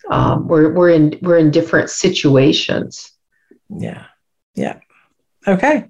um, 0.10 0.47
we're 0.47 0.74
we're 0.74 0.89
in 0.89 1.20
we're 1.22 1.38
in 1.38 1.51
different 1.51 1.91
situations. 1.91 3.12
Yeah. 3.70 4.05
Yeah. 4.55 4.80
Okay 5.47 5.89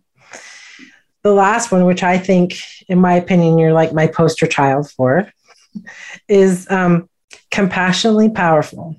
the 1.23 1.33
last 1.33 1.71
one 1.71 1.85
which 1.85 2.03
i 2.03 2.17
think 2.17 2.57
in 2.87 2.99
my 2.99 3.13
opinion 3.15 3.57
you're 3.57 3.73
like 3.73 3.93
my 3.93 4.07
poster 4.07 4.47
child 4.47 4.89
for 4.91 5.31
is 6.27 6.69
um, 6.69 7.09
compassionately 7.51 8.29
powerful 8.29 8.95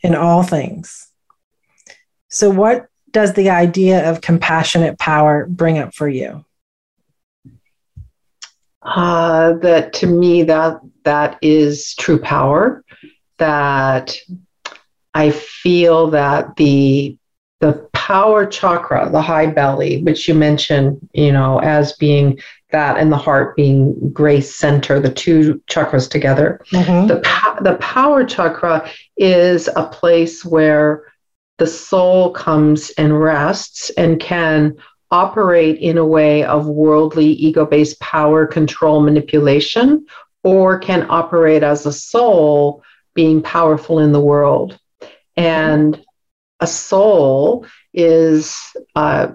in 0.00 0.14
all 0.14 0.42
things. 0.42 1.08
So 2.28 2.50
what 2.50 2.86
does 3.10 3.34
the 3.34 3.50
idea 3.50 4.10
of 4.10 4.20
compassionate 4.20 4.98
power 4.98 5.46
bring 5.46 5.78
up 5.78 5.94
for 5.94 6.08
you? 6.08 6.44
Uh, 8.82 9.54
that 9.54 9.92
to 9.94 10.06
me 10.06 10.44
that 10.44 10.80
that 11.04 11.38
is 11.42 11.94
true 11.96 12.20
power 12.20 12.84
that 13.38 14.16
i 15.12 15.30
feel 15.30 16.10
that 16.10 16.54
the 16.56 17.16
the 17.60 17.88
power 18.06 18.46
chakra 18.46 19.08
the 19.10 19.20
high 19.20 19.46
belly 19.46 20.02
which 20.02 20.28
you 20.28 20.34
mentioned 20.34 20.96
you 21.12 21.32
know 21.32 21.58
as 21.58 21.92
being 21.94 22.38
that 22.70 22.96
and 22.98 23.10
the 23.10 23.16
heart 23.16 23.56
being 23.56 23.94
grace 24.10 24.54
center 24.54 25.00
the 25.00 25.12
two 25.12 25.60
chakras 25.68 26.08
together 26.08 26.60
mm-hmm. 26.70 27.08
the 27.08 27.16
the 27.62 27.76
power 27.80 28.24
chakra 28.24 28.88
is 29.16 29.68
a 29.74 29.88
place 29.88 30.44
where 30.44 31.04
the 31.58 31.66
soul 31.66 32.30
comes 32.30 32.90
and 32.98 33.18
rests 33.18 33.90
and 33.96 34.20
can 34.20 34.76
operate 35.10 35.78
in 35.78 35.98
a 35.98 36.04
way 36.04 36.44
of 36.44 36.66
worldly 36.66 37.26
ego 37.26 37.64
based 37.64 37.98
power, 38.00 38.46
control, 38.46 39.00
manipulation, 39.00 40.06
or 40.44 40.78
can 40.78 41.06
operate 41.08 41.62
as 41.62 41.86
a 41.86 41.92
soul 41.92 42.82
being 43.14 43.40
powerful 43.42 43.98
in 43.98 44.12
the 44.12 44.20
world. 44.20 44.78
And 45.36 46.02
a 46.60 46.66
soul 46.66 47.66
is 47.96 48.56
uh, 48.94 49.28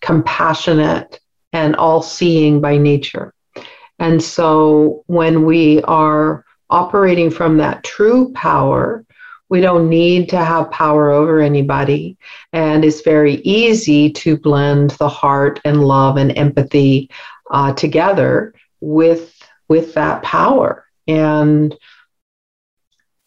compassionate 0.00 1.20
and 1.52 1.76
all 1.76 2.02
seeing 2.02 2.60
by 2.60 2.78
nature. 2.78 3.32
And 3.98 4.20
so 4.20 5.04
when 5.06 5.44
we 5.44 5.82
are 5.82 6.44
operating 6.70 7.30
from 7.30 7.58
that 7.58 7.84
true 7.84 8.32
power, 8.32 9.04
we 9.50 9.60
don't 9.60 9.90
need 9.90 10.30
to 10.30 10.38
have 10.38 10.70
power 10.70 11.10
over 11.10 11.40
anybody. 11.40 12.16
And 12.54 12.84
it's 12.84 13.02
very 13.02 13.34
easy 13.44 14.10
to 14.10 14.38
blend 14.38 14.92
the 14.92 15.10
heart 15.10 15.60
and 15.66 15.84
love 15.84 16.16
and 16.16 16.36
empathy 16.38 17.10
uh, 17.50 17.74
together 17.74 18.54
with, 18.80 19.38
with 19.68 19.92
that 19.94 20.22
power. 20.22 20.86
And 21.06 21.76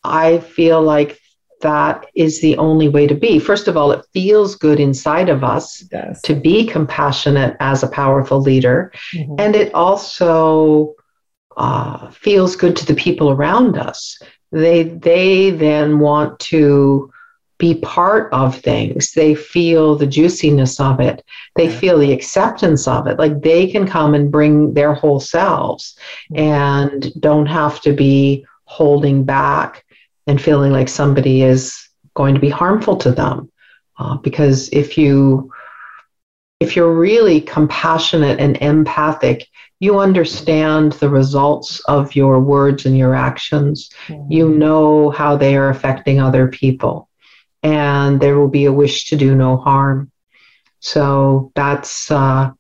I 0.04 0.40
feel 0.40 0.82
like 0.82 1.20
that 1.70 2.06
is 2.16 2.42
the 2.42 2.58
only 2.58 2.90
way 2.90 3.06
to 3.08 3.16
be. 3.16 3.40
First 3.40 3.68
of 3.68 3.76
all, 3.78 3.92
it 3.92 4.06
feels 4.14 4.56
good 4.56 4.80
inside 4.80 5.30
of 5.30 5.44
us 5.44 5.84
to 6.24 6.34
be 6.36 6.66
compassionate 6.66 7.58
as 7.60 7.84
a 7.84 7.88
powerful 7.88 8.40
leader. 8.40 8.92
Mm-hmm. 9.14 9.36
And 9.40 9.56
it 9.56 9.74
also 9.74 10.96
uh, 11.58 12.10
feels 12.12 12.56
good 12.56 12.76
to 12.78 12.86
the 12.86 12.96
people 12.96 13.30
around 13.32 13.78
us 13.78 14.20
they 14.52 14.84
they 14.84 15.52
then 15.52 16.00
want 16.00 16.40
to 16.40 17.12
be 17.58 17.76
part 17.76 18.32
of 18.34 18.58
things 18.58 19.14
they 19.14 19.34
feel 19.34 19.96
the 19.96 20.08
juiciness 20.08 20.80
of 20.80 21.00
it 21.00 21.24
they 21.56 21.70
feel 21.70 21.98
the 21.98 22.12
acceptance 22.12 22.88
of 22.88 23.08
it 23.08 23.18
like 23.18 23.42
they 23.42 23.68
can 23.68 23.88
come 23.88 24.14
and 24.14 24.32
bring 24.32 24.74
their 24.74 24.94
whole 24.94 25.20
selves 25.20 25.98
mm-hmm. 26.32 26.42
and 26.42 27.22
don't 27.22 27.46
have 27.46 27.80
to 27.82 27.94
be 27.94 28.46
holding 28.66 29.24
back 29.24 29.85
and 30.28 30.42
feeling 30.42 30.72
like 30.72 30.90
somebody 30.90 31.42
is 31.42 31.88
going 32.16 32.34
to 32.34 32.42
be 32.42 32.50
harmful 32.50 32.96
to 32.98 33.12
them 33.12 33.52
uh, 33.98 34.18
because 34.18 34.70
if 34.70 34.98
you 34.98 35.52
if 36.62 36.76
you're 36.76 36.94
really 36.94 37.42
compassionate 37.42 38.40
and 38.40 38.58
empathic, 38.62 39.46
you 39.80 40.00
understand 40.00 40.94
the 40.94 41.10
results 41.10 41.82
of 41.82 42.16
your 42.16 42.40
words 42.40 42.86
and 42.86 42.98
your 42.98 43.14
actions. 43.14 43.90
Mm-hmm. 44.08 44.32
You 44.32 44.50
know 44.50 45.10
how 45.10 45.36
they 45.36 45.58
are 45.58 45.70
affecting 45.70 46.20
other 46.20 46.48
people, 46.48 47.10
and 47.62 48.22
there 48.22 48.40
will 48.40 48.48
be 48.48 48.66
a 48.66 48.74
wish 48.74 49.10
to 49.10 49.18
do 49.18 49.36
no 49.36 49.58
harm. 49.58 50.12
So 50.80 51.52
that's 51.56 52.10
uh, 52.10 52.52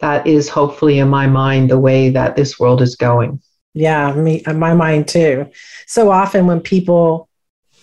that 0.00 0.26
is 0.26 0.48
hopefully 0.48 0.98
in 0.98 1.08
my 1.08 1.26
mind 1.26 1.70
the 1.70 1.78
way 1.78 2.10
that 2.10 2.36
this 2.36 2.58
world 2.58 2.82
is 2.82 2.96
going. 2.96 3.40
Yeah, 3.74 4.12
me, 4.12 4.42
my 4.46 4.74
mind 4.74 5.08
too. 5.08 5.50
So 5.86 6.10
often 6.10 6.46
when 6.46 6.60
people 6.60 7.28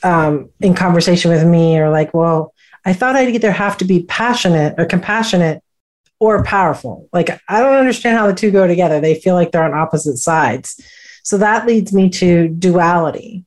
um, 0.03 0.49
in 0.59 0.73
conversation 0.73 1.31
with 1.31 1.45
me 1.45 1.77
are 1.77 1.89
like, 1.89 2.13
"Well, 2.13 2.53
I 2.85 2.93
thought 2.93 3.15
I'd 3.15 3.29
either 3.29 3.51
have 3.51 3.77
to 3.77 3.85
be 3.85 4.03
passionate 4.03 4.75
or 4.77 4.85
compassionate 4.85 5.61
or 6.19 6.43
powerful. 6.43 7.09
Like, 7.11 7.29
I 7.47 7.59
don't 7.59 7.77
understand 7.77 8.17
how 8.17 8.27
the 8.27 8.33
two 8.33 8.51
go 8.51 8.67
together. 8.67 8.99
They 9.01 9.15
feel 9.15 9.35
like 9.35 9.51
they're 9.51 9.63
on 9.63 9.73
opposite 9.73 10.17
sides. 10.17 10.79
So 11.23 11.37
that 11.39 11.67
leads 11.67 11.93
me 11.93 12.09
to 12.11 12.47
duality. 12.47 13.43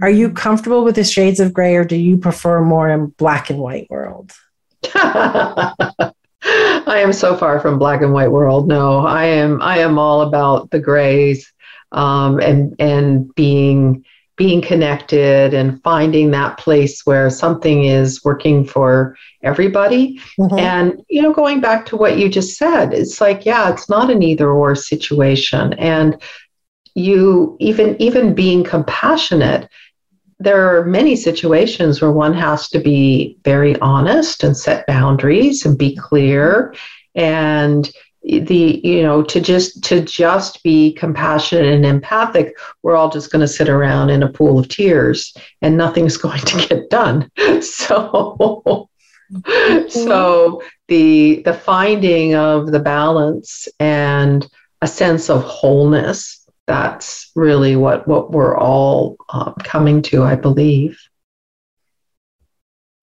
Are 0.00 0.10
you 0.10 0.30
comfortable 0.30 0.84
with 0.84 0.94
the 0.94 1.04
shades 1.04 1.40
of 1.40 1.52
gray 1.52 1.76
or 1.76 1.84
do 1.84 1.96
you 1.96 2.16
prefer 2.16 2.60
more 2.60 2.88
in 2.88 3.06
black 3.08 3.50
and 3.50 3.58
white 3.58 3.88
world? 3.90 4.32
I 4.94 6.12
am 6.86 7.12
so 7.12 7.36
far 7.36 7.60
from 7.60 7.78
black 7.78 8.02
and 8.02 8.12
white 8.12 8.30
world. 8.30 8.66
No, 8.66 9.06
I 9.06 9.24
am 9.24 9.62
I 9.62 9.78
am 9.78 9.98
all 9.98 10.22
about 10.22 10.70
the 10.70 10.80
grays 10.80 11.52
um, 11.92 12.40
and 12.40 12.74
and 12.78 13.34
being 13.34 14.04
being 14.36 14.62
connected 14.62 15.54
and 15.54 15.80
finding 15.82 16.30
that 16.30 16.58
place 16.58 17.04
where 17.04 17.28
something 17.28 17.84
is 17.84 18.24
working 18.24 18.64
for 18.64 19.14
everybody. 19.42 20.18
Mm-hmm. 20.38 20.58
And, 20.58 21.02
you 21.10 21.20
know, 21.20 21.34
going 21.34 21.60
back 21.60 21.84
to 21.86 21.96
what 21.96 22.18
you 22.18 22.30
just 22.30 22.56
said, 22.56 22.94
it's 22.94 23.20
like, 23.20 23.44
yeah, 23.44 23.70
it's 23.70 23.90
not 23.90 24.10
an 24.10 24.22
either 24.22 24.50
or 24.50 24.74
situation. 24.74 25.74
And 25.74 26.20
you 26.94 27.56
even 27.60 28.00
even 28.00 28.34
being 28.34 28.64
compassionate 28.64 29.68
there 30.42 30.76
are 30.76 30.84
many 30.84 31.14
situations 31.14 32.02
where 32.02 32.10
one 32.10 32.34
has 32.34 32.68
to 32.68 32.80
be 32.80 33.38
very 33.44 33.78
honest 33.78 34.42
and 34.42 34.56
set 34.56 34.86
boundaries 34.86 35.64
and 35.64 35.78
be 35.78 35.94
clear 35.94 36.74
and 37.14 37.90
the 38.24 38.80
you 38.84 39.02
know 39.02 39.22
to 39.22 39.40
just 39.40 39.82
to 39.84 40.00
just 40.00 40.62
be 40.62 40.92
compassionate 40.92 41.66
and 41.66 41.84
empathic 41.84 42.56
we're 42.82 42.94
all 42.96 43.10
just 43.10 43.32
going 43.32 43.40
to 43.40 43.48
sit 43.48 43.68
around 43.68 44.10
in 44.10 44.22
a 44.22 44.32
pool 44.32 44.58
of 44.58 44.68
tears 44.68 45.34
and 45.60 45.76
nothing's 45.76 46.16
going 46.26 46.40
to 46.40 46.66
get 46.68 46.90
done. 46.90 47.30
So 47.62 48.88
so 49.88 50.62
the 50.88 51.42
the 51.44 51.54
finding 51.54 52.34
of 52.34 52.70
the 52.70 52.80
balance 52.80 53.68
and 53.80 54.46
a 54.82 54.86
sense 54.86 55.30
of 55.30 55.42
wholeness 55.42 56.46
that's 56.66 57.30
really 57.34 57.76
what 57.76 58.06
what 58.06 58.30
we're 58.30 58.56
all 58.56 59.16
uh, 59.30 59.52
coming 59.64 60.02
to 60.02 60.22
i 60.22 60.34
believe 60.34 60.98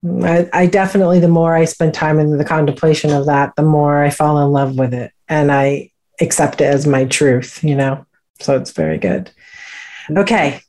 I, 0.04 0.48
I, 0.52 0.66
definitely, 0.66 1.20
the 1.20 1.28
more 1.28 1.54
I 1.54 1.66
spend 1.66 1.92
time 1.92 2.18
in 2.18 2.36
the 2.38 2.44
contemplation 2.44 3.10
of 3.10 3.26
that, 3.26 3.54
the 3.56 3.62
more 3.62 4.02
I 4.02 4.10
fall 4.10 4.42
in 4.42 4.50
love 4.50 4.78
with 4.78 4.94
it 4.94 5.12
and 5.28 5.52
I 5.52 5.90
accept 6.20 6.60
it 6.60 6.64
as 6.64 6.86
my 6.86 7.04
truth, 7.04 7.62
you 7.62 7.74
know? 7.74 8.06
So 8.40 8.56
it's 8.56 8.70
very 8.70 8.96
good. 8.96 9.30
Okay. 10.10 10.62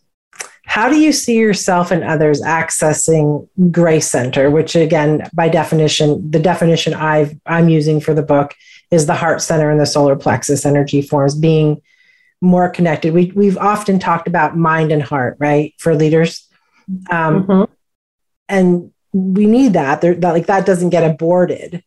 How 0.65 0.89
do 0.89 0.99
you 0.99 1.11
see 1.11 1.37
yourself 1.37 1.91
and 1.91 2.03
others 2.03 2.41
accessing 2.41 3.47
Grace 3.71 4.09
Center, 4.09 4.49
which 4.49 4.75
again, 4.75 5.27
by 5.33 5.49
definition, 5.49 6.29
the 6.29 6.39
definition 6.39 6.93
I've, 6.93 7.33
I'm 7.45 7.69
using 7.69 7.99
for 7.99 8.13
the 8.13 8.21
book 8.21 8.53
is 8.89 9.05
the 9.05 9.15
heart 9.15 9.41
center 9.41 9.71
and 9.71 9.79
the 9.79 9.85
solar 9.85 10.15
plexus 10.15 10.65
energy 10.65 11.01
forms 11.01 11.35
being 11.35 11.81
more 12.41 12.69
connected. 12.69 13.13
We, 13.13 13.31
we've 13.35 13.57
often 13.57 13.99
talked 13.99 14.27
about 14.27 14.57
mind 14.57 14.91
and 14.91 15.01
heart, 15.01 15.37
right, 15.39 15.73
for 15.77 15.95
leaders. 15.95 16.47
Um, 17.09 17.43
mm-hmm. 17.43 17.73
And 18.49 18.91
we 19.13 19.45
need 19.45 19.73
that. 19.73 20.01
There, 20.01 20.15
that 20.15 20.31
like 20.31 20.47
that 20.47 20.65
doesn't 20.65 20.89
get 20.89 21.09
aborted. 21.09 21.83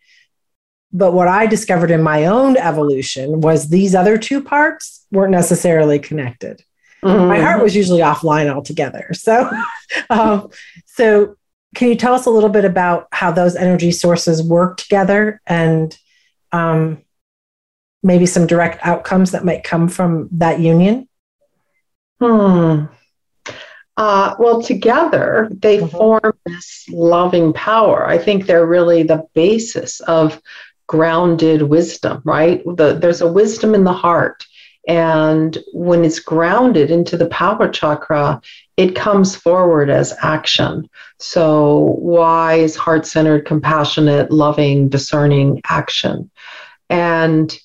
But 0.93 1.13
what 1.13 1.27
I 1.27 1.47
discovered 1.47 1.91
in 1.91 2.03
my 2.03 2.27
own 2.27 2.57
evolution 2.57 3.41
was 3.41 3.69
these 3.69 3.95
other 3.95 4.17
two 4.17 4.41
parts 4.41 5.05
weren't 5.11 5.33
necessarily 5.33 5.99
connected. 5.99 6.63
Mm-hmm. 7.03 7.29
My 7.29 7.41
heart 7.41 7.63
was 7.63 7.75
usually 7.75 8.01
offline 8.01 8.53
altogether. 8.53 9.09
So, 9.13 9.51
um, 10.11 10.51
so 10.87 11.37
can 11.75 11.89
you 11.89 11.97
tell 11.97 12.15
us 12.15 12.27
a 12.27 12.31
little 12.31 12.49
bit 12.49 12.65
about 12.65 13.09
how 13.13 13.33
those 13.33 13.57
energy 13.57 13.91
sources 13.91 14.43
work 14.43 14.77
together 14.77 15.41
and 15.47 15.97
um, 16.53 17.03
maybe 18.03 18.27
some 18.27 18.47
direct 18.47 18.79
outcomes 18.87 19.33
that 19.33 19.45
might 19.45 19.65
come 19.65 19.89
from 19.89 20.29
that 20.33 20.61
union? 20.61 21.09
Hmm. 22.21 22.85
Uh, 23.97 24.35
well, 24.39 24.61
together 24.61 25.49
they 25.53 25.79
mm-hmm. 25.79 25.97
form 25.97 26.39
this 26.47 26.85
loving 26.91 27.53
power. 27.53 28.07
I 28.07 28.19
think 28.19 28.47
they're 28.47 28.67
really 28.67 29.03
the 29.03 29.27
basis 29.35 30.01
of 30.01 30.41
grounded 30.87 31.63
wisdom, 31.63 32.21
right? 32.25 32.63
The, 32.65 32.95
there's 32.95 33.21
a 33.21 33.33
wisdom 33.33 33.75
in 33.75 33.85
the 33.85 33.93
heart. 33.93 34.45
And 34.87 35.57
when 35.73 36.05
it's 36.05 36.19
grounded 36.19 36.91
into 36.91 37.17
the 37.17 37.29
power 37.29 37.69
chakra, 37.69 38.43
it 38.77 38.95
comes 38.95 39.35
forward 39.35 39.89
as 39.89 40.13
action. 40.21 40.91
So, 41.19 41.97
wise, 42.01 42.77
heart 42.77 43.07
centered, 43.07 43.47
compassionate, 43.47 44.31
loving, 44.31 44.91
discerning 44.91 45.63
action. 45.67 46.31
And 46.91 47.57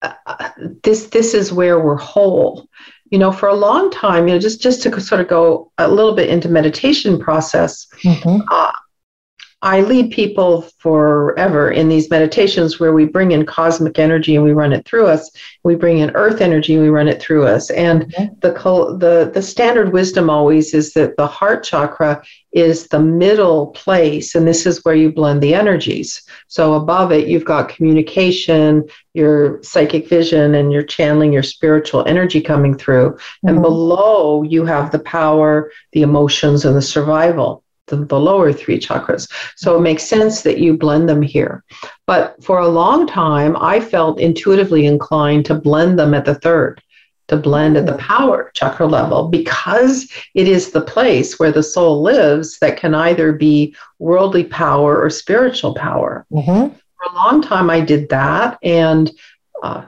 uh, 0.00 0.50
this, 0.82 1.08
this 1.08 1.34
is 1.34 1.52
where 1.52 1.78
we're 1.80 1.96
whole 1.96 2.66
you 3.10 3.18
know 3.18 3.32
for 3.32 3.48
a 3.48 3.54
long 3.54 3.90
time 3.90 4.26
you 4.26 4.34
know 4.34 4.38
just 4.38 4.60
just 4.60 4.82
to 4.82 5.00
sort 5.00 5.20
of 5.20 5.28
go 5.28 5.70
a 5.78 5.88
little 5.88 6.14
bit 6.14 6.28
into 6.28 6.48
meditation 6.48 7.18
process 7.18 7.86
mm-hmm. 8.02 8.40
uh, 8.50 8.72
I 9.62 9.80
lead 9.80 10.12
people 10.12 10.62
forever 10.78 11.70
in 11.70 11.88
these 11.88 12.10
meditations 12.10 12.78
where 12.78 12.92
we 12.92 13.06
bring 13.06 13.32
in 13.32 13.46
cosmic 13.46 13.98
energy 13.98 14.36
and 14.36 14.44
we 14.44 14.52
run 14.52 14.72
it 14.72 14.84
through 14.84 15.06
us. 15.06 15.30
We 15.64 15.74
bring 15.74 15.98
in 15.98 16.10
earth 16.10 16.42
energy 16.42 16.74
and 16.74 16.82
we 16.82 16.90
run 16.90 17.08
it 17.08 17.22
through 17.22 17.46
us. 17.46 17.70
And 17.70 18.02
okay. 18.02 18.28
the, 18.42 18.50
the, 19.00 19.30
the 19.32 19.42
standard 19.42 19.94
wisdom 19.94 20.28
always 20.28 20.74
is 20.74 20.92
that 20.92 21.16
the 21.16 21.26
heart 21.26 21.64
chakra 21.64 22.22
is 22.52 22.88
the 22.88 23.00
middle 23.00 23.68
place, 23.68 24.34
and 24.34 24.46
this 24.46 24.64
is 24.64 24.84
where 24.84 24.94
you 24.94 25.12
blend 25.12 25.42
the 25.42 25.54
energies. 25.54 26.22
So 26.48 26.74
above 26.74 27.12
it, 27.12 27.28
you've 27.28 27.44
got 27.44 27.68
communication, 27.68 28.84
your 29.12 29.62
psychic 29.62 30.08
vision, 30.08 30.54
and 30.54 30.72
you're 30.72 30.82
channeling 30.82 31.32
your 31.32 31.42
spiritual 31.42 32.04
energy 32.06 32.40
coming 32.40 32.76
through. 32.76 33.10
Mm-hmm. 33.10 33.48
And 33.48 33.62
below, 33.62 34.42
you 34.42 34.64
have 34.64 34.90
the 34.90 35.00
power, 35.00 35.70
the 35.92 36.02
emotions, 36.02 36.64
and 36.64 36.76
the 36.76 36.82
survival 36.82 37.62
the, 37.86 37.96
the 37.96 38.18
lower 38.18 38.52
three 38.52 38.78
chakras. 38.78 39.30
So 39.56 39.76
it 39.76 39.80
makes 39.80 40.02
sense 40.04 40.42
that 40.42 40.58
you 40.58 40.76
blend 40.76 41.08
them 41.08 41.22
here. 41.22 41.64
But 42.06 42.42
for 42.42 42.58
a 42.58 42.68
long 42.68 43.06
time, 43.06 43.56
I 43.56 43.80
felt 43.80 44.20
intuitively 44.20 44.86
inclined 44.86 45.44
to 45.46 45.54
blend 45.54 45.98
them 45.98 46.14
at 46.14 46.24
the 46.24 46.34
third, 46.34 46.82
to 47.28 47.36
blend 47.36 47.76
at 47.76 47.86
the 47.86 47.98
power 47.98 48.50
chakra 48.54 48.86
level, 48.86 49.28
because 49.28 50.10
it 50.34 50.48
is 50.48 50.70
the 50.70 50.80
place 50.80 51.38
where 51.38 51.52
the 51.52 51.62
soul 51.62 52.02
lives 52.02 52.58
that 52.58 52.76
can 52.76 52.94
either 52.94 53.32
be 53.32 53.74
worldly 53.98 54.44
power 54.44 55.00
or 55.00 55.10
spiritual 55.10 55.74
power. 55.74 56.26
Mm-hmm. 56.32 56.74
For 56.74 57.12
a 57.12 57.14
long 57.14 57.42
time, 57.42 57.70
I 57.70 57.80
did 57.80 58.08
that. 58.08 58.58
And 58.62 59.10
uh, 59.62 59.86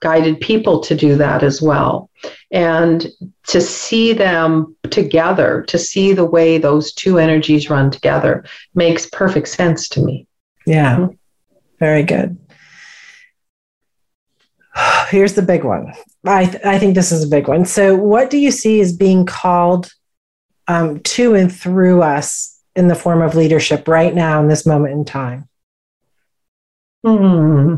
guided 0.00 0.40
people 0.40 0.80
to 0.80 0.94
do 0.94 1.16
that 1.16 1.42
as 1.42 1.60
well. 1.60 2.10
And 2.52 3.06
to 3.48 3.60
see 3.60 4.12
them 4.12 4.76
together, 4.90 5.64
to 5.68 5.78
see 5.78 6.12
the 6.12 6.24
way 6.24 6.58
those 6.58 6.92
two 6.92 7.18
energies 7.18 7.68
run 7.68 7.90
together 7.90 8.44
makes 8.74 9.06
perfect 9.06 9.48
sense 9.48 9.88
to 9.90 10.00
me. 10.00 10.26
Yeah, 10.64 10.96
mm-hmm. 10.96 11.14
very 11.78 12.02
good. 12.02 12.38
Here's 15.08 15.34
the 15.34 15.42
big 15.42 15.64
one. 15.64 15.92
I, 16.24 16.46
th- 16.46 16.64
I 16.64 16.78
think 16.78 16.94
this 16.94 17.12
is 17.12 17.24
a 17.24 17.28
big 17.28 17.48
one. 17.48 17.64
So, 17.64 17.96
what 17.96 18.30
do 18.30 18.38
you 18.38 18.50
see 18.50 18.80
as 18.80 18.96
being 18.96 19.26
called 19.26 19.92
um, 20.68 21.00
to 21.00 21.34
and 21.34 21.52
through 21.52 22.02
us 22.02 22.60
in 22.74 22.88
the 22.88 22.94
form 22.94 23.22
of 23.22 23.34
leadership 23.34 23.88
right 23.88 24.14
now 24.14 24.40
in 24.40 24.48
this 24.48 24.66
moment 24.66 24.94
in 24.94 25.04
time? 25.04 25.48
Hmm. 27.04 27.76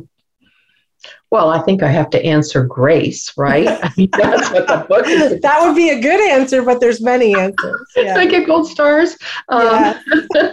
Well, 1.30 1.50
I 1.50 1.60
think 1.60 1.82
I 1.82 1.88
have 1.88 2.10
to 2.10 2.24
answer 2.24 2.64
grace, 2.64 3.32
right? 3.36 3.68
I 3.82 3.92
mean, 3.96 4.08
that's 4.12 4.50
what 4.50 4.66
the 4.66 4.86
book 4.88 5.06
is. 5.06 5.40
that 5.42 5.60
would 5.62 5.76
be 5.76 5.90
a 5.90 6.00
good 6.00 6.20
answer, 6.30 6.62
but 6.62 6.80
there's 6.80 7.00
many 7.00 7.38
answers. 7.38 7.86
Yeah. 7.96 8.16
I 8.16 8.26
get 8.26 8.46
gold 8.46 8.68
stars. 8.68 9.16
Um, 9.48 9.96
yeah. 10.34 10.52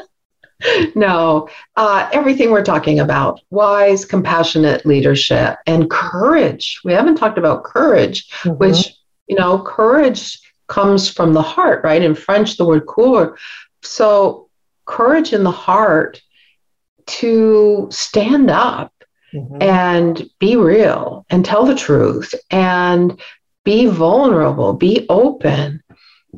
no, 0.95 1.49
uh, 1.75 2.09
everything 2.11 2.51
we're 2.51 2.63
talking 2.63 2.99
about 2.99 3.41
wise, 3.49 4.05
compassionate 4.05 4.85
leadership 4.85 5.57
and 5.65 5.89
courage. 5.89 6.81
We 6.83 6.93
haven't 6.93 7.15
talked 7.15 7.37
about 7.37 7.63
courage, 7.63 8.29
mm-hmm. 8.41 8.57
which, 8.57 8.95
you 9.27 9.35
know, 9.35 9.59
courage 9.59 10.39
comes 10.67 11.09
from 11.09 11.33
the 11.33 11.41
heart, 11.41 11.83
right? 11.83 12.01
In 12.01 12.15
French, 12.15 12.57
the 12.57 12.65
word 12.65 12.85
coeur. 12.87 13.37
So, 13.81 14.49
courage 14.85 15.33
in 15.33 15.43
the 15.43 15.51
heart 15.51 16.21
to 17.05 17.87
stand 17.91 18.49
up 18.49 18.91
mm-hmm. 19.35 19.61
and 19.61 20.29
be 20.39 20.55
real 20.55 21.25
and 21.29 21.43
tell 21.43 21.65
the 21.65 21.75
truth 21.75 22.33
and 22.51 23.19
be 23.63 23.87
vulnerable, 23.87 24.73
be 24.73 25.05
open. 25.09 25.81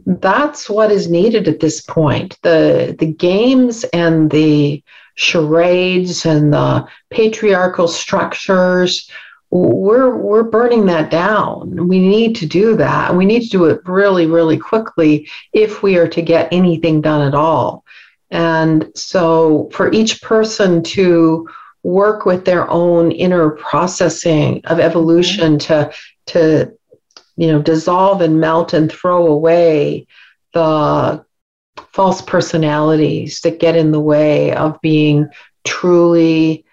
That's 0.05 0.69
what 0.69 0.91
is 0.91 1.09
needed 1.09 1.47
at 1.47 1.59
this 1.59 1.81
point. 1.81 2.37
The 2.43 2.95
the 2.97 3.11
games 3.11 3.83
and 3.85 4.29
the 4.31 4.83
charades 5.15 6.25
and 6.25 6.53
the 6.53 6.87
patriarchal 7.09 7.87
structures 7.87 9.09
we're 9.49 10.15
we're 10.15 10.43
burning 10.43 10.85
that 10.87 11.09
down. 11.09 11.87
We 11.87 11.99
need 11.99 12.35
to 12.37 12.45
do 12.45 12.75
that. 12.75 13.15
We 13.15 13.25
need 13.25 13.43
to 13.43 13.49
do 13.49 13.65
it 13.65 13.81
really, 13.85 14.25
really 14.25 14.57
quickly 14.57 15.29
if 15.53 15.81
we 15.81 15.97
are 15.97 16.07
to 16.09 16.21
get 16.21 16.51
anything 16.51 17.01
done 17.01 17.25
at 17.25 17.33
all. 17.33 17.85
And 18.29 18.91
so 18.93 19.69
for 19.71 19.91
each 19.93 20.21
person 20.21 20.83
to 20.83 21.47
work 21.83 22.25
with 22.25 22.45
their 22.45 22.69
own 22.69 23.11
inner 23.11 23.51
processing 23.51 24.61
of 24.65 24.79
evolution 24.79 25.59
to 25.59 25.91
to 26.27 26.71
you 27.35 27.47
know 27.47 27.61
dissolve 27.61 28.21
and 28.21 28.39
melt 28.39 28.73
and 28.73 28.91
throw 28.91 29.27
away 29.27 30.05
the 30.53 31.23
false 31.93 32.21
personalities 32.21 33.41
that 33.41 33.59
get 33.59 33.75
in 33.75 33.91
the 33.91 33.99
way 33.99 34.53
of 34.53 34.79
being 34.81 35.27
truly 35.63 36.65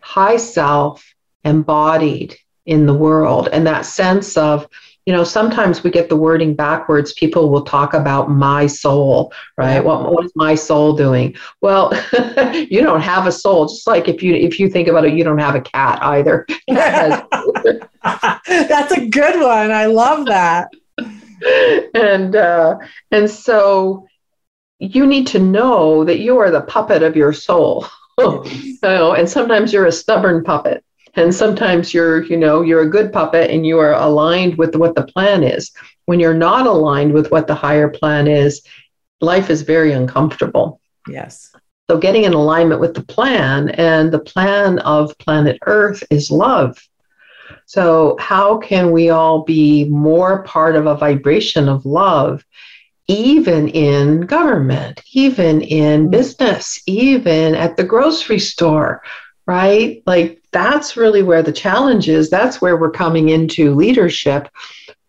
high 0.00 0.36
self 0.36 1.14
embodied 1.44 2.36
in 2.66 2.86
the 2.86 2.94
world. 2.94 3.48
And 3.50 3.66
that 3.66 3.86
sense 3.86 4.36
of 4.36 4.68
you 5.08 5.14
know 5.14 5.24
sometimes 5.24 5.82
we 5.82 5.90
get 5.90 6.10
the 6.10 6.16
wording 6.16 6.54
backwards. 6.54 7.14
People 7.14 7.48
will 7.48 7.62
talk 7.62 7.94
about 7.94 8.30
my 8.30 8.66
soul 8.66 9.32
right? 9.56 9.82
What, 9.82 10.12
what 10.12 10.26
is 10.26 10.32
my 10.36 10.54
soul 10.54 10.94
doing? 10.94 11.34
Well 11.62 11.90
you 12.52 12.82
don't 12.82 13.00
have 13.00 13.26
a 13.26 13.32
soul. 13.32 13.68
Just 13.68 13.86
like 13.86 14.06
if 14.06 14.22
you 14.22 14.34
if 14.34 14.60
you 14.60 14.68
think 14.68 14.86
about 14.86 15.06
it 15.06 15.14
you 15.14 15.24
don't 15.24 15.38
have 15.38 15.54
a 15.54 15.62
cat 15.62 15.98
either. 16.02 16.46
That's 16.68 18.92
a 18.92 19.08
good 19.08 19.40
one. 19.40 19.70
I 19.70 19.86
love 19.86 20.26
that. 20.26 20.68
And 21.94 22.36
uh 22.36 22.76
and 23.10 23.30
so 23.30 24.06
you 24.78 25.06
need 25.06 25.26
to 25.28 25.38
know 25.38 26.04
that 26.04 26.18
you 26.18 26.36
are 26.36 26.50
the 26.50 26.60
puppet 26.60 27.02
of 27.02 27.16
your 27.16 27.32
soul. 27.32 27.86
So, 28.80 29.14
and 29.14 29.30
sometimes 29.30 29.72
you're 29.72 29.86
a 29.86 29.92
stubborn 29.92 30.44
puppet 30.44 30.84
and 31.18 31.34
sometimes 31.34 31.92
you're 31.92 32.22
you 32.24 32.36
know 32.36 32.62
you're 32.62 32.82
a 32.82 32.90
good 32.90 33.12
puppet 33.12 33.50
and 33.50 33.66
you 33.66 33.78
are 33.78 33.94
aligned 33.94 34.56
with 34.56 34.76
what 34.76 34.94
the 34.94 35.06
plan 35.06 35.42
is. 35.42 35.70
When 36.06 36.20
you're 36.20 36.34
not 36.34 36.66
aligned 36.66 37.12
with 37.12 37.30
what 37.30 37.46
the 37.46 37.54
higher 37.54 37.88
plan 37.88 38.26
is 38.28 38.62
life 39.20 39.50
is 39.50 39.62
very 39.62 39.92
uncomfortable. 39.92 40.80
Yes. 41.08 41.54
So 41.90 41.98
getting 41.98 42.24
in 42.24 42.34
alignment 42.34 42.80
with 42.80 42.94
the 42.94 43.02
plan 43.02 43.70
and 43.70 44.12
the 44.12 44.18
plan 44.18 44.78
of 44.80 45.16
planet 45.18 45.58
earth 45.66 46.04
is 46.10 46.30
love. 46.30 46.78
So 47.66 48.16
how 48.20 48.58
can 48.58 48.92
we 48.92 49.10
all 49.10 49.42
be 49.42 49.86
more 49.86 50.42
part 50.44 50.76
of 50.76 50.86
a 50.86 50.96
vibration 50.96 51.68
of 51.68 51.84
love 51.84 52.44
even 53.10 53.68
in 53.68 54.20
government 54.20 55.00
even 55.14 55.62
in 55.62 56.10
business 56.10 56.78
even 56.86 57.54
at 57.54 57.74
the 57.76 57.84
grocery 57.84 58.38
store 58.38 59.02
right? 59.48 60.02
Like 60.06 60.42
that's 60.52 60.96
really 60.96 61.22
where 61.22 61.42
the 61.42 61.52
challenge 61.52 62.08
is. 62.08 62.28
That's 62.28 62.60
where 62.60 62.76
we're 62.76 62.90
coming 62.90 63.30
into 63.30 63.74
leadership, 63.74 64.48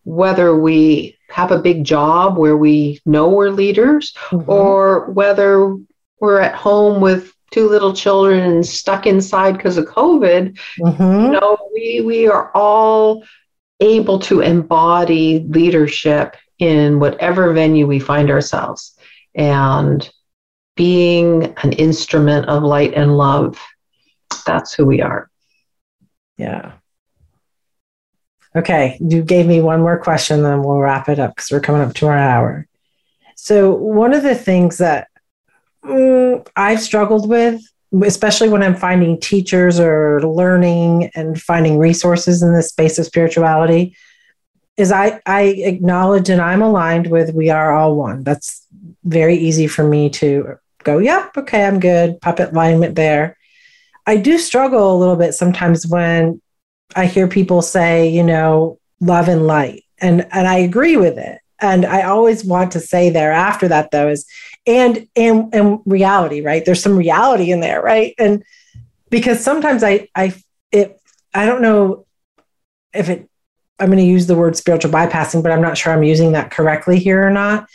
whether 0.04 0.58
we 0.58 1.18
have 1.28 1.52
a 1.52 1.60
big 1.60 1.84
job 1.84 2.38
where 2.38 2.56
we 2.56 3.00
know 3.04 3.28
we're 3.28 3.50
leaders 3.50 4.14
mm-hmm. 4.30 4.50
or 4.50 5.10
whether 5.10 5.76
we're 6.20 6.40
at 6.40 6.54
home 6.54 7.02
with 7.02 7.34
two 7.50 7.68
little 7.68 7.92
children 7.92 8.40
and 8.50 8.66
stuck 8.66 9.06
inside 9.06 9.58
because 9.58 9.76
of 9.76 9.84
COVID. 9.84 10.58
Mm-hmm. 10.78 11.02
You 11.02 11.30
know, 11.32 11.58
we, 11.74 12.00
we 12.00 12.26
are 12.26 12.50
all 12.54 13.22
able 13.80 14.18
to 14.20 14.40
embody 14.40 15.40
leadership 15.40 16.34
in 16.58 16.98
whatever 16.98 17.52
venue 17.52 17.86
we 17.86 17.98
find 17.98 18.30
ourselves 18.30 18.96
and 19.34 20.08
being 20.76 21.54
an 21.62 21.72
instrument 21.72 22.46
of 22.46 22.62
light 22.62 22.94
and 22.94 23.18
love 23.18 23.60
that's 24.44 24.74
who 24.74 24.86
we 24.86 25.02
are. 25.02 25.30
Yeah. 26.36 26.72
Okay, 28.56 28.98
you 29.00 29.22
gave 29.22 29.46
me 29.46 29.60
one 29.60 29.80
more 29.80 29.98
question, 29.98 30.42
then 30.42 30.62
we'll 30.62 30.78
wrap 30.78 31.08
it 31.08 31.20
up 31.20 31.36
because 31.36 31.50
we're 31.50 31.60
coming 31.60 31.82
up 31.82 31.94
to 31.94 32.06
our 32.06 32.18
hour. 32.18 32.66
So, 33.36 33.72
one 33.72 34.12
of 34.12 34.22
the 34.22 34.34
things 34.34 34.78
that 34.78 35.08
mm, 35.84 36.46
I've 36.56 36.80
struggled 36.80 37.28
with, 37.28 37.62
especially 38.02 38.48
when 38.48 38.62
I'm 38.62 38.74
finding 38.74 39.20
teachers 39.20 39.78
or 39.78 40.20
learning 40.22 41.10
and 41.14 41.40
finding 41.40 41.78
resources 41.78 42.42
in 42.42 42.52
the 42.52 42.62
space 42.62 42.98
of 42.98 43.06
spirituality, 43.06 43.96
is 44.76 44.90
I, 44.90 45.20
I 45.26 45.42
acknowledge 45.42 46.28
and 46.28 46.40
I'm 46.40 46.62
aligned 46.62 47.06
with 47.06 47.34
we 47.34 47.50
are 47.50 47.74
all 47.74 47.94
one. 47.94 48.24
That's 48.24 48.66
very 49.04 49.36
easy 49.36 49.66
for 49.66 49.86
me 49.86 50.10
to 50.10 50.56
go, 50.82 50.98
yep, 50.98 51.36
okay, 51.36 51.64
I'm 51.64 51.80
good, 51.80 52.20
puppet 52.20 52.52
alignment 52.52 52.94
there. 52.94 53.36
I 54.06 54.16
do 54.16 54.38
struggle 54.38 54.94
a 54.94 54.98
little 54.98 55.16
bit 55.16 55.34
sometimes 55.34 55.86
when 55.86 56.40
I 56.96 57.06
hear 57.06 57.28
people 57.28 57.62
say, 57.62 58.08
you 58.08 58.22
know, 58.22 58.78
love 59.00 59.28
and 59.28 59.46
light. 59.46 59.84
And 59.98 60.26
and 60.32 60.48
I 60.48 60.58
agree 60.58 60.96
with 60.96 61.18
it. 61.18 61.40
And 61.60 61.84
I 61.84 62.02
always 62.02 62.44
want 62.44 62.72
to 62.72 62.80
say 62.80 63.10
there 63.10 63.32
after 63.32 63.68
that 63.68 63.90
though 63.90 64.08
is 64.08 64.26
and 64.66 65.06
and 65.14 65.54
and 65.54 65.80
reality, 65.84 66.40
right? 66.40 66.64
There's 66.64 66.82
some 66.82 66.96
reality 66.96 67.50
in 67.50 67.60
there, 67.60 67.82
right? 67.82 68.14
And 68.18 68.42
because 69.10 69.42
sometimes 69.42 69.82
I 69.82 70.08
I 70.14 70.34
it 70.72 71.00
I 71.34 71.46
don't 71.46 71.62
know 71.62 72.06
if 72.94 73.08
it 73.08 73.30
I'm 73.78 73.86
going 73.86 73.98
to 73.98 74.04
use 74.04 74.26
the 74.26 74.36
word 74.36 74.56
spiritual 74.56 74.90
bypassing, 74.90 75.42
but 75.42 75.52
I'm 75.52 75.62
not 75.62 75.78
sure 75.78 75.92
I'm 75.92 76.02
using 76.02 76.32
that 76.32 76.50
correctly 76.50 76.98
here 76.98 77.26
or 77.26 77.30
not. 77.30 77.66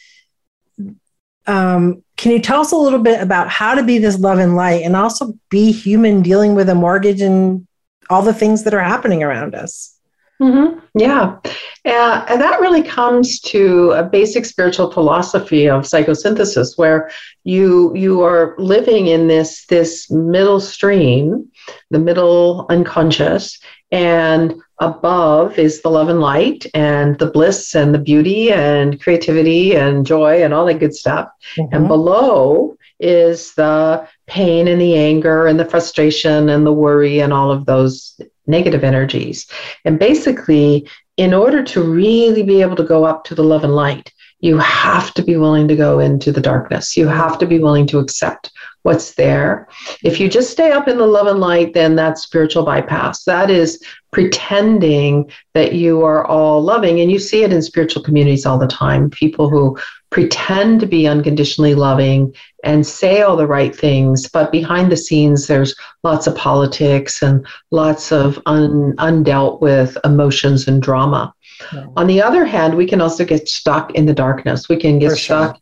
Um, 1.47 2.03
can 2.17 2.31
you 2.31 2.39
tell 2.39 2.61
us 2.61 2.71
a 2.71 2.77
little 2.77 2.99
bit 2.99 3.21
about 3.21 3.49
how 3.49 3.75
to 3.75 3.83
be 3.83 3.97
this 3.97 4.19
love 4.19 4.39
and 4.39 4.55
light 4.55 4.83
and 4.83 4.95
also 4.95 5.37
be 5.49 5.71
human 5.71 6.21
dealing 6.21 6.55
with 6.55 6.69
a 6.69 6.75
mortgage 6.75 7.21
and 7.21 7.67
all 8.09 8.21
the 8.21 8.33
things 8.33 8.63
that 8.63 8.73
are 8.73 8.83
happening 8.83 9.23
around 9.23 9.55
us? 9.55 9.95
Mm-hmm. 10.41 10.79
Yeah. 10.99 11.37
Uh, 11.85 12.25
and 12.27 12.41
that 12.41 12.59
really 12.59 12.83
comes 12.83 13.39
to 13.41 13.91
a 13.91 14.03
basic 14.03 14.45
spiritual 14.45 14.91
philosophy 14.91 15.69
of 15.69 15.83
psychosynthesis 15.83 16.77
where 16.77 17.09
you 17.45 17.95
you 17.95 18.21
are 18.21 18.53
living 18.57 19.07
in 19.07 19.27
this 19.27 19.65
this 19.67 20.11
middle 20.11 20.59
stream, 20.59 21.49
the 21.89 21.99
middle 21.99 22.65
unconscious, 22.69 23.59
and 23.95 24.53
above 24.79 25.57
is 25.57 25.81
the 25.81 25.89
love 25.89 26.09
and 26.09 26.19
light 26.19 26.65
and 26.73 27.17
the 27.17 27.31
bliss 27.31 27.73
and 27.73 27.95
the 27.95 27.99
beauty 27.99 28.51
and 28.51 29.01
creativity 29.01 29.73
and 29.73 30.05
joy 30.05 30.43
and 30.43 30.53
all 30.53 30.65
that 30.65 30.79
good 30.79 30.93
stuff. 30.93 31.29
Mm-hmm. 31.55 31.73
And 31.73 31.87
below 31.87 32.75
is 32.99 33.53
the 33.53 34.05
pain 34.27 34.67
and 34.67 34.81
the 34.81 34.97
anger 34.97 35.47
and 35.47 35.57
the 35.57 35.63
frustration 35.63 36.49
and 36.49 36.65
the 36.65 36.73
worry 36.73 37.21
and 37.21 37.31
all 37.31 37.51
of 37.51 37.65
those 37.67 38.19
negative 38.47 38.83
energies. 38.83 39.47
And 39.85 39.97
basically, 39.97 40.89
in 41.15 41.33
order 41.33 41.63
to 41.63 41.81
really 41.81 42.43
be 42.43 42.61
able 42.61 42.75
to 42.75 42.83
go 42.83 43.05
up 43.05 43.23
to 43.25 43.35
the 43.35 43.45
love 43.45 43.63
and 43.63 43.75
light, 43.75 44.11
you 44.41 44.57
have 44.57 45.13
to 45.13 45.23
be 45.23 45.37
willing 45.37 45.69
to 45.69 45.75
go 45.77 45.99
into 45.99 46.33
the 46.33 46.41
darkness. 46.41 46.97
You 46.97 47.07
have 47.07 47.39
to 47.39 47.45
be 47.45 47.59
willing 47.59 47.87
to 47.87 47.99
accept 47.99 48.51
what's 48.85 49.15
there. 49.15 49.67
If 50.03 50.19
you 50.19 50.29
just 50.29 50.51
stay 50.51 50.71
up 50.71 50.87
in 50.87 50.99
the 50.99 51.07
love 51.07 51.25
and 51.25 51.39
light, 51.39 51.73
then 51.73 51.95
that's 51.95 52.21
spiritual 52.21 52.63
bypass. 52.63 53.23
That 53.23 53.49
is 53.49 53.83
pretending 54.13 55.31
that 55.55 55.73
you 55.73 56.03
are 56.03 56.23
all 56.27 56.61
loving. 56.61 56.99
And 56.99 57.11
you 57.11 57.17
see 57.17 57.41
it 57.41 57.51
in 57.51 57.63
spiritual 57.63 58.03
communities 58.03 58.45
all 58.45 58.59
the 58.59 58.67
time 58.67 59.09
people 59.09 59.49
who 59.49 59.75
pretend 60.11 60.81
to 60.81 60.85
be 60.85 61.07
unconditionally 61.07 61.73
loving 61.73 62.31
and 62.63 62.85
say 62.85 63.23
all 63.23 63.35
the 63.35 63.47
right 63.47 63.75
things, 63.75 64.29
but 64.29 64.51
behind 64.51 64.91
the 64.91 64.97
scenes, 64.97 65.47
there's 65.47 65.75
lots 66.03 66.27
of 66.27 66.35
politics 66.35 67.23
and 67.23 67.43
lots 67.71 68.11
of 68.11 68.39
un, 68.45 68.93
undealt 68.97 69.61
with 69.61 69.97
emotions 70.05 70.67
and 70.67 70.79
drama. 70.79 71.33
Yeah. 71.73 71.87
On 71.97 72.05
the 72.05 72.21
other 72.21 72.45
hand, 72.45 72.77
we 72.77 72.85
can 72.85 73.01
also 73.01 73.25
get 73.25 73.49
stuck 73.49 73.95
in 73.95 74.05
the 74.05 74.13
darkness. 74.13 74.69
We 74.69 74.77
can 74.77 74.99
get 74.99 75.09
For 75.09 75.17
stuck 75.17 75.55
sure 75.55 75.61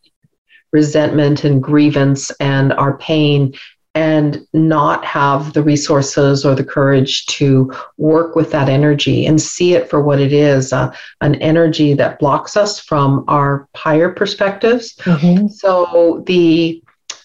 resentment 0.73 1.43
and 1.43 1.63
grievance 1.63 2.31
and 2.39 2.73
our 2.73 2.97
pain 2.97 3.53
and 3.95 4.45
not 4.53 5.05
have 5.05 5.53
the 5.53 5.61
resources 5.61 6.43
or 6.43 6.55
the 6.55 6.63
courage 6.63 7.27
to 7.27 7.71
work 7.97 8.35
with 8.35 8.51
that 8.51 8.67
energy 8.67 9.25
and 9.25 9.39
see 9.39 9.75
it 9.75 9.87
for 9.89 10.01
what 10.01 10.19
it 10.19 10.33
is 10.33 10.73
uh, 10.73 10.93
an 11.21 11.35
energy 11.35 11.93
that 11.93 12.17
blocks 12.17 12.57
us 12.57 12.79
from 12.79 13.23
our 13.27 13.67
higher 13.75 14.09
perspectives 14.09 14.95
mm-hmm. 14.97 15.47
so 15.47 16.23
the 16.25 16.81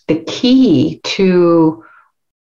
the 0.08 0.22
key 0.24 1.00
to 1.04 1.84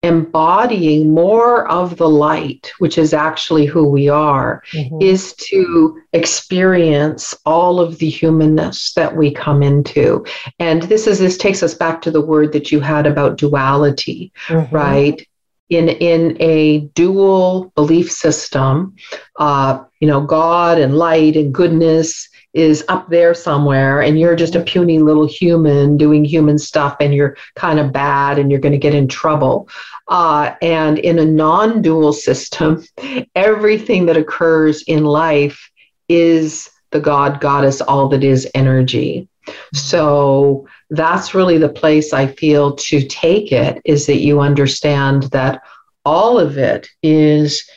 embodying 0.03 1.13
more 1.13 1.67
of 1.69 1.95
the 1.95 2.09
light, 2.09 2.71
which 2.79 2.97
is 2.97 3.13
actually 3.13 3.65
who 3.65 3.87
we 3.87 4.09
are, 4.09 4.61
mm-hmm. 4.71 5.01
is 5.01 5.33
to 5.33 5.99
experience 6.11 7.33
all 7.45 7.79
of 7.79 7.97
the 7.97 8.09
humanness 8.09 8.93
that 8.93 9.15
we 9.15 9.33
come 9.33 9.63
into. 9.63 10.25
And 10.59 10.83
this 10.83 11.07
is 11.07 11.19
this 11.19 11.37
takes 11.37 11.63
us 11.63 11.73
back 11.73 12.01
to 12.01 12.11
the 12.11 12.21
word 12.21 12.51
that 12.51 12.71
you 12.71 12.81
had 12.81 13.07
about 13.07 13.37
duality, 13.37 14.33
mm-hmm. 14.47 14.75
right? 14.75 15.27
In, 15.69 15.89
in 15.89 16.37
a 16.39 16.81
dual 16.93 17.71
belief 17.75 18.11
system, 18.11 18.95
uh, 19.39 19.83
you 19.99 20.07
know, 20.07 20.21
God 20.21 20.77
and 20.77 20.97
light 20.97 21.35
and 21.35 21.53
goodness 21.53 22.29
is 22.53 22.85
up 22.87 23.09
there 23.09 23.33
somewhere 23.33 24.01
and 24.01 24.19
you're 24.19 24.35
just 24.35 24.55
a 24.55 24.61
puny 24.61 24.99
little 24.99 25.25
human 25.25 25.97
doing 25.97 26.23
human 26.23 26.57
stuff 26.57 26.95
and 26.99 27.13
you're 27.13 27.35
kind 27.55 27.79
of 27.79 27.91
bad 27.91 28.37
and 28.37 28.51
you're 28.51 28.59
going 28.59 28.73
to 28.73 28.77
get 28.77 28.93
in 28.93 29.07
trouble. 29.07 29.67
Uh, 30.07 30.53
and 30.61 30.99
in 30.99 31.19
a 31.19 31.25
non 31.25 31.81
dual 31.81 32.13
system, 32.13 32.83
everything 33.35 34.05
that 34.05 34.17
occurs 34.17 34.83
in 34.83 35.03
life 35.03 35.71
is 36.07 36.69
the 36.91 36.99
God, 36.99 37.41
goddess, 37.41 37.81
all 37.81 38.07
that 38.09 38.23
is 38.23 38.47
energy. 38.53 39.27
So 39.73 40.67
that's 40.91 41.33
really 41.33 41.57
the 41.57 41.69
place 41.69 42.13
I 42.13 42.27
feel 42.27 42.75
to 42.75 43.05
take 43.07 43.51
it 43.51 43.81
is 43.83 44.05
that 44.05 44.19
you 44.19 44.39
understand 44.39 45.23
that 45.23 45.63
all 46.05 46.39
of 46.39 46.57
it 46.57 46.87
is 47.01 47.67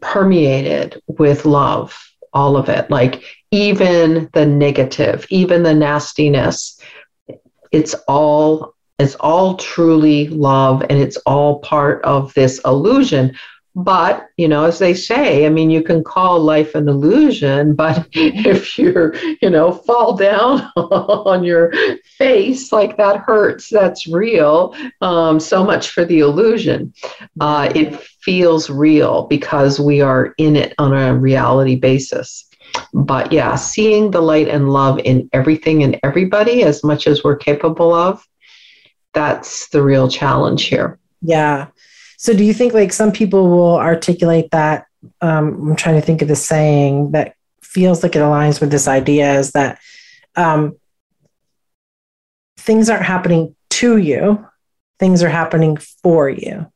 permeated 0.00 1.00
with 1.06 1.44
love 1.44 1.96
all 2.32 2.56
of 2.56 2.68
it 2.68 2.90
like 2.90 3.22
even 3.52 4.28
the 4.32 4.44
negative 4.44 5.26
even 5.30 5.62
the 5.62 5.74
nastiness 5.74 6.80
it's 7.70 7.94
all 8.06 8.74
it's 8.98 9.14
all 9.16 9.56
truly 9.56 10.28
love 10.28 10.82
and 10.82 10.98
it's 10.98 11.16
all 11.18 11.58
part 11.60 12.04
of 12.04 12.32
this 12.34 12.60
illusion. 12.64 13.34
But 13.74 14.28
you 14.36 14.48
know 14.48 14.64
as 14.64 14.78
they 14.78 14.92
say 14.92 15.46
i 15.46 15.48
mean 15.48 15.70
you 15.70 15.82
can 15.82 16.04
call 16.04 16.38
life 16.38 16.74
an 16.74 16.90
illusion 16.90 17.74
but 17.74 18.06
if 18.12 18.78
you're 18.78 19.14
you 19.40 19.48
know 19.48 19.72
fall 19.72 20.14
down 20.14 20.70
on 20.76 21.42
your 21.42 21.72
face 22.18 22.70
like 22.70 22.98
that 22.98 23.20
hurts 23.20 23.70
that's 23.70 24.06
real 24.06 24.76
um, 25.00 25.40
so 25.40 25.64
much 25.64 25.88
for 25.88 26.04
the 26.04 26.18
illusion. 26.18 26.92
Uh, 27.40 27.72
it 27.74 27.98
feels 28.20 28.68
real 28.68 29.26
because 29.28 29.80
we 29.80 30.02
are 30.02 30.34
in 30.36 30.54
it 30.54 30.74
on 30.76 30.92
a 30.92 31.16
reality 31.16 31.76
basis 31.76 32.51
but 32.92 33.32
yeah 33.32 33.54
seeing 33.54 34.10
the 34.10 34.20
light 34.20 34.48
and 34.48 34.70
love 34.70 34.98
in 35.00 35.28
everything 35.32 35.82
and 35.82 35.98
everybody 36.02 36.62
as 36.62 36.82
much 36.82 37.06
as 37.06 37.24
we're 37.24 37.36
capable 37.36 37.92
of 37.92 38.26
that's 39.12 39.68
the 39.68 39.82
real 39.82 40.08
challenge 40.08 40.64
here 40.64 40.98
yeah 41.20 41.66
so 42.22 42.32
do 42.32 42.44
you 42.44 42.54
think 42.54 42.72
like 42.72 42.92
some 42.92 43.10
people 43.10 43.50
will 43.50 43.74
articulate 43.74 44.52
that? 44.52 44.86
Um, 45.20 45.70
I'm 45.70 45.76
trying 45.76 45.96
to 45.96 46.06
think 46.06 46.22
of 46.22 46.28
the 46.28 46.36
saying 46.36 47.10
that 47.10 47.34
feels 47.62 48.04
like 48.04 48.14
it 48.14 48.20
aligns 48.20 48.60
with 48.60 48.70
this 48.70 48.86
idea 48.86 49.40
is 49.40 49.50
that 49.52 49.80
um, 50.36 50.76
things 52.56 52.88
aren't 52.88 53.04
happening 53.04 53.56
to 53.70 53.96
you, 53.96 54.46
things 55.00 55.24
are 55.24 55.28
happening 55.28 55.78
for 55.78 56.30
you. 56.30 56.71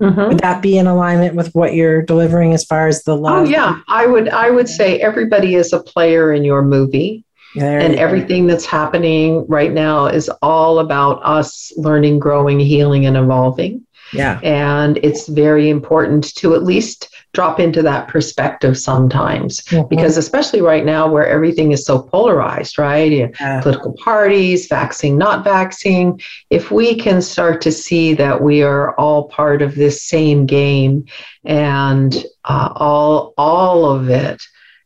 Mm-hmm. 0.00 0.28
Would 0.28 0.40
that 0.40 0.62
be 0.62 0.76
in 0.76 0.86
alignment 0.86 1.34
with 1.34 1.54
what 1.54 1.74
you're 1.74 2.02
delivering 2.02 2.52
as 2.52 2.64
far 2.64 2.86
as 2.86 3.04
the 3.04 3.12
oh, 3.12 3.20
love? 3.20 3.46
Oh 3.46 3.50
yeah, 3.50 3.80
I 3.88 4.06
would 4.06 4.28
I 4.28 4.50
would 4.50 4.68
say 4.68 5.00
everybody 5.00 5.54
is 5.54 5.72
a 5.72 5.80
player 5.80 6.32
in 6.32 6.44
your 6.44 6.62
movie. 6.62 7.24
There 7.54 7.78
and 7.78 7.94
everything 7.94 8.46
that's 8.46 8.66
happening 8.66 9.46
right 9.46 9.72
now 9.72 10.06
is 10.06 10.28
all 10.42 10.80
about 10.80 11.24
us 11.24 11.72
learning, 11.78 12.18
growing, 12.18 12.60
healing, 12.60 13.06
and 13.06 13.16
evolving. 13.16 13.86
Yeah. 14.12 14.38
And 14.42 14.98
it's 14.98 15.26
very 15.26 15.70
important 15.70 16.34
to 16.36 16.54
at 16.54 16.64
least 16.64 17.08
drop 17.36 17.60
into 17.60 17.82
that 17.82 18.08
perspective 18.08 18.78
sometimes 18.78 19.60
mm-hmm. 19.60 19.86
because 19.88 20.16
especially 20.16 20.62
right 20.62 20.86
now 20.86 21.06
where 21.06 21.28
everything 21.28 21.70
is 21.70 21.84
so 21.84 22.00
polarized 22.00 22.78
right 22.78 23.12
yeah. 23.12 23.60
political 23.60 23.92
parties 24.02 24.66
vaccine 24.68 25.18
not 25.18 25.44
vaccine 25.44 26.18
if 26.48 26.70
we 26.70 26.94
can 26.94 27.20
start 27.20 27.60
to 27.60 27.70
see 27.70 28.14
that 28.14 28.40
we 28.40 28.62
are 28.62 28.94
all 28.94 29.28
part 29.28 29.60
of 29.60 29.74
this 29.74 30.02
same 30.02 30.46
game 30.46 31.04
and 31.44 32.24
uh, 32.46 32.72
all 32.74 33.34
all 33.36 33.84
of 33.84 34.08
it 34.08 34.42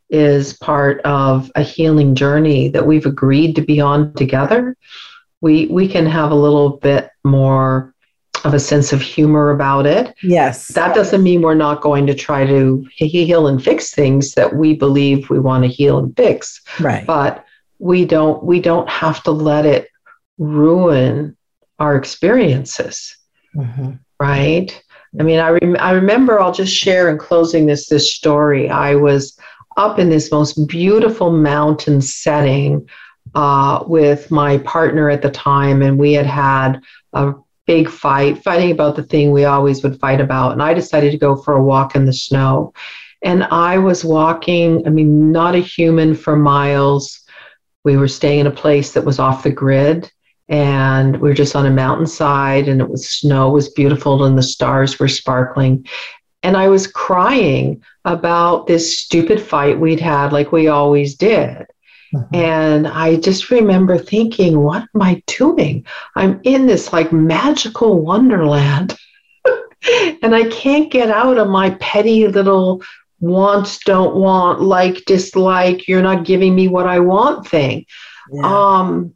is 0.09 0.57
part 0.57 0.99
of 1.05 1.49
a 1.55 1.63
healing 1.63 2.13
journey 2.13 2.67
that 2.67 2.85
we've 2.85 3.05
agreed 3.05 3.55
to 3.55 3.61
be 3.61 3.79
on 3.79 4.13
together 4.15 4.75
we 5.39 5.67
we 5.67 5.87
can 5.87 6.05
have 6.05 6.31
a 6.31 6.43
little 6.45 6.71
bit 6.71 7.11
more 7.23 7.90
of 8.43 8.53
a 8.53 8.59
sense 8.59 8.93
of 8.93 9.01
humor 9.01 9.51
about 9.51 9.85
it. 9.85 10.13
Yes. 10.23 10.69
That 10.69 10.95
doesn't 10.95 11.23
mean 11.23 11.41
we're 11.41 11.53
not 11.53 11.81
going 11.81 12.07
to 12.07 12.13
try 12.13 12.45
to 12.45 12.85
heal 12.91 13.47
and 13.47 13.63
fix 13.63 13.93
things 13.93 14.33
that 14.33 14.55
we 14.55 14.73
believe 14.73 15.29
we 15.29 15.39
want 15.39 15.63
to 15.63 15.69
heal 15.69 15.99
and 15.99 16.15
fix. 16.15 16.61
Right. 16.79 17.05
But 17.05 17.45
we 17.79 18.05
don't 18.05 18.43
we 18.43 18.59
don't 18.59 18.89
have 18.89 19.23
to 19.23 19.31
let 19.31 19.65
it 19.65 19.89
ruin 20.37 21.35
our 21.79 21.95
experiences. 21.95 23.15
Mm-hmm. 23.55 23.93
Right? 24.19 24.83
I 25.19 25.23
mean, 25.23 25.39
I, 25.39 25.49
rem- 25.49 25.77
I 25.79 25.91
remember 25.91 26.39
I'll 26.39 26.53
just 26.53 26.73
share 26.73 27.09
in 27.09 27.17
closing 27.17 27.65
this 27.65 27.89
this 27.89 28.13
story. 28.13 28.69
I 28.69 28.95
was 28.95 29.37
up 29.77 29.99
in 29.99 30.09
this 30.09 30.31
most 30.31 30.67
beautiful 30.67 31.31
mountain 31.31 32.01
setting 32.01 32.87
uh, 33.35 33.83
with 33.87 34.31
my 34.31 34.57
partner 34.59 35.09
at 35.09 35.21
the 35.21 35.31
time, 35.31 35.81
and 35.81 35.97
we 35.97 36.13
had 36.13 36.25
had 36.25 36.81
a 37.13 37.33
big 37.67 37.89
fight, 37.89 38.43
fighting 38.43 38.71
about 38.71 38.95
the 38.95 39.03
thing 39.03 39.31
we 39.31 39.45
always 39.45 39.83
would 39.83 39.99
fight 39.99 40.19
about. 40.19 40.53
And 40.53 40.63
I 40.63 40.73
decided 40.73 41.11
to 41.11 41.17
go 41.17 41.35
for 41.35 41.55
a 41.55 41.63
walk 41.63 41.95
in 41.95 42.05
the 42.05 42.13
snow. 42.13 42.73
And 43.23 43.43
I 43.45 43.77
was 43.77 44.03
walking, 44.03 44.85
I 44.87 44.89
mean, 44.89 45.31
not 45.31 45.55
a 45.55 45.59
human 45.59 46.15
for 46.15 46.35
miles. 46.35 47.21
We 47.83 47.97
were 47.97 48.07
staying 48.07 48.41
in 48.41 48.47
a 48.47 48.51
place 48.51 48.93
that 48.93 49.05
was 49.05 49.19
off 49.19 49.43
the 49.43 49.51
grid 49.51 50.11
and 50.51 51.15
we 51.21 51.29
were 51.29 51.33
just 51.33 51.55
on 51.55 51.65
a 51.65 51.71
mountainside 51.71 52.67
and 52.67 52.81
it 52.81 52.89
was 52.89 53.09
snow 53.09 53.49
was 53.49 53.69
beautiful 53.69 54.25
and 54.25 54.37
the 54.37 54.43
stars 54.43 54.99
were 54.99 55.07
sparkling 55.07 55.87
and 56.43 56.57
i 56.57 56.67
was 56.67 56.87
crying 56.87 57.81
about 58.03 58.67
this 58.67 58.99
stupid 58.99 59.41
fight 59.41 59.79
we'd 59.79 59.99
had 59.99 60.33
like 60.33 60.51
we 60.51 60.67
always 60.67 61.15
did 61.15 61.65
Mm-hmm. 62.13 62.35
And 62.35 62.87
I 62.87 63.15
just 63.17 63.49
remember 63.49 63.97
thinking, 63.97 64.59
what 64.59 64.87
am 64.93 65.01
I 65.01 65.23
doing? 65.27 65.85
I'm 66.15 66.41
in 66.43 66.67
this 66.67 66.91
like 66.91 67.13
magical 67.13 68.01
wonderland. 68.01 68.97
and 70.21 70.35
I 70.35 70.49
can't 70.49 70.91
get 70.91 71.09
out 71.09 71.37
of 71.37 71.49
my 71.49 71.71
petty 71.79 72.27
little 72.27 72.81
wants, 73.19 73.79
don't 73.79 74.15
want, 74.15 74.61
like, 74.61 75.05
dislike, 75.05 75.87
you're 75.87 76.01
not 76.01 76.25
giving 76.25 76.55
me 76.55 76.67
what 76.67 76.87
I 76.87 76.99
want 76.99 77.47
thing. 77.47 77.85
Yeah. 78.31 78.41
Um, 78.43 79.15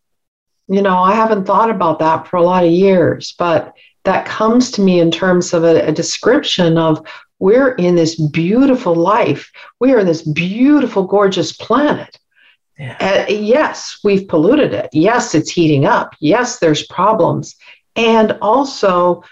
you 0.67 0.81
know, 0.81 0.97
I 0.97 1.13
haven't 1.13 1.45
thought 1.45 1.69
about 1.69 1.99
that 1.99 2.27
for 2.27 2.37
a 2.37 2.43
lot 2.43 2.63
of 2.63 2.71
years, 2.71 3.35
but 3.37 3.73
that 4.03 4.25
comes 4.25 4.71
to 4.71 4.81
me 4.81 4.99
in 4.99 5.11
terms 5.11 5.53
of 5.53 5.63
a, 5.63 5.87
a 5.87 5.91
description 5.91 6.77
of 6.77 7.05
we're 7.39 7.73
in 7.75 7.95
this 7.95 8.19
beautiful 8.29 8.95
life. 8.95 9.51
We 9.79 9.91
are 9.93 9.99
in 9.99 10.05
this 10.05 10.21
beautiful, 10.21 11.03
gorgeous 11.03 11.51
planet. 11.51 12.17
Yeah. 12.77 13.25
Uh, 13.29 13.31
yes, 13.31 13.99
we've 14.03 14.27
polluted 14.27 14.73
it. 14.73 14.89
Yes, 14.91 15.33
it's 15.33 15.51
heating 15.51 15.85
up. 15.85 16.15
Yes, 16.19 16.59
there's 16.59 16.85
problems. 16.87 17.55
And 17.95 18.37
also 18.41 19.23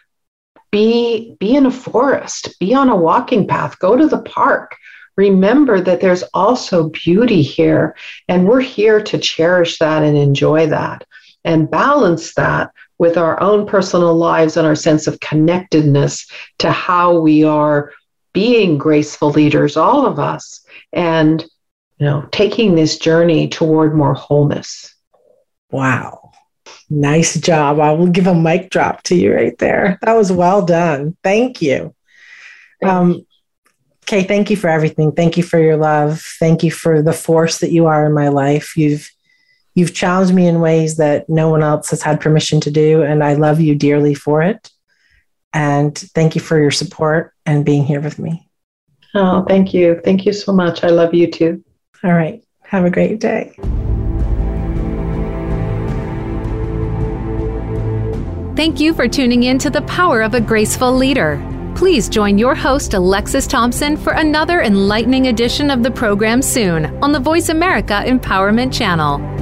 be 0.72 1.36
be 1.40 1.56
in 1.56 1.66
a 1.66 1.72
forest, 1.72 2.58
be 2.60 2.74
on 2.74 2.90
a 2.90 2.96
walking 2.96 3.48
path, 3.48 3.78
go 3.80 3.96
to 3.96 4.08
the 4.08 4.22
park. 4.22 4.76
Remember 5.16 5.80
that 5.80 6.02
there's 6.02 6.24
also 6.34 6.90
beauty 6.90 7.44
here 7.44 7.96
and 8.28 8.48
we're 8.48 8.62
here 8.62 9.00
to 9.04 9.20
cherish 9.20 9.78
that 9.78 10.02
and 10.02 10.18
enjoy 10.18 10.66
that 10.68 11.06
and 11.46 11.70
balance 11.70 12.34
that 12.34 12.72
with 12.98 13.18
our 13.18 13.40
own 13.40 13.68
personal 13.68 14.16
lives 14.16 14.58
and 14.58 14.66
our 14.66 14.76
sense 14.76 15.06
of 15.06 15.20
connectedness 15.20 16.28
to 16.58 16.72
how 16.72 17.20
we 17.20 17.44
are 17.44 17.92
being 18.34 18.80
graceful 18.80 19.30
leaders 19.30 19.78
all 19.78 20.08
of 20.08 20.18
us 20.18 20.66
and 20.94 21.46
you 22.04 22.10
know, 22.10 22.28
taking 22.34 22.76
this 22.76 22.98
journey 22.98 23.48
toward 23.48 23.96
more 23.96 24.14
wholeness. 24.14 24.94
Wow. 25.72 26.32
Nice 26.90 27.40
job. 27.40 27.80
I 27.80 27.94
will 27.94 28.08
give 28.08 28.28
a 28.28 28.36
mic 28.36 28.72
drop 28.72 29.04
to 29.04 29.16
you 29.16 29.34
right 29.34 29.58
there. 29.58 30.00
That 30.02 30.12
was 30.12 30.30
well 30.30 30.66
done. 30.66 31.16
Thank 31.24 31.62
you. 31.62 31.96
Um, 32.84 33.26
okay, 34.04 34.24
thank 34.24 34.50
you 34.50 34.58
for 34.58 34.68
everything. 34.68 35.14
Thank 35.14 35.38
you 35.38 35.44
for 35.44 35.58
your 35.58 35.78
love. 35.78 36.22
Thank 36.40 36.62
you 36.62 36.72
for 36.72 37.02
the 37.02 37.14
force 37.14 37.60
that 37.60 37.72
you 37.72 37.86
are 37.86 38.06
in 38.06 38.14
my 38.14 38.28
life. 38.28 38.76
You've 38.76 39.10
you've 39.74 39.94
challenged 39.94 40.34
me 40.34 40.46
in 40.46 40.60
ways 40.60 40.98
that 40.98 41.30
no 41.30 41.50
one 41.50 41.64
else 41.64 41.90
has 41.92 42.02
had 42.02 42.20
permission 42.20 42.60
to 42.62 42.72
do, 42.72 43.02
and 43.02 43.24
I 43.24 43.36
love 43.36 43.62
you 43.62 43.76
dearly 43.76 44.14
for 44.14 44.42
it. 44.42 44.70
And 45.54 45.98
thank 45.98 46.36
you 46.36 46.42
for 46.42 46.60
your 46.60 46.70
support 46.70 47.34
and 47.46 47.64
being 47.64 47.86
here 47.86 48.02
with 48.02 48.20
me. 48.20 48.50
Oh, 49.16 49.46
thank 49.48 49.74
you. 49.74 50.02
Thank 50.04 50.26
you 50.26 50.34
so 50.34 50.52
much. 50.52 50.84
I 50.84 50.90
love 50.90 51.14
you 51.14 51.32
too. 51.32 51.64
All 52.04 52.14
right. 52.14 52.44
Have 52.64 52.86
a 52.86 52.90
great 52.90 53.20
day. 53.20 53.54
Thank 58.56 58.80
you 58.80 58.94
for 58.94 59.08
tuning 59.08 59.44
in 59.44 59.58
to 59.60 59.70
The 59.70 59.82
Power 59.84 60.22
of 60.22 60.34
a 60.34 60.42
Graceful 60.42 60.94
Leader. 60.94 61.42
Please 61.76 62.08
join 62.08 62.38
your 62.38 62.54
host, 62.54 62.94
Alexis 62.94 63.48
Thompson, 63.48 63.98
for 63.98 64.14
another 64.14 64.62
enlightening 64.62 65.28
edition 65.28 65.72
of 65.72 65.82
the 65.82 65.92
program 65.92 66.42
soon 66.42 66.86
on 67.04 67.12
the 67.12 67.20
Voice 67.20 67.50
America 67.50 68.04
Empowerment 68.06 68.72
Channel. 68.72 69.33